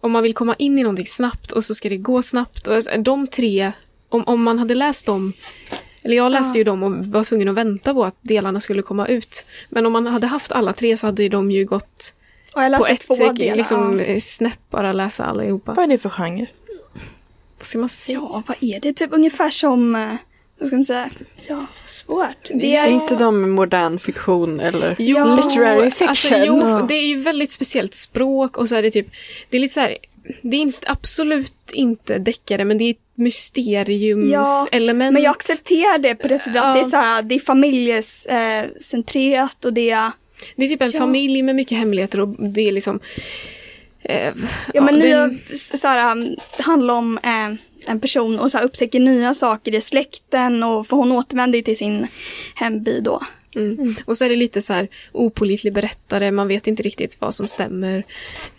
om 0.01 0.11
man 0.11 0.23
vill 0.23 0.33
komma 0.33 0.55
in 0.55 0.79
i 0.79 0.83
någonting 0.83 1.07
snabbt 1.07 1.51
och 1.51 1.63
så 1.63 1.75
ska 1.75 1.89
det 1.89 1.97
gå 1.97 2.21
snabbt. 2.21 2.67
Och 2.67 2.75
alltså, 2.75 2.97
de 2.97 3.27
tre, 3.27 3.71
om, 4.09 4.23
om 4.23 4.43
man 4.43 4.59
hade 4.59 4.75
läst 4.75 5.05
dem, 5.05 5.33
eller 6.03 6.15
jag 6.15 6.31
läste 6.31 6.57
Ja. 6.57 6.59
ju 6.59 6.63
dem 6.63 6.83
och 6.83 7.05
var 7.05 7.23
tvungen 7.23 7.47
att 7.47 7.55
vänta 7.55 7.93
på 7.93 8.03
att 8.05 8.15
delarna 8.21 8.59
skulle 8.59 8.81
komma 8.81 9.07
ut. 9.07 9.45
Men 9.69 9.85
om 9.85 9.93
man 9.93 10.07
hade 10.07 10.27
haft 10.27 10.51
alla 10.51 10.73
tre 10.73 10.97
så 10.97 11.07
hade 11.07 11.29
de 11.29 11.51
ju 11.51 11.65
gått 11.65 12.13
Och 12.55 12.63
jag 12.63 12.77
på 12.79 12.85
ett 12.87 13.01
två 13.01 13.15
delar. 13.31 13.55
liksom, 13.55 13.99
ja. 13.99 14.05
eh, 14.05 14.19
snäpp 14.19 14.59
bara 14.69 14.91
läsa 14.93 15.25
allihopa. 15.25 15.73
Vad 15.73 15.83
är 15.83 15.87
det 15.87 15.97
för 15.97 16.09
genre? 16.09 16.45
Vad 17.57 17.65
ska 17.65 17.79
man 17.79 17.89
säga? 17.89 18.17
ja, 18.21 18.43
vad 18.47 18.57
är 18.61 18.79
det? 18.79 18.93
Typ 18.93 19.09
ungefär 19.13 19.49
som, 19.49 19.95
eh, 19.95 20.07
vad 20.59 20.67
ska 20.67 20.75
man 20.75 20.85
säga? 20.85 21.09
Ja, 21.47 21.65
svårt. 21.85 22.49
Det 22.53 22.75
Är 22.75 22.87
är 22.87 22.91
inte 22.91 23.15
de 23.15 23.51
modern 23.51 23.99
fiktion 23.99 24.59
eller 24.59 24.95
Jo, 24.99 25.35
literary 25.35 25.91
fiction? 25.91 26.09
Alltså, 26.09 26.27
jo, 26.45 26.59
Ja. 26.59 26.85
det 26.87 26.93
är 26.93 27.07
ju 27.07 27.21
väldigt 27.21 27.51
speciellt 27.51 27.93
språk 27.93 28.57
och 28.57 28.69
så 28.69 28.75
är 28.75 28.81
det 28.83 28.91
typ, 28.91 29.07
det 29.49 29.57
är 29.57 29.61
lite 29.61 29.73
så 29.73 29.79
här, 29.79 29.97
det 30.41 30.57
är 30.57 30.61
inte, 30.61 30.91
absolut 30.91 31.53
inte 31.73 32.17
deckare 32.19 32.65
men 32.65 32.77
det 32.77 32.83
är 32.83 32.91
ett 32.91 32.97
mysteriumselement. 33.15 35.13
Men 35.13 35.23
jag 35.23 35.31
accepterar 35.31 35.97
det 35.97 36.15
på 36.15 36.27
det 36.27 36.39
sättet 36.39 36.55
Ja. 36.55 36.67
att 36.69 36.75
det 36.75 36.79
är 36.81 36.89
så 36.89 36.97
här, 36.97 37.21
det 37.21 37.35
är 37.35 37.39
familjecentrerat 37.39 39.65
och 39.65 39.73
det 39.73 39.89
är 39.89 40.11
Det 40.55 40.65
är 40.65 40.69
typ 40.69 40.81
en 40.81 40.91
Ja. 40.91 40.99
familj 40.99 41.41
med 41.43 41.55
mycket 41.55 41.77
hemligheter 41.77 42.19
och 42.19 42.27
det 42.49 42.61
är 42.67 42.71
liksom... 42.71 42.99
Eh, 44.03 44.33
Ja, 44.73 44.81
men 44.81 44.99
det- 44.99 45.05
nya, 45.05 45.29
så 45.53 45.87
här, 45.87 46.11
um, 46.11 46.35
det 46.57 46.63
handlar 46.63 46.93
om 46.93 47.19
eh, 47.23 47.53
en 47.91 47.99
person 47.99 48.39
och 48.39 48.51
så 48.51 48.57
här, 48.57 48.65
upptäcker 48.65 48.99
nya 48.99 49.33
saker 49.33 49.75
i 49.75 49.81
släkten 49.81 50.63
och 50.63 50.87
för 50.87 50.97
hon 50.97 51.11
återvänder 51.11 51.57
ju 51.59 51.63
till 51.63 51.77
sin 51.77 52.07
hemby 52.55 52.99
då. 52.99 53.21
Mm. 53.55 53.95
Och 54.05 54.17
så 54.17 54.25
är 54.25 54.29
det 54.29 54.35
lite 54.35 54.61
så 54.61 54.73
här 54.73 54.87
opålitlig 55.11 55.73
berättare, 55.73 56.31
man 56.31 56.47
vet 56.47 56.67
inte 56.67 56.83
riktigt 56.83 57.17
vad 57.21 57.33
som 57.33 57.47
stämmer. 57.47 58.03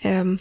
Ehm, 0.03 0.38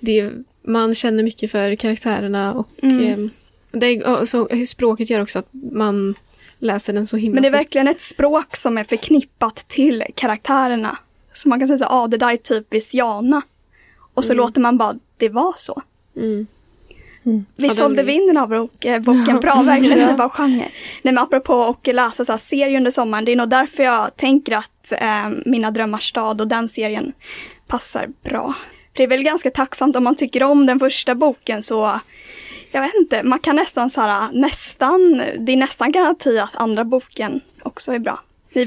det, 0.00 0.30
man 0.62 0.94
känner 0.94 1.22
mycket 1.22 1.50
för 1.50 1.74
karaktärerna 1.74 2.54
och 2.54 2.68
Mm. 2.82 3.00
ehm, 3.12 3.30
det, 3.72 3.86
är- 3.86 4.20
och 4.20 4.28
så, 4.28 4.48
språket 4.66 5.10
gör 5.10 5.20
också 5.20 5.38
att 5.38 5.48
man 5.72 6.14
läser 6.58 6.92
den 6.92 7.06
så 7.06 7.16
himla 7.16 7.34
Men 7.34 7.42
det 7.42 7.48
är 7.48 7.52
fort. 7.52 7.58
verkligen 7.58 7.88
ett 7.88 8.00
språk 8.00 8.56
som 8.56 8.78
är 8.78 8.84
förknippat 8.84 9.56
till 9.56 10.04
karaktärerna. 10.14 10.98
Så 11.34 11.48
man 11.48 11.58
kan 11.58 11.68
säga 11.68 11.78
så 11.78 11.84
ja 11.84 11.88
ah, 11.90 12.06
det 12.08 12.16
där 12.16 12.32
är 12.32 12.36
typiskt 12.36 12.94
Jana. 12.94 13.42
Och 14.14 14.24
så 14.24 14.34
låter 14.34 14.60
man 14.60 14.78
bara 14.78 14.94
det 15.16 15.28
vara 15.28 15.52
så. 15.56 15.82
Mm. 16.16 16.46
Vi 17.56 17.66
Ja, 17.66 17.70
sålde 17.70 18.02
vi 18.02 18.12
in 18.12 18.26
den 18.26 18.36
här 18.36 18.46
bok, 18.46 18.84
eh, 18.84 19.00
boken 19.00 19.40
bra, 19.40 19.62
verkligen 19.62 20.08
typ 20.10 20.20
av 20.20 20.28
genre. 20.30 20.56
Nej 20.56 20.70
men 21.02 21.18
apropå 21.18 21.76
att 21.86 21.94
läsa 21.94 22.24
så 22.24 22.32
här 22.32 22.38
serier 22.38 22.76
under 22.76 22.90
sommaren, 22.90 23.24
det 23.24 23.32
är 23.32 23.36
nog 23.36 23.48
därför 23.48 23.82
jag 23.82 24.16
tänker 24.16 24.52
att 24.56 24.92
eh, 25.00 25.28
Mina 25.46 25.70
drömmars 25.70 26.08
stad 26.08 26.40
och 26.40 26.48
den 26.48 26.68
serien 26.68 27.12
passar 27.66 28.06
bra. 28.22 28.54
Det 28.98 29.04
är 29.04 29.08
väl 29.08 29.22
ganska 29.22 29.50
tacksamt 29.50 29.96
om 29.96 30.04
man 30.04 30.14
tycker 30.14 30.42
om 30.42 30.66
den 30.66 30.78
första 30.78 31.14
boken 31.14 31.62
så 31.62 32.00
jag 32.70 32.82
vet 32.82 32.94
inte, 32.94 33.22
man 33.22 33.38
kan 33.38 33.56
nästan 33.56 33.90
så 33.90 34.00
här, 34.00 34.28
nästan, 34.32 35.22
det 35.38 35.52
är 35.52 35.56
nästan 35.56 35.92
garanti 35.92 36.38
att 36.38 36.56
andra 36.56 36.84
boken 36.84 37.40
också 37.62 37.92
är 37.92 37.98
bra. 37.98 38.20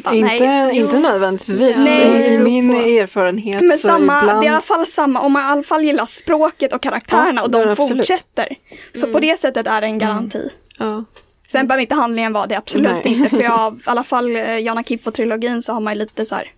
Bara, 0.03 0.15
Inte, 0.15 0.45
nej. 0.45 0.77
inte 0.77 0.99
nödvändigtvis. 0.99 1.77
Nej. 1.77 2.33
I 2.33 2.37
min 2.37 2.71
erfarenhet 2.71 3.61
Men 3.61 3.77
så 3.77 3.87
samma, 3.87 4.21
ibland... 4.21 4.41
det 4.41 4.45
är 4.45 4.47
i 4.47 4.51
alla 4.51 4.61
fall 4.61 4.85
samma, 4.85 5.21
om 5.21 5.31
man 5.31 5.41
i 5.43 5.45
alla 5.45 5.63
fall 5.63 5.83
gillar 5.83 6.05
språket 6.05 6.73
och 6.73 6.81
karaktärerna 6.81 7.41
Ja, 7.41 7.43
och 7.43 7.51
de 7.51 7.69
absolut. 7.69 7.89
fortsätter. 7.89 8.47
Så 8.93 9.07
på 9.07 9.19
det 9.19 9.39
sättet 9.39 9.67
är 9.67 9.81
det 9.81 9.87
en 9.87 9.99
garanti. 9.99 10.49
Ja. 10.79 11.03
Sen 11.47 11.67
behöver 11.67 11.81
inte 11.81 11.95
handlingen 11.95 12.33
vara 12.33 12.47
det, 12.47 12.57
absolut 12.57 13.05
Nej. 13.05 13.13
inte. 13.13 13.29
För 13.29 13.43
jag, 13.43 13.73
i 13.73 13.79
alla 13.85 14.03
fall 14.03 14.35
eh, 14.35 14.59
Jana 14.59 14.81
Kippo-trilogin 14.83 15.61
så 15.61 15.73
har 15.73 15.79
man 15.79 15.93
ju 15.93 15.99
lite 15.99 16.25
så 16.25 16.35
här, 16.35 16.51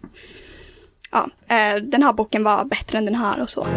ja, 1.14 1.30
eh, 1.48 1.76
den 1.76 2.04
här 2.04 2.14
boken 2.14 2.44
var 2.44 2.66
bättre 2.66 2.98
än 2.98 3.06
den 3.06 3.16
här 3.16 3.42
och 3.42 3.50
så. 3.50 3.68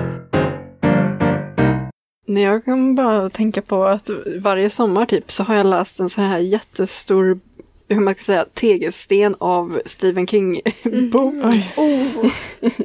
Nej, 2.29 2.42
Jag 2.42 2.64
kan 2.64 2.94
bara 2.94 3.31
tänka 3.31 3.62
på 3.62 3.85
att 3.85 4.11
varje 4.40 4.70
sommar 4.70 5.07
typ 5.07 5.33
så 5.33 5.42
har 5.42 5.55
jag 5.55 5.66
läst 5.66 6.01
en 6.01 6.09
sån 6.11 6.25
här 6.25 6.38
jättestor, 6.38 7.40
hur 7.88 8.01
man 8.01 8.14
ska 8.14 8.25
säga, 8.25 8.44
tegelsten 8.55 9.37
av 9.38 9.81
Stephen 9.85 10.27
King-bok. 10.27 11.35
Oh. 11.77 12.31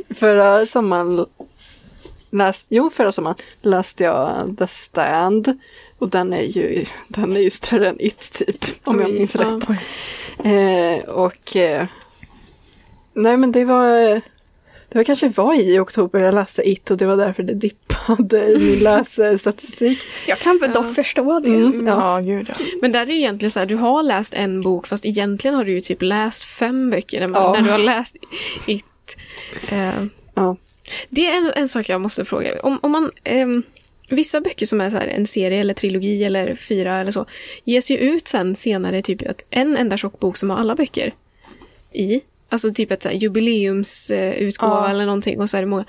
Förra 0.16 0.66
sommaren, 0.66 1.26
läst, 2.30 2.66
jo 2.70 2.90
förra 2.90 3.12
sommaren 3.12 3.36
läste 3.62 4.04
jag 4.04 4.56
The 4.60 4.68
Stand. 4.68 5.60
Och 6.00 6.10
den 6.10 6.34
är 6.34 6.42
ju, 6.42 6.86
den 7.08 7.36
är 7.36 7.40
ju 7.40 7.50
större 7.50 7.90
än 7.90 8.02
It 8.02 8.32
typ, 8.34 8.66
om 8.84 9.00
jag 9.00 9.12
minns 9.12 9.36
rätt. 9.36 9.70
Eh, 10.44 11.10
och 11.10 11.56
eh, 11.56 11.88
nej 13.14 13.38
men 13.38 13.52
det 13.52 13.66
var, 13.66 14.22
det 14.92 14.98
var 14.98 15.04
kanske 15.04 15.28
var 15.30 15.60
i 15.60 15.80
oktober 15.80 16.20
jag 16.20 16.36
läste 16.36 16.70
It 16.70 16.92
och 16.92 16.98
det 16.98 17.06
var 17.06 17.18
därför 17.18 17.44
det 17.44 17.54
dippade 17.54 18.46
i 18.52 18.58
min 18.60 18.80
lässtatistik. 18.84 20.00
Jag 20.28 20.40
kan 20.40 20.58
väl 20.60 20.72
dock 20.72 20.96
förstå 20.96 21.40
det. 21.40 21.50
Mm, 21.50 21.88
ja. 21.88 22.20
Ja, 22.20 22.26
gud 22.26 22.46
ja. 22.50 22.66
Men 22.82 22.92
där 22.92 23.02
är 23.02 23.06
det 23.06 23.12
ju 23.14 23.18
egentligen 23.20 23.52
så 23.52 23.60
här, 23.60 23.66
du 23.66 23.76
har 23.76 24.04
läst 24.04 24.34
en 24.34 24.62
bok 24.62 24.88
fast 24.88 25.06
egentligen 25.06 25.56
har 25.56 25.66
du 25.66 25.72
ju 25.72 25.82
typ 25.82 26.02
läst 26.02 26.44
fem 26.44 26.90
böcker 26.90 27.20
när, 27.20 27.28
man, 27.28 27.42
Ja. 27.44 27.52
när 27.54 27.62
du 27.62 27.70
har 27.72 27.78
läst 27.78 28.16
It. 28.68 28.86
Eh, 29.72 30.04
Ja. 30.34 30.56
Det 31.10 31.28
är 31.28 31.38
en, 31.38 31.52
en 31.56 31.70
sak 31.70 31.90
jag 31.90 32.02
måste 32.02 32.26
fråga. 32.26 32.62
Om, 32.62 32.80
om 32.82 32.92
man, 32.92 33.12
ehm, 33.24 33.64
vissa 34.10 34.42
böcker 34.42 34.66
som 34.66 34.82
är 34.82 34.90
så 34.90 34.98
här, 34.98 35.08
en 35.08 35.28
serie 35.28 35.62
eller 35.62 35.74
trilogi 35.74 36.24
eller 36.24 36.56
fyra 36.56 36.98
eller 37.00 37.12
så 37.12 37.26
ges 37.64 37.92
ju 37.92 37.98
ut 37.98 38.28
sen 38.28 38.56
senare 38.56 39.02
typ 39.02 39.30
att 39.30 39.44
en 39.50 39.78
enda 39.78 39.98
tjock 39.98 40.20
bok 40.20 40.38
som 40.38 40.50
har 40.50 40.58
alla 40.58 40.76
böcker 40.76 41.14
i. 41.94 42.22
Alltså 42.52 42.74
typ 42.74 42.92
ett 42.92 43.08
jubileumsutgåva 43.14 44.74
Ja. 44.86 44.90
eller 44.90 45.06
någonting 45.06 45.40
och 45.40 45.50
så 45.50 45.58
är 45.58 45.62
det 45.62 45.68
många. 45.68 45.86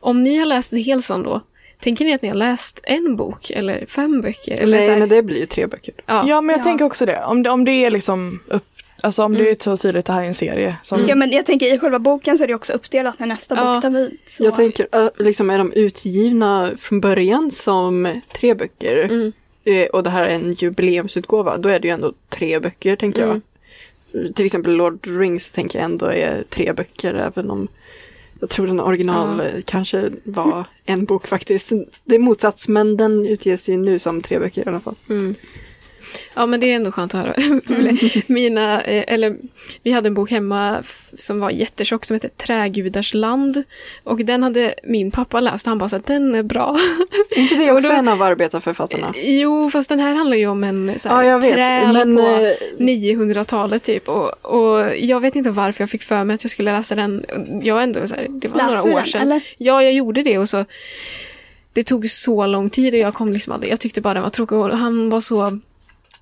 Om 0.00 0.22
ni 0.22 0.36
har 0.36 0.46
läst 0.46 0.72
en 0.72 0.78
hel 0.78 1.02
sån 1.02 1.22
då, 1.22 1.40
tänker 1.80 2.04
ni 2.04 2.14
att 2.14 2.22
ni 2.22 2.28
har 2.28 2.36
läst 2.36 2.80
en 2.82 3.16
bok 3.16 3.50
eller 3.50 3.86
fem 3.86 4.20
böcker? 4.20 4.54
Eller 4.60 4.78
så 4.78 4.80
Nej 4.80 4.90
här, 4.90 4.98
men 4.98 5.08
det 5.08 5.22
blir 5.22 5.38
ju 5.40 5.46
tre 5.46 5.66
böcker. 5.66 5.94
ja. 6.06 6.24
Ja, 6.28 6.40
men 6.40 6.52
jag 6.52 6.60
Ja. 6.60 6.64
tänker 6.64 6.84
också 6.84 7.06
det. 7.06 7.24
Om 7.24 7.42
det, 7.42 7.50
om 7.50 7.64
det 7.64 7.70
är 7.72 7.90
liksom 7.90 8.40
upp, 8.46 8.64
alltså 9.02 9.24
om 9.24 9.34
det 9.34 9.50
är 9.50 9.56
så 9.60 9.76
tydligt 9.76 9.98
att 10.00 10.06
det 10.06 10.12
här 10.12 10.22
är 10.22 10.26
en 10.26 10.34
serie. 10.34 10.76
Som, 10.82 11.06
Ja 11.08 11.14
men 11.14 11.30
jag 11.30 11.46
tänker 11.46 11.74
i 11.74 11.78
själva 11.78 11.98
boken 11.98 12.38
så 12.38 12.44
är 12.44 12.48
det 12.48 12.54
också 12.54 12.72
uppdelat 12.72 13.18
när 13.18 13.26
nästa 13.26 13.54
Ja. 13.54 13.74
bok 13.74 13.82
tar 13.82 13.90
vid. 13.90 14.18
Så. 14.26 14.44
Jag 14.44 14.56
tänker, 14.56 15.22
liksom 15.22 15.50
är 15.50 15.58
de 15.58 15.72
utgivna 15.72 16.70
från 16.78 17.00
början 17.00 17.50
som 17.50 18.20
tre 18.32 18.54
böcker 18.54 18.96
Mm. 19.04 19.32
eh, 19.64 19.86
och 19.86 20.02
det 20.02 20.10
här 20.10 20.24
är 20.24 20.28
en 20.34 20.52
jubileumsutgåva, 20.58 21.56
då 21.56 21.68
är 21.68 21.78
det 21.80 21.88
ju 21.88 21.94
ändå 21.94 22.12
tre 22.28 22.58
böcker 22.60 22.96
tänker 22.96 23.22
Mm. 23.22 23.30
jag. 23.34 23.40
Till 24.34 24.46
exempel 24.46 24.72
Lord 24.72 25.06
Rings 25.06 25.50
tänker 25.50 25.78
jag 25.78 25.84
ändå 25.84 26.06
är 26.06 26.44
tre 26.48 26.72
böcker 26.72 27.14
även 27.14 27.50
om 27.50 27.68
jag 28.40 28.50
tror 28.50 28.66
den 28.66 28.80
original 28.80 29.42
Ja. 29.44 29.60
kanske 29.66 30.10
var 30.24 30.64
en 30.84 31.04
bok 31.04 31.26
faktiskt. 31.26 31.72
Det 32.04 32.14
är 32.14 32.18
motsats 32.18 32.68
men 32.68 32.96
den 32.96 33.26
utges 33.26 33.68
ju 33.68 33.76
nu 33.76 33.98
som 33.98 34.22
tre 34.22 34.38
böcker 34.38 34.62
i 34.66 34.68
alla 34.68 34.80
fall. 34.80 34.94
Mm. 35.08 35.34
Ja, 36.34 36.46
men 36.46 36.60
det 36.60 36.66
är 36.72 36.76
ändå 36.76 36.92
skönt 36.92 37.14
att 37.14 37.20
höra. 37.20 37.34
Mina, 38.26 38.82
eh, 38.82 39.04
eller, 39.14 39.36
vi 39.82 39.90
hade 39.92 40.06
en 40.08 40.14
bok 40.14 40.30
hemma 40.30 40.82
som 41.18 41.40
var 41.40 41.50
jättetjock 41.50 42.04
som 42.04 42.14
hette 42.14 42.28
Trägudars 42.28 43.14
land. 43.14 43.62
Och 44.04 44.24
den 44.24 44.42
hade 44.42 44.74
min 44.84 45.10
pappa 45.10 45.40
läst 45.40 45.66
och 45.66 45.70
han 45.70 45.78
bara 45.78 45.88
så 45.88 45.96
att 45.96 46.06
den 46.06 46.34
är 46.34 46.42
bra. 46.42 46.76
Inte 47.36 47.54
det 47.54 47.72
också 47.72 47.88
då- 47.88 47.94
en 47.94 48.08
av 48.08 48.22
arbetarförfattarna? 48.22 49.14
jo, 49.16 49.70
fast 49.70 49.88
den 49.88 50.00
här 50.00 50.14
handlar 50.14 50.36
ju 50.36 50.46
om 50.46 50.64
en 50.64 50.92
så 50.98 51.08
här, 51.08 51.22
Ja, 51.22 51.40
träl 51.40 51.92
Men, 51.92 52.16
på 52.16 52.22
eh, 52.22 52.84
900-talet 52.84 53.82
typ. 53.82 54.08
Och, 54.08 54.44
och 54.44 54.96
jag 54.98 55.20
vet 55.20 55.36
inte 55.36 55.50
varför 55.50 55.82
jag 55.82 55.90
fick 55.90 56.02
för 56.02 56.24
mig 56.24 56.34
att 56.34 56.44
jag 56.44 56.50
skulle 56.50 56.72
läsa 56.72 56.94
den. 56.94 57.24
Jag 57.62 57.82
ändå 57.82 58.06
så 58.08 58.14
här, 58.14 58.26
det 58.30 58.48
var 58.48 58.56
Läser 58.56 58.76
några 58.88 59.00
år 59.00 59.04
sedan. 59.04 59.20
eller? 59.22 59.42
Ja, 59.56 59.82
jag 59.82 59.92
gjorde 59.92 60.22
det 60.22 60.38
och 60.38 60.48
så 60.48 60.64
det 61.72 61.84
tog 61.84 62.10
så 62.10 62.46
lång 62.46 62.70
tid 62.70 62.94
och 62.94 63.00
jag 63.00 63.14
kom 63.14 63.32
liksom 63.32 63.52
aldrig, 63.52 63.72
jag 63.72 63.80
tyckte 63.80 64.00
bara 64.00 64.14
den 64.14 64.22
var 64.22 64.30
tråkig 64.30 64.58
och 64.58 64.76
han 64.78 65.10
var 65.10 65.20
så 65.20 65.58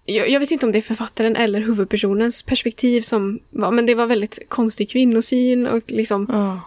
jag, 0.05 0.31
jag 0.31 0.41
vet 0.41 0.51
inte 0.51 0.67
om 0.67 0.73
det 0.73 0.79
är 0.79 0.83
författaren 0.83 1.37
eller 1.37 1.61
huvudpersonens 1.61 2.43
perspektiv 2.43 3.01
som 3.01 3.41
var, 3.51 3.71
men 3.71 3.87
det 3.87 3.95
var 3.95 4.07
väldigt 4.07 4.39
konstig 4.49 4.91
kvinnosyn 4.91 5.67
och 5.67 5.83
liksom, 5.87 6.27
Ja. 6.33 6.61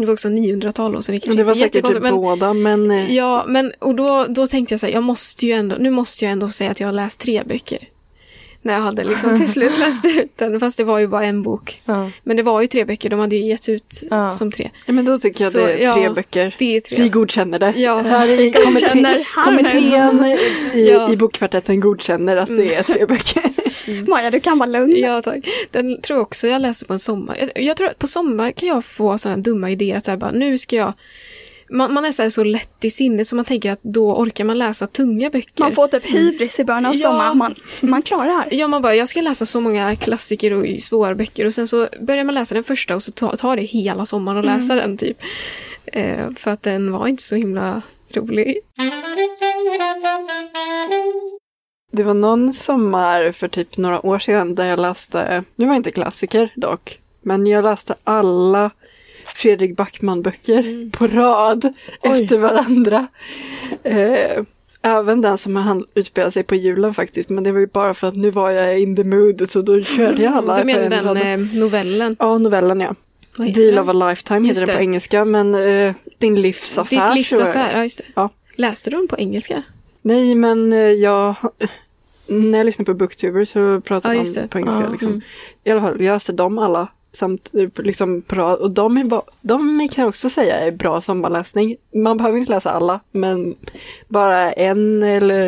det 0.00 0.06
var 0.06 0.12
också 0.12 0.28
900-tal 0.28 0.96
och 0.96 1.04
så 1.04 1.12
det 1.12 1.20
kanske 1.20 1.40
det 1.42 1.44
var 1.44 1.54
säkert 1.54 1.86
typ 1.86 2.02
men, 2.02 2.14
båda 2.14 2.52
men 2.52 2.90
eh, 2.90 3.14
Ja, 3.14 3.44
men 3.48 3.72
och 3.78 3.94
då, 3.94 4.26
då 4.28 4.46
tänkte 4.46 4.72
jag 4.72 4.80
så 4.80 4.86
här, 4.86 4.92
jag 4.92 5.02
måste 5.02 5.46
ju 5.46 5.52
ändå, 5.52 5.76
nu 5.80 5.90
måste 5.90 6.24
jag 6.24 6.32
ändå 6.32 6.48
säga 6.48 6.70
att 6.70 6.80
jag 6.80 6.88
har 6.88 6.92
läst 6.92 7.20
tre 7.20 7.42
böcker. 7.44 7.88
När 8.64 8.74
jag 8.74 8.80
hade 8.80 9.04
liksom 9.04 9.36
till 9.36 9.52
slut 9.52 9.78
läst 9.78 10.04
ut 10.04 10.32
den, 10.36 10.60
fast 10.60 10.76
det 10.78 10.84
var 10.84 10.98
ju 10.98 11.06
bara 11.08 11.24
en 11.24 11.42
bok. 11.42 11.80
Ja. 11.84 12.10
Men 12.22 12.36
det 12.36 12.42
var 12.42 12.60
ju 12.60 12.66
tre 12.66 12.84
böcker, 12.84 13.10
de 13.10 13.20
hade 13.20 13.36
ju 13.36 13.44
gett 13.46 13.68
ut 13.68 14.02
Ja. 14.10 14.30
som 14.30 14.52
tre. 14.52 14.70
Ja, 14.86 14.92
men 14.92 15.04
då 15.04 15.18
tycker 15.18 15.44
jag 15.44 15.52
Så, 15.52 15.58
det 15.58 15.84
är 15.84 15.92
tre 15.94 16.02
ja, 16.04 16.12
böcker. 16.12 16.54
Det 16.58 16.76
är 16.76 16.80
tre. 16.80 17.02
Vi 17.02 17.08
godkänner 17.08 17.58
det. 17.58 17.72
Ja. 17.76 17.98
Här 18.02 18.28
i 18.40 18.52
kommitté, 18.52 18.86
godkänner. 18.86 19.26
kommittén 19.44 20.24
i, 20.74 20.88
Ja. 20.90 21.12
i 21.12 21.16
bokkvartetten 21.16 21.80
godkänner 21.80 22.36
att 22.36 22.46
det 22.56 22.74
är 22.74 22.82
tre 22.82 23.06
böcker. 23.06 23.42
Maja 24.10 24.30
du 24.30 24.40
kan 24.40 24.58
vara 24.58 24.70
lugn. 24.70 24.96
Ja, 24.96 25.22
tack. 25.22 25.44
Den 25.70 26.00
tror 26.02 26.16
jag 26.18 26.22
också 26.22 26.46
jag 26.46 26.62
läste 26.62 26.84
på 26.84 26.92
en 26.92 26.98
sommar. 26.98 27.36
Jag, 27.40 27.64
jag 27.64 27.76
tror 27.76 27.88
att 27.88 27.98
på 27.98 28.06
sommar 28.06 28.50
kan 28.52 28.68
jag 28.68 28.84
få 28.84 29.18
sådana 29.18 29.42
dumma 29.42 29.70
idéer 29.70 29.96
att 29.96 30.04
så 30.04 30.10
här 30.10 30.18
bara, 30.18 30.30
nu 30.32 30.58
ska 30.58 30.76
jag 30.76 30.92
man, 31.70 31.92
man 31.94 32.04
är 32.04 32.12
så, 32.12 32.22
här 32.22 32.30
så 32.30 32.44
lätt 32.44 32.84
i 32.84 32.90
sinnet 32.90 33.28
så 33.28 33.36
man 33.36 33.44
tänker 33.44 33.72
att 33.72 33.78
då 33.82 34.16
orkar 34.16 34.44
man 34.44 34.58
läsa 34.58 34.86
tunga 34.86 35.30
böcker. 35.30 35.60
Man 35.62 35.72
får 35.72 35.88
typ 35.88 36.14
hybris 36.14 36.60
i 36.60 36.64
början 36.64 36.86
av 36.86 36.94
Ja. 36.94 37.10
sommaren. 37.10 37.38
Man, 37.38 37.54
man 37.82 38.02
klarar 38.02 38.26
det 38.26 38.32
här. 38.32 38.48
Ja, 38.50 38.68
man 38.68 38.82
bara, 38.82 38.94
jag 38.94 39.08
ska 39.08 39.20
läsa 39.20 39.46
så 39.46 39.60
många 39.60 39.96
klassiker 39.96 40.52
och 40.52 40.80
svåra 40.80 41.14
böcker 41.14 41.46
och 41.46 41.54
sen 41.54 41.68
så 41.68 41.88
börjar 42.00 42.24
man 42.24 42.34
läsa 42.34 42.54
den 42.54 42.64
första 42.64 42.94
och 42.94 43.02
så 43.02 43.12
tar, 43.12 43.56
det 43.56 43.62
hela 43.62 44.06
sommaren 44.06 44.38
att 44.38 44.44
läsa 44.44 44.74
den 44.74 44.96
typ. 44.96 45.18
Eh, 45.86 46.30
för 46.36 46.50
att 46.50 46.62
den 46.62 46.92
var 46.92 47.06
inte 47.08 47.22
så 47.22 47.34
himla 47.36 47.82
rolig. 48.14 48.58
Det 51.92 52.02
var 52.02 52.14
någon 52.14 52.54
sommar 52.54 53.32
för 53.32 53.48
typ 53.48 53.76
några 53.76 54.06
år 54.06 54.18
sedan 54.18 54.54
där 54.54 54.66
jag 54.66 54.80
läste, 54.80 55.44
nu 55.56 55.66
var 55.66 55.72
det 55.72 55.76
inte 55.76 55.90
klassiker 55.90 56.52
dock, 56.56 56.98
men 57.22 57.46
jag 57.46 57.64
läste 57.64 57.94
alla 58.04 58.70
Fredrik 59.28 59.76
Backman-böcker 59.76 60.90
på 60.90 61.06
rad 61.06 61.64
Oj. 62.02 62.22
efter 62.22 62.38
varandra. 62.38 63.06
Eh, 63.82 64.44
även 64.82 65.20
den 65.20 65.38
som 65.38 65.56
han 65.56 65.86
utspelar 65.94 66.30
sig 66.30 66.42
på 66.42 66.54
julen 66.54 66.94
faktiskt, 66.94 67.28
men 67.28 67.44
det 67.44 67.52
var 67.52 67.60
ju 67.60 67.66
bara 67.66 67.94
för 67.94 68.08
att 68.08 68.16
nu 68.16 68.30
var 68.30 68.50
jag 68.50 68.80
in 68.80 68.96
the 68.96 69.04
mood 69.04 69.50
så 69.50 69.62
då 69.62 69.82
körde 69.82 70.22
jag 70.22 70.32
alla 70.34 70.58
Du 70.58 70.64
menar 70.64 70.82
en 70.82 70.90
den 70.90 71.04
rad. 71.04 71.16
eh, 71.16 71.58
novellen? 71.60 72.16
Ja, 72.18 72.38
novellen 72.38 72.80
ja. 72.80 72.94
Deal 73.54 73.78
of 73.78 73.88
a 73.88 73.92
lifetime 73.92 74.48
Just 74.48 74.60
heter 74.60 74.66
den 74.72 74.76
på 74.76 74.82
engelska, 74.82 75.24
men 75.24 75.54
eh, 75.54 75.94
din 76.18 76.42
livsaffär. 76.42 77.06
Ditt 77.08 77.16
livsaffär, 77.16 77.76
ja 77.76 77.82
just 77.82 77.98
det. 77.98 78.04
Ja. 78.14 78.30
Läste 78.56 78.90
du 78.90 78.96
den 78.96 79.08
på 79.08 79.16
engelska? 79.18 79.62
Nej, 80.02 80.34
men 80.34 80.72
eh, 80.72 80.78
jag... 80.78 81.34
När 82.26 82.58
jag 82.58 82.64
lyssnar 82.64 82.84
på 82.84 82.94
Booktuber 82.94 83.44
så 83.44 83.80
pratar 83.80 84.12
Ja, 84.14 84.22
de 84.34 84.48
på 84.48 84.58
engelska. 84.58 84.80
Ja, 84.82 84.88
liksom. 84.90 85.08
mm. 85.08 85.20
I 85.64 85.70
alla 85.70 85.80
fall, 85.80 86.02
jag 86.02 86.14
läste 86.14 86.32
dem 86.32 86.58
alla. 86.58 86.88
Samt, 87.14 87.50
liksom, 87.76 88.22
rad. 88.28 88.58
och 88.58 88.70
de, 88.70 88.96
är 88.96 89.04
ba- 89.04 89.22
de 89.40 89.88
kan 89.92 90.02
jag 90.02 90.08
också 90.08 90.30
säga 90.30 90.56
är 90.56 90.70
bra 90.70 91.00
sommarläsning. 91.00 91.76
Man 91.94 92.16
behöver 92.16 92.38
inte 92.38 92.52
läsa 92.52 92.70
alla, 92.70 93.00
men 93.12 93.54
bara 94.08 94.52
en 94.52 95.02
eller 95.02 95.46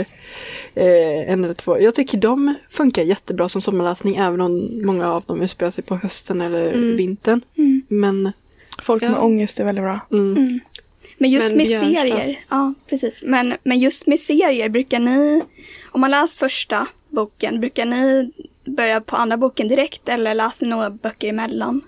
eh, 0.74 1.30
en 1.32 1.44
eller 1.44 1.54
två. 1.54 1.80
Jag 1.80 1.94
tycker 1.94 2.18
de 2.18 2.54
funkar 2.70 3.02
jättebra 3.02 3.48
som 3.48 3.60
sommarläsning, 3.62 4.16
även 4.16 4.40
om 4.40 4.80
många 4.86 5.12
av 5.12 5.22
dem 5.26 5.42
utspelar 5.42 5.70
sig 5.70 5.84
på 5.84 5.96
hösten 5.96 6.40
eller 6.40 6.72
Mm. 6.72 6.96
vintern. 6.96 7.40
Mm. 7.58 7.82
Men 7.88 8.32
Folk 8.82 9.02
med 9.02 9.10
Ja. 9.12 9.20
ångest 9.20 9.60
är 9.60 9.64
väldigt 9.64 9.84
bra. 9.84 10.00
mm, 10.12 10.36
Mm. 10.36 10.60
Men 11.18 11.30
just 11.30 11.48
Men 11.48 11.56
med 11.56 11.66
Björnstad. 11.66 12.00
serier, 12.00 12.44
ja 12.48 12.74
precis. 12.90 13.22
Men, 13.22 13.54
men 13.62 13.78
just 13.78 14.06
med 14.06 14.20
serier, 14.20 14.68
brukar 14.68 14.98
ni, 15.00 15.42
om 15.92 16.00
man 16.00 16.10
läst 16.10 16.38
första 16.38 16.86
boken, 17.08 17.60
brukar 17.60 17.84
ni 17.86 18.30
börja 18.66 19.00
på 19.00 19.16
andra 19.16 19.36
boken 19.36 19.68
direkt 19.68 20.08
eller 20.08 20.34
läser 20.34 20.66
ni 20.66 20.70
några 20.70 20.90
böcker 20.90 21.28
emellan? 21.28 21.80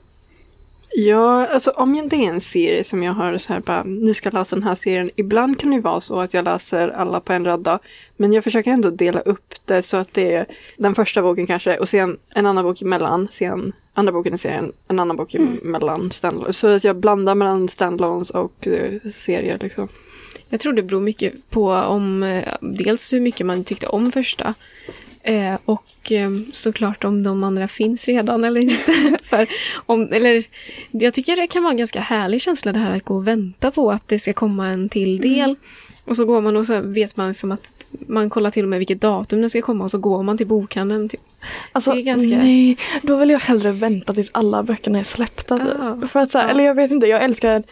Ja, 0.90 1.46
alltså 1.46 1.70
om 1.70 1.94
jag- 1.94 2.08
det 2.08 2.16
är 2.16 2.28
en 2.30 2.40
serie 2.40 2.84
som 2.84 3.02
jag 3.02 3.12
har 3.12 3.38
så 3.38 3.52
här 3.52 3.60
bara, 3.60 3.82
nu 3.84 4.14
ska 4.14 4.26
jag 4.26 4.34
läsa 4.34 4.56
den 4.56 4.62
här 4.62 4.74
serien. 4.74 5.10
Ibland 5.16 5.60
kan 5.60 5.70
det 5.70 5.80
vara 5.80 6.00
så 6.00 6.20
att 6.20 6.34
jag 6.34 6.44
läser 6.44 6.88
alla 6.88 7.20
på 7.20 7.32
en 7.32 7.44
radda. 7.44 7.78
Men 8.16 8.32
jag 8.32 8.44
försöker 8.44 8.70
ändå 8.70 8.90
dela 8.90 9.20
upp 9.20 9.54
det 9.64 9.82
så 9.82 9.96
att 9.96 10.14
det 10.14 10.32
är 10.34 10.46
den 10.76 10.94
första 10.94 11.22
boken 11.22 11.46
kanske 11.46 11.78
och 11.78 11.88
sen 11.88 12.16
en 12.34 12.46
annan 12.46 12.64
bok 12.64 12.82
emellan. 12.82 13.28
Sen 13.30 13.72
andra 13.94 14.12
boken 14.12 14.34
i 14.34 14.38
serien, 14.38 14.72
en 14.88 14.98
annan 14.98 15.16
bok 15.16 15.34
emellan. 15.34 16.10
standalone. 16.10 16.52
Så 16.52 16.66
att 16.66 16.84
jag 16.84 16.96
blandar 16.96 17.34
mellan 17.34 17.68
standalones 17.68 18.30
och 18.30 18.66
eh, 18.66 18.92
serier 19.14 19.58
liksom. 19.60 19.88
Jag 20.48 20.60
tror 20.60 20.72
det 20.72 20.82
beror 20.82 21.00
mycket 21.00 21.50
på 21.50 21.70
om 21.72 22.22
eh, 22.22 22.44
dels 22.60 23.12
hur 23.12 23.20
mycket 23.20 23.46
man 23.46 23.64
tyckte 23.64 23.86
om 23.86 24.12
första 24.12 24.54
eh, 25.22 25.54
och 25.64 26.12
eh, 26.12 26.30
såklart 26.52 27.04
om 27.04 27.22
de 27.22 27.44
andra 27.44 27.68
finns 27.68 28.08
redan 28.08 28.44
eller 28.44 28.60
inte. 28.60 28.92
För 29.22 29.46
om, 29.86 30.08
eller, 30.12 30.44
jag 30.90 31.14
tycker 31.14 31.36
det 31.36 31.46
kan 31.46 31.62
vara 31.62 31.70
en 31.70 31.76
ganska 31.78 32.00
härlig 32.00 32.42
känsla 32.42 32.72
det 32.72 32.78
här 32.78 32.90
att 32.96 33.04
gå 33.04 33.14
och 33.16 33.28
vänta 33.28 33.70
på 33.70 33.90
att 33.90 34.08
det 34.08 34.18
ska 34.18 34.32
komma 34.32 34.68
en 34.68 34.88
till 34.88 35.18
del. 35.20 35.54
Och 36.04 36.16
så 36.16 36.24
går 36.24 36.40
man 36.40 36.56
och 36.56 36.66
så 36.66 36.80
vet 36.80 37.16
man 37.16 37.28
liksom 37.28 37.52
att 37.52 37.70
man 37.90 38.30
kollar 38.30 38.50
till 38.50 38.62
och 38.62 38.68
med 38.68 38.78
vilket 38.78 39.00
datum 39.00 39.40
den 39.40 39.50
ska 39.50 39.62
komma 39.62 39.84
och 39.84 39.90
så 39.90 39.98
går 39.98 40.22
man 40.22 40.38
till 40.38 40.46
bokhandeln. 40.46 41.08
Typ. 41.08 41.20
Alltså, 41.72 41.92
Det 41.92 41.98
är 42.00 42.02
ganska- 42.02 42.36
nej, 42.38 42.76
då 43.02 43.16
vill 43.16 43.30
jag 43.30 43.38
hellre 43.40 43.72
vänta 43.72 44.14
tills 44.14 44.30
alla 44.32 44.62
böckerna 44.62 44.98
är 44.98 45.02
släppta. 45.02 45.54
Ah. 45.80 46.06
För 46.06 46.20
att 46.20 46.30
så 46.30 46.38
här, 46.38 46.44
Ja. 46.44 46.50
eller 46.50 46.64
jag 46.64 46.74
vet 46.74 46.90
inte, 46.90 47.06
jag 47.06 47.22
älskar, 47.24 47.62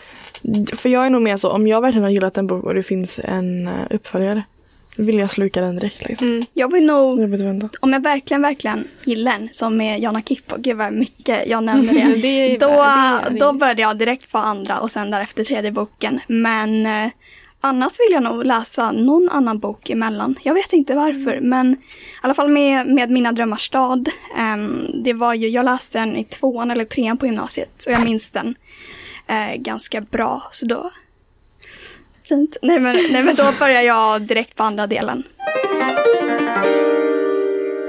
för 0.77 0.89
jag 0.89 1.07
är 1.07 1.11
nog 1.11 1.23
mer 1.23 1.37
så, 1.37 1.51
om 1.51 1.67
jag 1.67 1.81
verkligen 1.81 2.03
har 2.03 2.11
gillat 2.11 2.39
en 2.39 2.47
bok 2.47 2.65
och 2.65 2.75
det 2.75 2.83
finns 2.83 3.21
en 3.25 3.67
eh, 3.67 3.73
uppföljare, 3.91 4.43
vill 4.97 5.19
jag 5.19 5.31
sluka 5.31 5.61
den 5.61 5.77
direkt 5.77 6.05
liksom. 6.09 6.27
Mm. 6.29 6.47
Jag 6.55 6.73
vill 6.73 6.87
nog, 6.87 7.21
Jag 7.23 7.27
vill 7.27 7.69
om 7.81 7.93
jag 7.93 8.03
verkligen, 8.03 8.43
verkligen 8.43 8.85
gillar 9.05 9.33
en, 9.33 9.49
som 9.53 9.77
med 9.77 10.01
Jana 10.01 10.23
Kippo, 10.23 10.57
gud 10.59 10.77
vad 10.77 10.93
mycket 10.93 11.49
jag 11.49 11.65
nämner 11.65 11.95
det. 11.95 12.21
Det 12.23 12.59
då, 12.59 12.67
det 12.69 12.75
är- 12.75 13.39
då 13.39 13.53
började 13.53 13.83
jag 13.83 13.99
direkt 13.99 14.33
på 14.33 14.39
andra 14.39 14.81
och 14.81 14.91
sen 14.91 15.11
därefter 15.11 15.45
tredje 15.45 15.73
boken. 15.73 16.21
Men 16.27 16.87
eh, 16.87 17.11
annars 17.61 17.93
vill 18.01 18.13
jag 18.13 18.23
nog 18.23 18.45
läsa 18.45 18.93
någon 18.93 19.29
annan 19.31 19.59
bok 19.59 19.91
emellan. 19.91 20.39
Jag 20.43 20.55
vet 20.55 20.73
inte 20.73 20.95
varför, 20.95 21.41
men 21.41 21.73
i 21.73 21.77
alla 22.23 22.35
fall 22.35 22.49
med, 22.51 22.87
med 22.87 23.11
Mina 23.11 23.33
drömmars 23.33 23.67
stad. 23.67 24.09
ehm, 24.39 24.87
det 25.05 25.13
var 25.13 25.35
ju, 25.35 25.49
jag 25.49 25.65
läste 25.65 25.99
den 25.99 26.17
i 26.17 26.25
tvåan 26.25 26.71
eller 26.71 26.85
trean 26.85 27.17
på 27.17 27.27
gymnasiet 27.27 27.85
och 27.87 27.93
jag 27.93 28.05
minns 28.05 28.31
den 28.31 28.55
eh, 29.27 29.55
ganska 29.57 30.01
bra. 30.01 30.43
Så 30.51 30.67
då... 30.67 30.91
Fint. 32.29 32.57
Nej 32.63 32.79
men, 32.81 32.97
nej 33.11 33.23
men 33.23 33.35
då 33.35 33.45
börjar 33.61 33.83
jag 33.83 34.23
direkt 34.23 34.57
på 34.57 34.63
andra 34.63 34.87
delen. 34.87 35.23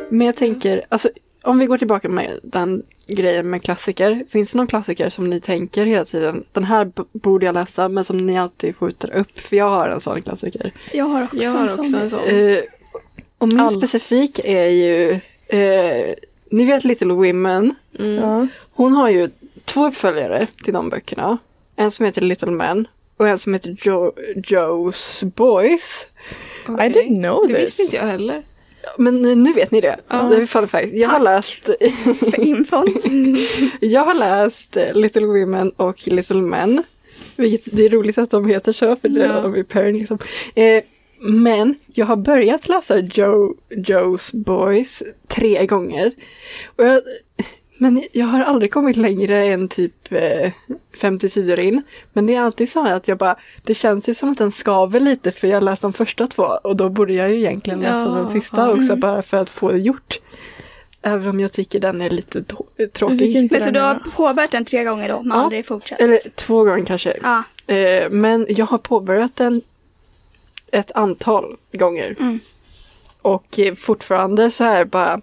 Men 0.10 0.26
jag 0.28 0.36
tänker, 0.36 0.82
alltså 0.90 1.10
om 1.44 1.60
vi 1.60 1.66
går 1.66 1.78
tillbaka 1.78 2.10
med 2.10 2.40
den 2.44 2.84
grejen 3.08 3.50
med 3.50 3.64
klassiker. 3.64 4.24
Finns 4.30 4.52
det 4.52 4.58
någon 4.58 4.68
klassiker 4.68 5.10
som 5.10 5.30
ni 5.30 5.40
tänker 5.42 5.86
hela 5.86 6.06
tiden, 6.06 6.44
den 6.52 6.64
här 6.64 6.92
borde 7.12 7.46
jag 7.46 7.54
läsa, 7.56 7.90
men 7.90 8.04
som 8.04 8.26
ni 8.26 8.38
alltid 8.40 8.76
skjuter 8.76 9.14
upp? 9.16 9.40
För 9.40 9.56
jag 9.56 9.70
har 9.70 9.90
en 9.90 10.02
sån 10.02 10.22
klassiker. 10.22 10.72
Jag 10.92 11.06
har 11.06 11.24
också 11.24 11.38
Jag 11.38 11.50
har 11.50 11.58
en 11.60 11.64
också 11.64 11.84
sån. 11.84 11.96
en 12.02 12.10
sån. 12.10 12.20
Eh, 12.26 12.58
och 13.38 13.48
min 13.48 13.60
All- 13.60 13.72
specifik 13.78 14.40
är 14.44 14.66
ju, 14.68 15.12
eh, 15.48 16.16
ni 16.52 16.66
vet 16.66 16.84
Little 16.84 17.14
Women. 17.14 17.76
Mm. 18.00 18.48
Hon 18.72 18.94
har 18.94 19.10
ju 19.10 19.30
två 19.66 19.88
uppföljare 19.88 20.46
till 20.64 20.74
de 20.74 20.90
böckerna. 20.90 21.38
En 21.76 21.92
som 21.92 22.06
heter 22.06 22.22
Little 22.22 22.52
Men 22.52 22.88
och 23.18 23.28
en 23.28 23.40
som 23.40 23.54
heter 23.54 23.76
jo- 23.82 24.14
Joe's 24.36 25.26
Boys. 25.36 26.08
I 26.68 26.72
Okej. 26.72 26.90
didn't 26.92 27.22
know 27.22 27.48
Det 27.48 27.54
this. 27.54 27.64
visste 27.64 27.82
inte 27.82 27.96
jag 27.96 28.04
heller. 28.04 28.44
Men 28.98 29.22
nu 29.44 29.54
vet 29.54 29.72
ni 29.72 29.82
det. 29.82 29.96
Ja. 30.08 30.24
Det 30.24 30.36
är 30.36 30.46
fun 30.46 30.68
fact. 30.68 30.88
Jag 30.94 31.10
har 31.10 31.20
läst 31.20 31.70
infon. 32.38 32.88
Jag 33.80 34.06
har 34.06 34.14
läst 34.14 34.78
Little 34.94 35.26
Women 35.26 35.70
och 35.72 36.08
Little 36.08 36.42
Men. 36.42 36.84
Vilket, 37.36 37.76
det 37.78 37.86
är 37.86 37.90
roligt 37.90 38.18
att 38.18 38.32
de 38.32 38.46
heter 38.46 38.74
så, 38.74 38.96
för 38.96 39.10
det 39.10 39.24
är 39.26 39.42
de 39.44 39.64
pairing 39.64 40.00
liksom. 40.00 40.18
Eh, 40.56 40.84
men 41.20 41.76
jag 41.94 42.06
har 42.06 42.16
börjat 42.16 42.68
läsa 42.68 43.00
Joe, 43.00 43.56
Joe's 43.70 44.36
Boys 44.44 45.04
tre 45.28 45.66
gånger. 45.66 46.12
Och 46.76 46.86
jag, 46.86 47.02
men 47.78 48.04
jag 48.12 48.26
har 48.26 48.42
aldrig 48.42 48.72
kommit 48.74 48.96
längre 48.98 49.46
än 49.46 49.68
typ 49.68 50.12
eh, 50.12 50.52
50 51.02 51.30
sidor 51.30 51.60
in. 51.60 51.84
Men 52.14 52.26
det 52.26 52.36
är 52.36 52.42
alltid 52.42 52.70
så 52.70 52.88
att 52.88 53.08
jag 53.08 53.18
bara, 53.18 53.36
det 53.64 53.76
känns 53.76 54.10
ju 54.10 54.14
som 54.14 54.32
att 54.32 54.38
den 54.38 54.52
skaver 54.52 55.00
lite 55.00 55.32
för 55.32 55.48
jag 55.48 55.56
har 55.56 55.62
läst 55.62 55.82
de 55.82 55.94
första 55.94 56.28
två 56.28 56.44
och 56.64 56.76
då 56.76 56.90
borde 56.90 57.14
jag 57.14 57.30
ju 57.30 57.36
egentligen 57.36 57.80
läsa 57.80 57.92
Ja, 57.98 58.16
den 58.16 58.30
sista 58.30 58.62
ja. 58.62 58.74
också 58.74 58.96
bara 58.96 59.22
för 59.22 59.38
att 59.38 59.50
få 59.50 59.72
det 59.72 59.80
gjort. 59.80 60.20
Även 61.02 61.28
om 61.28 61.40
jag 61.40 61.52
tycker 61.52 61.80
den 61.80 62.02
är 62.02 62.10
lite 62.10 62.44
tråkig. 62.94 63.52
Men 63.52 63.62
så 63.62 63.72
du 63.72 63.80
har 63.80 64.04
påbörjat 64.16 64.52
den 64.52 64.66
tre 64.66 64.84
gånger 64.84 65.10
då, 65.10 65.22
men 65.24 65.38
Ja. 65.38 65.44
aldrig 65.44 65.66
fortsatt? 65.66 66.00
Eller 66.00 66.36
två 66.36 66.64
gånger 66.64 66.86
kanske. 66.86 67.14
Ja. 67.24 67.44
Eh, 67.76 68.10
men 68.10 68.46
jag 68.50 68.66
har 68.66 68.78
påbörjat 68.78 69.36
den 69.36 69.62
ett 70.72 70.92
antal 70.92 71.56
gånger. 71.74 72.16
Mm. 72.20 72.40
Och 73.22 73.60
eh, 73.60 73.76
fortfarande 73.76 74.52
så 74.52 74.64
är 74.64 74.86
bara 74.86 75.22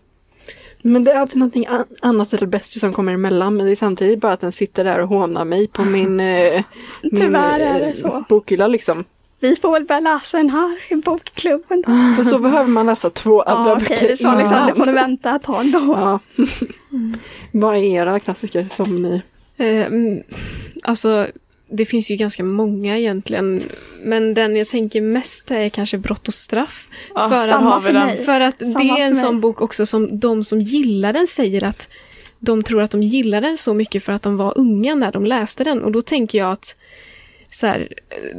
men 0.87 1.05
det 1.05 1.13
är 1.13 1.17
alltid 1.17 1.37
någonting 1.39 1.67
an- 1.67 1.85
annat 2.03 2.33
eller 2.33 2.47
bättre 2.47 2.81
som 2.81 2.93
kommer 2.93 3.13
emellan. 3.13 3.57
Men 3.57 3.67
det 3.67 3.73
är 3.73 3.77
samtidigt 3.77 4.21
bara 4.21 4.33
att 4.33 4.41
den 4.41 4.53
sitter 4.53 4.85
där 4.85 4.99
och 5.01 5.09
hånar 5.09 5.45
mig 5.45 5.67
på 5.69 5.85
min, 5.85 6.21
eh, 6.21 6.63
min 7.03 7.35
eh, 7.35 7.79
det 7.79 7.93
så. 7.97 8.25
bokhylla 8.29 8.67
liksom. 8.67 9.05
Vi 9.41 9.57
får 9.57 9.73
väl 9.73 9.85
börja 9.85 10.01
läsa 10.01 10.37
den 10.37 10.51
här 10.51 10.79
i 10.93 10.97
bokklubben 10.97 11.83
då. 11.87 11.93
För 12.17 12.31
så 12.31 12.39
behöver 12.39 12.71
man 12.71 12.87
läsa 12.87 13.11
två 13.11 13.43
andra 13.43 13.71
Ja, 13.71 13.77
okej, 13.77 13.89
böcker 13.89 14.09
du 14.09 14.17
sa 14.17 14.39
liksom, 14.39 14.67
det 14.67 14.75
får 14.75 14.87
du 14.87 14.93
vänta 14.93 15.37
ett 15.37 15.43
tag 15.43 15.73
då. 15.73 15.79
Ja. 15.79 16.19
Vad 17.53 17.77
är 17.77 17.81
era 17.83 18.21
klassiker 18.21 18.69
som 18.77 18.97
ni... 19.03 19.23
Eh, 19.57 19.87
mm, 19.87 20.23
alltså, 20.85 21.27
det 21.77 21.85
finns 21.85 22.11
ju 22.11 22.17
ganska 22.17 22.45
många 22.45 22.99
egentligen. 22.99 23.63
Men 24.03 24.35
den 24.35 24.57
jag 24.57 24.69
tänker 24.69 25.01
mest 25.01 25.51
är 25.51 25.69
kanske 25.69 25.99
Brott 25.99 26.29
och 26.29 26.35
straff. 26.35 26.89
Ja, 27.15 27.29
för, 27.29 27.39
samma 27.39 27.77
att, 27.77 27.85
för 27.85 27.93
mig. 27.93 28.25
för 28.25 28.41
att 28.41 28.59
Samma 28.59 28.79
det 28.97 29.01
är 29.03 29.07
en 29.07 29.17
sån 29.17 29.41
bok 29.41 29.61
också 29.61 29.87
som 29.87 30.19
de 30.19 30.45
som 30.45 30.61
gillar 30.61 31.13
den 31.13 31.27
säger 31.27 31.65
att 31.65 31.89
de 32.39 32.63
tror 32.63 32.83
att 32.83 32.91
de 32.91 33.03
gillar 33.03 33.41
den 33.41 33.59
så 33.59 33.75
mycket 33.75 34.05
för 34.05 34.13
att 34.13 34.23
de 34.23 34.37
var 34.37 34.59
unga 34.59 34.95
när 34.95 35.13
de 35.13 35.27
läste 35.27 35.65
den. 35.65 35.83
Och 35.83 35.93
då 35.93 36.03
tänker 36.03 36.39
jag 36.39 36.51
att 36.53 36.77
så 37.51 37.67
här, 37.67 37.89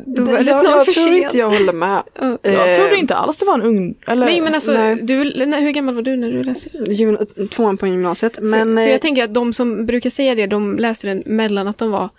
då 0.05 0.25
Det- 0.25 0.31
var 0.31 0.39
det 0.39 0.43
jag 0.51 0.59
snart 0.59 0.75
jag 0.75 0.85
för 0.85 0.91
tror 0.93 1.03
sent. 1.05 1.23
inte 1.23 1.37
jag 1.37 1.49
håller 1.49 1.73
med. 1.73 2.03
Ja. 2.21 2.37
Jag 2.41 2.71
Eh, 2.71 2.77
trodde 2.77 2.97
inte 2.97 3.15
alls 3.15 3.37
det 3.39 3.45
var 3.45 3.53
en 3.53 3.61
ung... 3.61 3.95
Eller, 4.07 4.25
Nej 4.25 4.41
men 4.41 4.53
alltså, 4.53 4.71
nej. 4.73 4.95
du, 5.03 5.45
nej, 5.45 5.63
hur 5.63 5.71
gammal 5.71 5.95
var 5.95 6.01
du 6.01 6.17
när 6.17 6.31
du 6.31 6.43
läste? 6.43 6.69
Gym- 6.77 7.47
Tvåan 7.49 7.77
på 7.77 7.87
gymnasiet. 7.87 8.37
Men 8.41 8.67
för, 8.67 8.75
för 8.75 8.87
eh, 8.87 8.91
jag 8.91 9.01
tänker 9.01 9.23
att 9.23 9.33
de 9.33 9.53
som 9.53 9.85
brukar 9.85 10.09
säga 10.09 10.35
det, 10.35 10.47
de 10.47 10.77
läste 10.77 11.07
den 11.07 11.23
mellan 11.25 11.67
att 11.67 11.77
de 11.77 11.91
var 11.91 12.09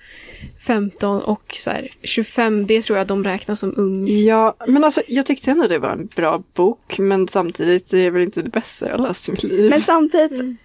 15 0.67 1.23
och 1.23 1.55
så 1.57 1.71
här, 1.71 1.89
25. 2.03 2.67
Det 2.67 2.83
tror 2.83 2.99
jag 2.99 3.07
de 3.07 3.25
räknar 3.25 3.55
som 3.55 3.75
ung. 3.77 4.09
Ja, 4.09 4.57
men 4.67 4.85
alltså 4.85 5.03
jag 5.09 5.27
tyckte 5.27 5.51
ändå 5.51 5.67
det 5.67 5.79
var 5.79 5.91
en 5.91 6.07
bra 6.17 6.43
bok. 6.55 6.99
Men 6.99 7.29
samtidigt 7.29 7.91
det 7.91 7.99
är 7.99 8.11
väl 8.11 8.23
inte 8.23 8.43
det 8.43 8.51
bästa 8.51 8.89
jag 8.89 9.01
läst 9.01 9.29
i 9.29 9.33
mitt 9.33 9.43
liv. 9.43 9.71
Men 9.71 9.81
samtidigt, 9.81 10.41
Mm. 10.41 10.57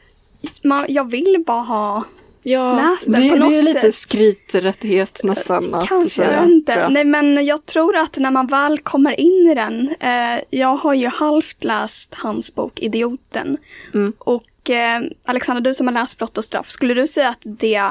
man, 0.63 0.85
jag 0.89 1.11
vill 1.11 1.43
bara 1.47 1.61
ha 1.61 2.03
Ja, 2.43 2.75
läst 2.75 3.11
den 3.11 3.21
det, 3.21 3.29
på 3.29 3.35
något 3.35 3.49
det 3.49 3.57
är 3.57 3.61
lite 3.61 3.81
sätt. 3.81 3.95
skryträttighet 3.95 5.23
nästan. 5.23 5.73
att 5.75 5.87
Kanske 5.87 6.09
säga, 6.25 6.43
inte. 6.43 6.71
jag. 6.71 6.91
Nej 6.93 7.05
men 7.05 7.45
jag 7.45 7.65
tror 7.65 7.95
att 7.97 8.17
när 8.17 8.31
man 8.31 8.47
väl 8.47 8.79
kommer 8.79 9.19
in 9.19 9.47
i 9.51 9.55
den. 9.55 9.95
Eh, 9.99 10.43
jag 10.49 10.75
har 10.75 10.93
ju 10.93 11.07
halvt 11.07 11.63
läst 11.63 12.15
hans 12.15 12.55
bok 12.55 12.79
Idioten. 12.79 13.57
Mm. 13.93 14.13
Och 14.17 14.69
eh, 14.69 15.01
Alexandra, 15.25 15.61
du 15.61 15.73
som 15.73 15.87
har 15.87 15.93
läst 15.93 16.17
Brott 16.17 16.37
och 16.37 16.45
straff. 16.45 16.69
Skulle 16.69 16.93
du 16.93 17.07
säga 17.07 17.29
att 17.29 17.41
det 17.43 17.89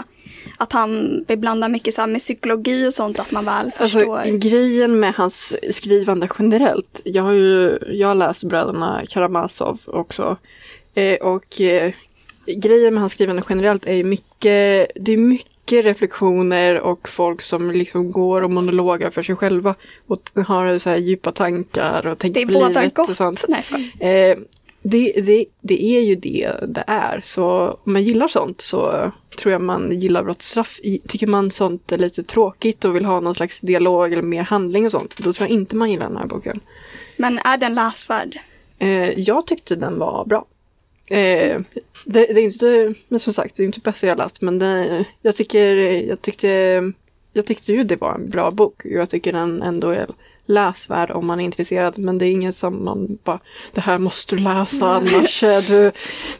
att 0.60 0.72
han 0.72 1.24
beblandar 1.28 1.68
mycket 1.68 1.94
så 1.94 2.00
här 2.00 2.08
med 2.08 2.20
psykologi 2.20 2.88
och 2.88 2.92
sånt, 2.92 3.20
att 3.20 3.30
man 3.30 3.44
väl 3.44 3.70
förstår? 3.72 4.18
Alltså 4.18 4.36
grejen 4.36 5.00
med 5.00 5.14
hans 5.14 5.56
skrivande 5.70 6.28
generellt. 6.38 7.00
Jag 7.04 7.22
har 7.22 7.32
ju 7.32 7.78
jag 7.90 8.08
har 8.08 8.14
läst 8.14 8.44
bröderna 8.44 9.02
Karamazov 9.08 9.80
också. 9.86 10.36
Eh, 10.94 11.14
och 11.14 11.60
eh, 11.60 11.92
grejen 12.46 12.94
med 12.94 13.00
hans 13.00 13.12
skrivande 13.12 13.42
generellt 13.48 13.86
är 13.86 13.94
ju 13.94 14.04
mycket, 14.04 14.90
det 14.94 15.12
är 15.12 15.16
mycket 15.16 15.84
reflektioner 15.84 16.80
och 16.80 17.08
folk 17.08 17.42
som 17.42 17.70
liksom 17.70 18.10
går 18.10 18.42
och 18.42 18.50
monologar 18.50 19.10
för 19.10 19.22
sig 19.22 19.36
själva. 19.36 19.74
Och 20.06 20.30
har 20.46 20.78
så 20.78 20.90
här 20.90 20.96
djupa 20.96 21.32
tankar 21.32 22.06
och 22.06 22.18
tänker 22.18 22.46
på 22.46 22.68
livet 22.68 22.98
och 22.98 23.16
sånt. 23.16 23.44
Nej. 23.48 24.30
Eh, 24.30 24.38
det, 24.82 25.12
det, 25.12 25.44
det 25.60 25.84
är 25.84 26.00
ju 26.00 26.14
det 26.14 26.54
det 26.68 26.84
är. 26.86 27.20
Så 27.24 27.44
om 27.84 27.92
man 27.92 28.02
gillar 28.02 28.28
sånt 28.28 28.60
så 28.60 29.12
tror 29.38 29.52
jag 29.52 29.62
man 29.62 30.00
gillar 30.00 30.22
brott 30.24 30.36
och 30.36 30.42
straff. 30.42 30.80
Tycker 31.08 31.26
man 31.26 31.50
sånt 31.50 31.92
är 31.92 31.98
lite 31.98 32.22
tråkigt 32.22 32.84
och 32.84 32.96
vill 32.96 33.04
ha 33.04 33.20
någon 33.20 33.34
slags 33.34 33.60
dialog 33.60 34.12
eller 34.12 34.22
mer 34.22 34.42
handling 34.42 34.84
och 34.86 34.92
sånt, 34.92 35.16
då 35.16 35.32
tror 35.32 35.48
jag 35.48 35.50
inte 35.50 35.76
man 35.76 35.90
gillar 35.90 36.08
den 36.08 36.16
här 36.16 36.26
boken. 36.26 36.60
Men 37.16 37.38
är 37.38 37.56
den 37.56 37.74
läsvärd? 37.74 38.38
Eh, 38.78 39.20
jag 39.20 39.46
tyckte 39.46 39.76
den 39.76 39.98
var 39.98 40.24
bra. 40.24 40.46
Eh, 41.10 41.60
det, 42.04 42.26
det 42.26 42.40
är 42.40 42.44
inte, 42.44 42.94
men 43.08 43.20
som 43.20 43.32
sagt, 43.32 43.56
det 43.56 43.62
är 43.62 43.66
inte 43.66 43.80
bästa 43.80 44.06
jag 44.06 44.18
läst, 44.18 44.40
men 44.40 44.58
det, 44.58 45.04
jag 45.22 45.36
tycker, 45.36 45.76
jag 46.08 46.22
tyckte, 46.22 46.82
jag 47.32 47.46
tyckte 47.46 47.72
ju 47.72 47.84
det 47.84 48.00
var 48.00 48.14
en 48.14 48.30
bra 48.30 48.50
bok. 48.50 48.80
Jag 48.84 49.10
tycker 49.10 49.32
den 49.32 49.62
ändå 49.62 49.90
är 49.90 50.06
läsvärd 50.50 51.10
om 51.10 51.26
man 51.26 51.40
är 51.40 51.44
intresserad, 51.44 51.98
men 51.98 52.18
det 52.18 52.26
är 52.26 52.30
inget 52.30 52.56
som 52.56 52.84
man 52.84 53.18
bara, 53.24 53.40
det 53.72 53.80
här 53.80 53.98
måste 53.98 54.36
du 54.36 54.42
läsa, 54.42 54.86
annars 54.86 55.42
är 55.42 55.68
du... 55.68 55.92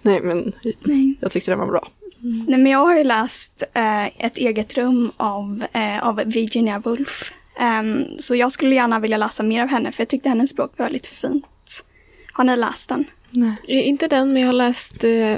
Nej, 0.02 0.20
men 0.20 0.52
Nej. 0.82 1.14
jag 1.20 1.30
tyckte 1.32 1.50
den 1.50 1.58
var 1.58 1.66
bra. 1.66 1.88
Nej, 2.22 2.58
men 2.58 2.66
jag 2.66 2.78
har 2.78 2.98
ju 2.98 3.04
läst 3.04 3.62
eh, 3.74 4.06
Ett 4.06 4.38
eget 4.38 4.74
rum 4.74 5.12
av, 5.16 5.64
eh, 5.72 6.08
av 6.08 6.22
Virginia 6.26 6.78
Woolf. 6.78 7.32
Ehm, 7.60 8.04
så 8.18 8.34
jag 8.34 8.52
skulle 8.52 8.74
gärna 8.74 8.98
vilja 8.98 9.16
läsa 9.16 9.42
mer 9.42 9.62
av 9.62 9.68
henne, 9.68 9.92
för 9.92 10.00
jag 10.00 10.08
tyckte 10.08 10.28
hennes 10.28 10.50
språk 10.50 10.72
var 10.76 10.86
väldigt 10.86 11.06
fint. 11.06 11.84
Har 12.32 12.44
ni 12.44 12.56
läst 12.56 12.88
den? 12.88 13.04
Nej. 13.30 13.56
Eh, 13.68 13.88
inte 13.88 14.08
den, 14.08 14.32
men 14.32 14.42
jag 14.42 14.48
har 14.48 14.52
läst 14.52 15.04
eh, 15.04 15.32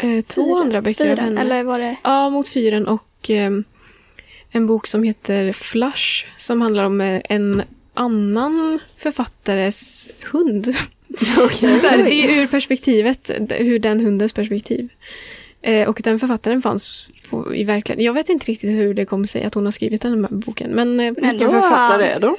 eh, 0.00 0.24
två 0.26 0.58
andra 0.58 0.82
böcker 0.82 1.04
av 1.04 1.08
Fyren, 1.08 1.24
henne. 1.24 1.40
Eller 1.40 1.64
var 1.64 1.78
det? 1.78 1.96
Ja, 2.02 2.30
Mot 2.30 2.48
fyren 2.48 2.86
och 2.86 3.30
ehm, 3.30 3.64
en 4.50 4.66
bok 4.66 4.86
som 4.86 5.02
heter 5.02 5.52
Flush 5.52 6.26
som 6.36 6.60
handlar 6.60 6.84
om 6.84 7.00
eh, 7.00 7.22
en 7.24 7.62
annan 7.94 8.78
författares 8.96 10.08
hund. 10.32 10.74
Så 11.18 11.86
här, 11.88 11.98
det 12.04 12.14
är 12.14 12.42
ur 12.42 12.46
perspektivet, 12.46 13.30
hur 13.50 13.78
den 13.78 14.00
hundens 14.00 14.32
perspektiv. 14.32 14.88
Eh, 15.62 15.88
och 15.88 16.00
den 16.04 16.18
författaren 16.18 16.62
fanns 16.62 17.06
på, 17.30 17.54
i 17.54 17.64
verkligheten. 17.64 18.04
Jag 18.04 18.12
vet 18.12 18.28
inte 18.28 18.46
riktigt 18.46 18.70
hur 18.70 18.94
det 18.94 19.04
kommer 19.04 19.26
sig 19.26 19.44
att 19.44 19.54
hon 19.54 19.64
har 19.64 19.72
skrivit 19.72 20.02
den 20.02 20.24
här 20.24 20.30
boken. 20.36 20.70
Men 20.70 21.00
eh, 21.00 21.12
Men 21.20 21.30
Vilken 21.30 21.38
då- 21.52 21.60
författare 21.60 22.04
är 22.06 22.20
då? 22.20 22.36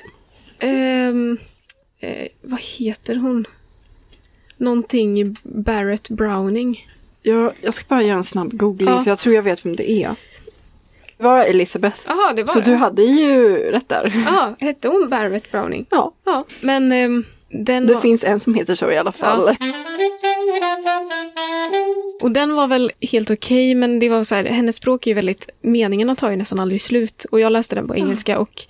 ehm, 0.60 1.38
eh, 2.00 2.28
vad 2.42 2.60
heter 2.62 3.16
hon? 3.16 3.46
Någonting 4.58 5.36
Barrett 5.44 6.10
Browning. 6.10 6.88
Jag, 7.22 7.54
jag 7.62 7.74
ska 7.74 7.86
bara 7.88 8.04
göra 8.04 8.18
en 8.18 8.24
snabb 8.24 8.58
googling, 8.58 8.90
Ja. 8.90 9.04
för 9.04 9.12
jag 9.12 9.20
tror 9.20 9.36
jag 9.36 9.44
vet 9.44 9.66
vem 9.66 9.76
det 9.76 9.92
är. 9.92 10.16
Var 11.24 11.44
Elisabeth. 11.46 11.98
Jaha, 12.06 12.34
det 12.34 12.44
var 12.44 12.54
Så 12.54 12.60
det. 12.60 12.66
du 12.66 12.76
hade 12.76 13.04
ju 13.04 13.58
rätt 13.72 13.90
där. 13.90 14.14
Ja, 14.26 14.56
hette 14.60 14.88
hon 14.88 15.10
Barrett 15.10 15.52
Browning? 15.52 15.86
Ja, 15.90 16.14
Ja, 16.26 16.46
men 16.62 16.92
ehm, 16.92 17.26
den 17.50 17.88
det 17.88 17.94
var... 17.94 18.02
finns 18.02 18.24
en 18.24 18.40
som 18.40 18.54
heter 18.54 18.76
så 18.76 18.92
i 18.92 18.98
alla 18.98 19.12
fall. 19.12 19.56
Och 22.22 22.32
den 22.32 22.54
var 22.56 22.68
väl 22.68 22.92
helt 23.12 23.32
okej, 23.32 23.76
men 23.76 24.00
det 24.00 24.10
var 24.10 24.24
så 24.24 24.36
här, 24.36 24.46
hennes 24.46 24.76
språk 24.76 25.08
är 25.08 25.12
ju 25.12 25.16
väldigt, 25.16 25.50
meningarna 25.62 26.16
tar 26.16 26.32
ju 26.32 26.36
nästan 26.38 26.60
aldrig 26.60 26.82
slut. 26.82 27.26
Och 27.32 27.40
jag 27.40 27.52
läste 27.52 27.76
den 27.76 27.88
på 27.88 27.96
engelska 27.96 28.40
och 28.40 28.62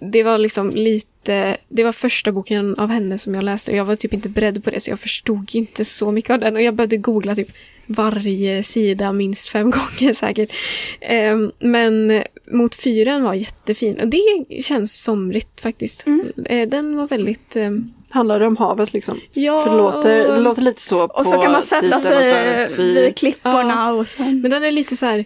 det 0.00 0.22
var 0.22 0.38
liksom 0.38 0.70
lite, 0.70 1.56
det 1.68 1.84
var 1.84 1.92
första 1.92 2.32
boken 2.32 2.74
av 2.78 2.88
henne 2.90 3.18
som 3.18 3.34
jag 3.34 3.44
läste 3.44 3.70
och 3.70 3.76
jag 3.76 3.84
var 3.84 3.96
typ 3.96 4.12
inte 4.12 4.28
beredd 4.28 4.64
på 4.64 4.70
det 4.70 4.80
så 4.80 4.90
jag 4.90 5.00
förstod 5.00 5.50
inte 5.54 5.84
så 5.84 6.10
mycket 6.12 6.30
av 6.30 6.38
den 6.40 6.56
och 6.56 6.62
jag 6.62 6.74
började 6.74 6.96
googla 6.96 7.34
typ 7.34 7.48
varje 7.88 8.62
sida 8.62 9.12
minst 9.12 9.48
fem 9.48 9.70
gånger 10.00 10.12
säkert. 10.12 10.52
Ehm, 11.00 11.52
men 11.58 12.22
Mot 12.52 12.74
fyren 12.74 13.22
var 13.22 13.34
jättefin 13.34 14.00
och 14.00 14.08
det 14.08 14.46
känns 14.62 15.02
somrigt 15.02 15.60
faktiskt. 15.60 16.06
Eh, 16.46 16.68
Den 16.68 16.96
var 16.96 17.08
väldigt, 17.08 17.56
ehm, 17.56 17.92
Handlar 18.10 18.40
det 18.40 18.46
om 18.46 18.56
havet 18.56 18.92
liksom? 18.92 19.20
ja. 19.32 19.64
För 19.64 19.70
det 19.70 19.76
låter, 19.76 20.28
och- 20.28 20.34
det 20.36 20.40
låter 20.40 20.62
lite 20.62 20.82
så 20.82 21.08
på 21.08 21.14
Och 21.14 21.26
så 21.26 21.38
kan 21.42 21.52
man 21.52 21.62
sätta 21.62 22.00
så 22.00 22.08
sig 22.08 22.68
vid 22.76 23.16
klipporna 23.16 23.92
och 23.92 24.08
sen... 24.08 24.40
Men 24.40 24.50
den 24.50 24.64
är 24.64 24.70
lite 24.70 24.96
så 24.96 25.06
här, 25.06 25.24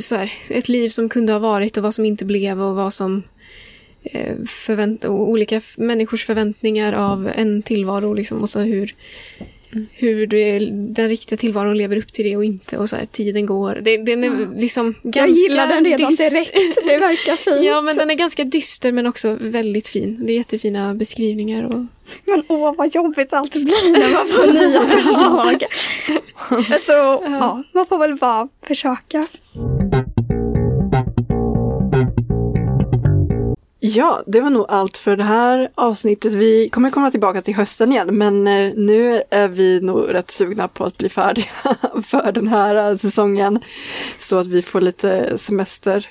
så 0.00 0.14
här, 0.16 0.32
ett 0.48 0.68
liv 0.68 0.88
som 0.88 1.08
kunde 1.08 1.32
ha 1.32 1.38
varit 1.40 1.76
och 1.76 1.82
vad 1.82 1.94
som 1.94 2.04
inte 2.04 2.24
blev 2.24 2.62
och 2.62 2.76
vad 2.76 2.92
som 2.92 3.22
eh, 4.02 4.36
förvänt 4.46 5.04
och 5.04 5.28
olika 5.28 5.60
människors 5.76 6.26
förväntningar 6.26 6.92
av 6.92 7.30
en 7.36 7.62
tillvaro 7.62 8.14
liksom, 8.14 8.42
och 8.42 8.50
så 8.50 8.58
hur, 8.60 8.94
hur 9.92 10.26
det, 10.26 10.58
den 10.72 11.08
riktiga 11.08 11.36
tillvaron 11.36 11.78
lever 11.78 11.96
upp 11.96 12.12
till 12.12 12.24
det 12.24 12.36
och 12.36 12.44
inte 12.44 12.78
och 12.78 12.88
så 12.88 12.96
här, 12.96 13.06
tiden 13.06 13.46
går. 13.46 13.78
Det, 13.82 13.96
den 13.96 14.24
är 14.24 14.60
liksom 14.60 14.94
ganska 15.02 15.20
Jag 15.20 15.30
gillar 15.30 15.66
den 15.66 15.84
redan 15.84 16.08
dyster. 16.10 16.30
direkt. 16.30 16.78
Det 16.86 16.98
verkar 16.98 17.36
fint. 17.54 17.64
Ja, 17.66 17.82
men 17.82 17.96
den 17.96 18.10
är 18.10 18.14
ganska 18.14 18.44
dyster 18.44 18.92
men 18.92 19.06
också 19.06 19.36
väldigt 19.40 19.88
fin. 19.88 20.26
Det 20.26 20.32
är 20.32 20.36
jättefina 20.36 20.94
beskrivningar 20.94 21.62
och 21.64 21.86
Men 22.24 22.42
åh 22.48 22.74
vad 22.78 22.94
jobbigt 22.94 23.32
allt 23.32 23.52
blir 23.52 23.92
när 23.92 24.12
man 24.12 24.26
får 24.26 24.52
nya 24.68 24.80
förslag. 24.80 25.64
Så, 26.82 26.92
ja, 27.26 27.62
man 27.72 27.86
får 27.86 27.98
väl 27.98 28.16
bara 28.16 28.48
försöka. 28.66 29.26
Ja, 33.82 34.22
det 34.26 34.40
var 34.40 34.50
nog 34.50 34.66
allt 34.68 34.96
för 34.98 35.16
det 35.16 35.24
här 35.24 35.70
avsnittet. 35.74 36.32
Vi 36.32 36.68
kommer 36.68 36.90
komma 36.90 37.10
tillbaka 37.10 37.42
till 37.42 37.54
hösten 37.54 37.92
igen, 37.92 38.18
men 38.18 38.46
eh, 38.48 38.72
nu 38.76 39.22
är 39.30 39.48
vi 39.48 39.80
nog 39.80 40.14
rätt 40.14 40.30
sugna 40.30 40.68
på 40.68 40.84
att 40.84 40.96
bli 40.98 41.08
färdiga 41.08 41.46
för 42.04 42.32
den 42.32 42.48
här 42.48 42.90
eh, 42.90 42.96
säsongen. 42.96 43.58
Så 44.18 44.38
att 44.38 44.46
vi 44.46 44.62
får 44.62 44.80
lite 44.80 45.38
semester. 45.38 46.06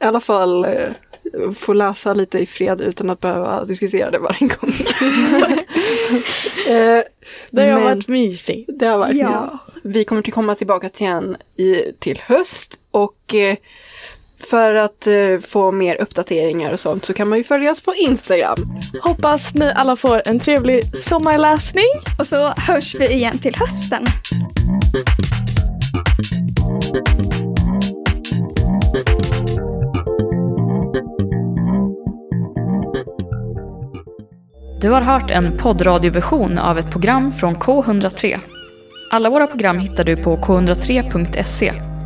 I 0.00 0.04
alla 0.04 0.20
fall 0.20 0.64
eh, 0.64 0.88
få 1.56 1.72
läsa 1.72 2.14
lite 2.14 2.38
i 2.38 2.46
fred 2.46 2.80
utan 2.80 3.10
att 3.10 3.20
behöva 3.20 3.64
diskutera 3.64 4.10
det 4.10 4.18
varje 4.18 4.48
gång. 4.48 4.72
Eh, 6.68 7.02
Det 7.50 7.62
har 7.62 7.80
men- 7.80 7.84
varit 7.84 8.08
mysigt. 8.08 8.70
Det 8.78 8.86
har 8.86 8.98
varit 8.98 9.16
Ja. 9.16 9.58
Vi 9.82 10.04
kommer 10.04 10.22
att 10.28 10.34
komma 10.34 10.54
tillbaka 10.54 10.88
till 10.88 11.06
en 11.06 11.36
i, 11.56 11.82
till 11.98 12.18
höst 12.26 12.78
och 12.90 13.34
eh, 13.34 13.56
för 14.50 14.74
att 14.74 15.06
eh, 15.06 15.14
få 15.48 15.70
mer 15.70 15.96
uppdateringar 15.96 16.72
och 16.72 16.80
sånt 16.80 17.04
så 17.04 17.14
kan 17.14 17.28
man 17.28 17.38
ju 17.38 17.44
följa 17.44 17.70
oss 17.70 17.80
på 17.80 17.94
Instagram. 17.94 18.56
Hoppas 19.02 19.54
ni 19.54 19.72
alla 19.72 19.96
får 19.96 20.22
en 20.24 20.40
trevlig 20.40 20.96
sommarläsning. 20.96 21.84
Och 22.18 22.26
så 22.26 22.48
hörs 22.56 22.94
vi 22.94 23.12
igen 23.12 23.38
till 23.38 23.54
hösten. 23.56 24.06
Du 34.80 34.90
har 34.90 35.00
hört 35.00 35.30
en 35.30 35.56
poddradioversion 35.56 36.58
av 36.58 36.78
ett 36.78 36.90
program 36.90 37.32
från 37.32 37.56
K103. 37.56 38.38
Alla 39.10 39.30
våra 39.30 39.46
program 39.46 39.78
hittar 39.78 40.04
du 40.04 40.16
på 40.16 40.36
k103.se. 40.36 41.72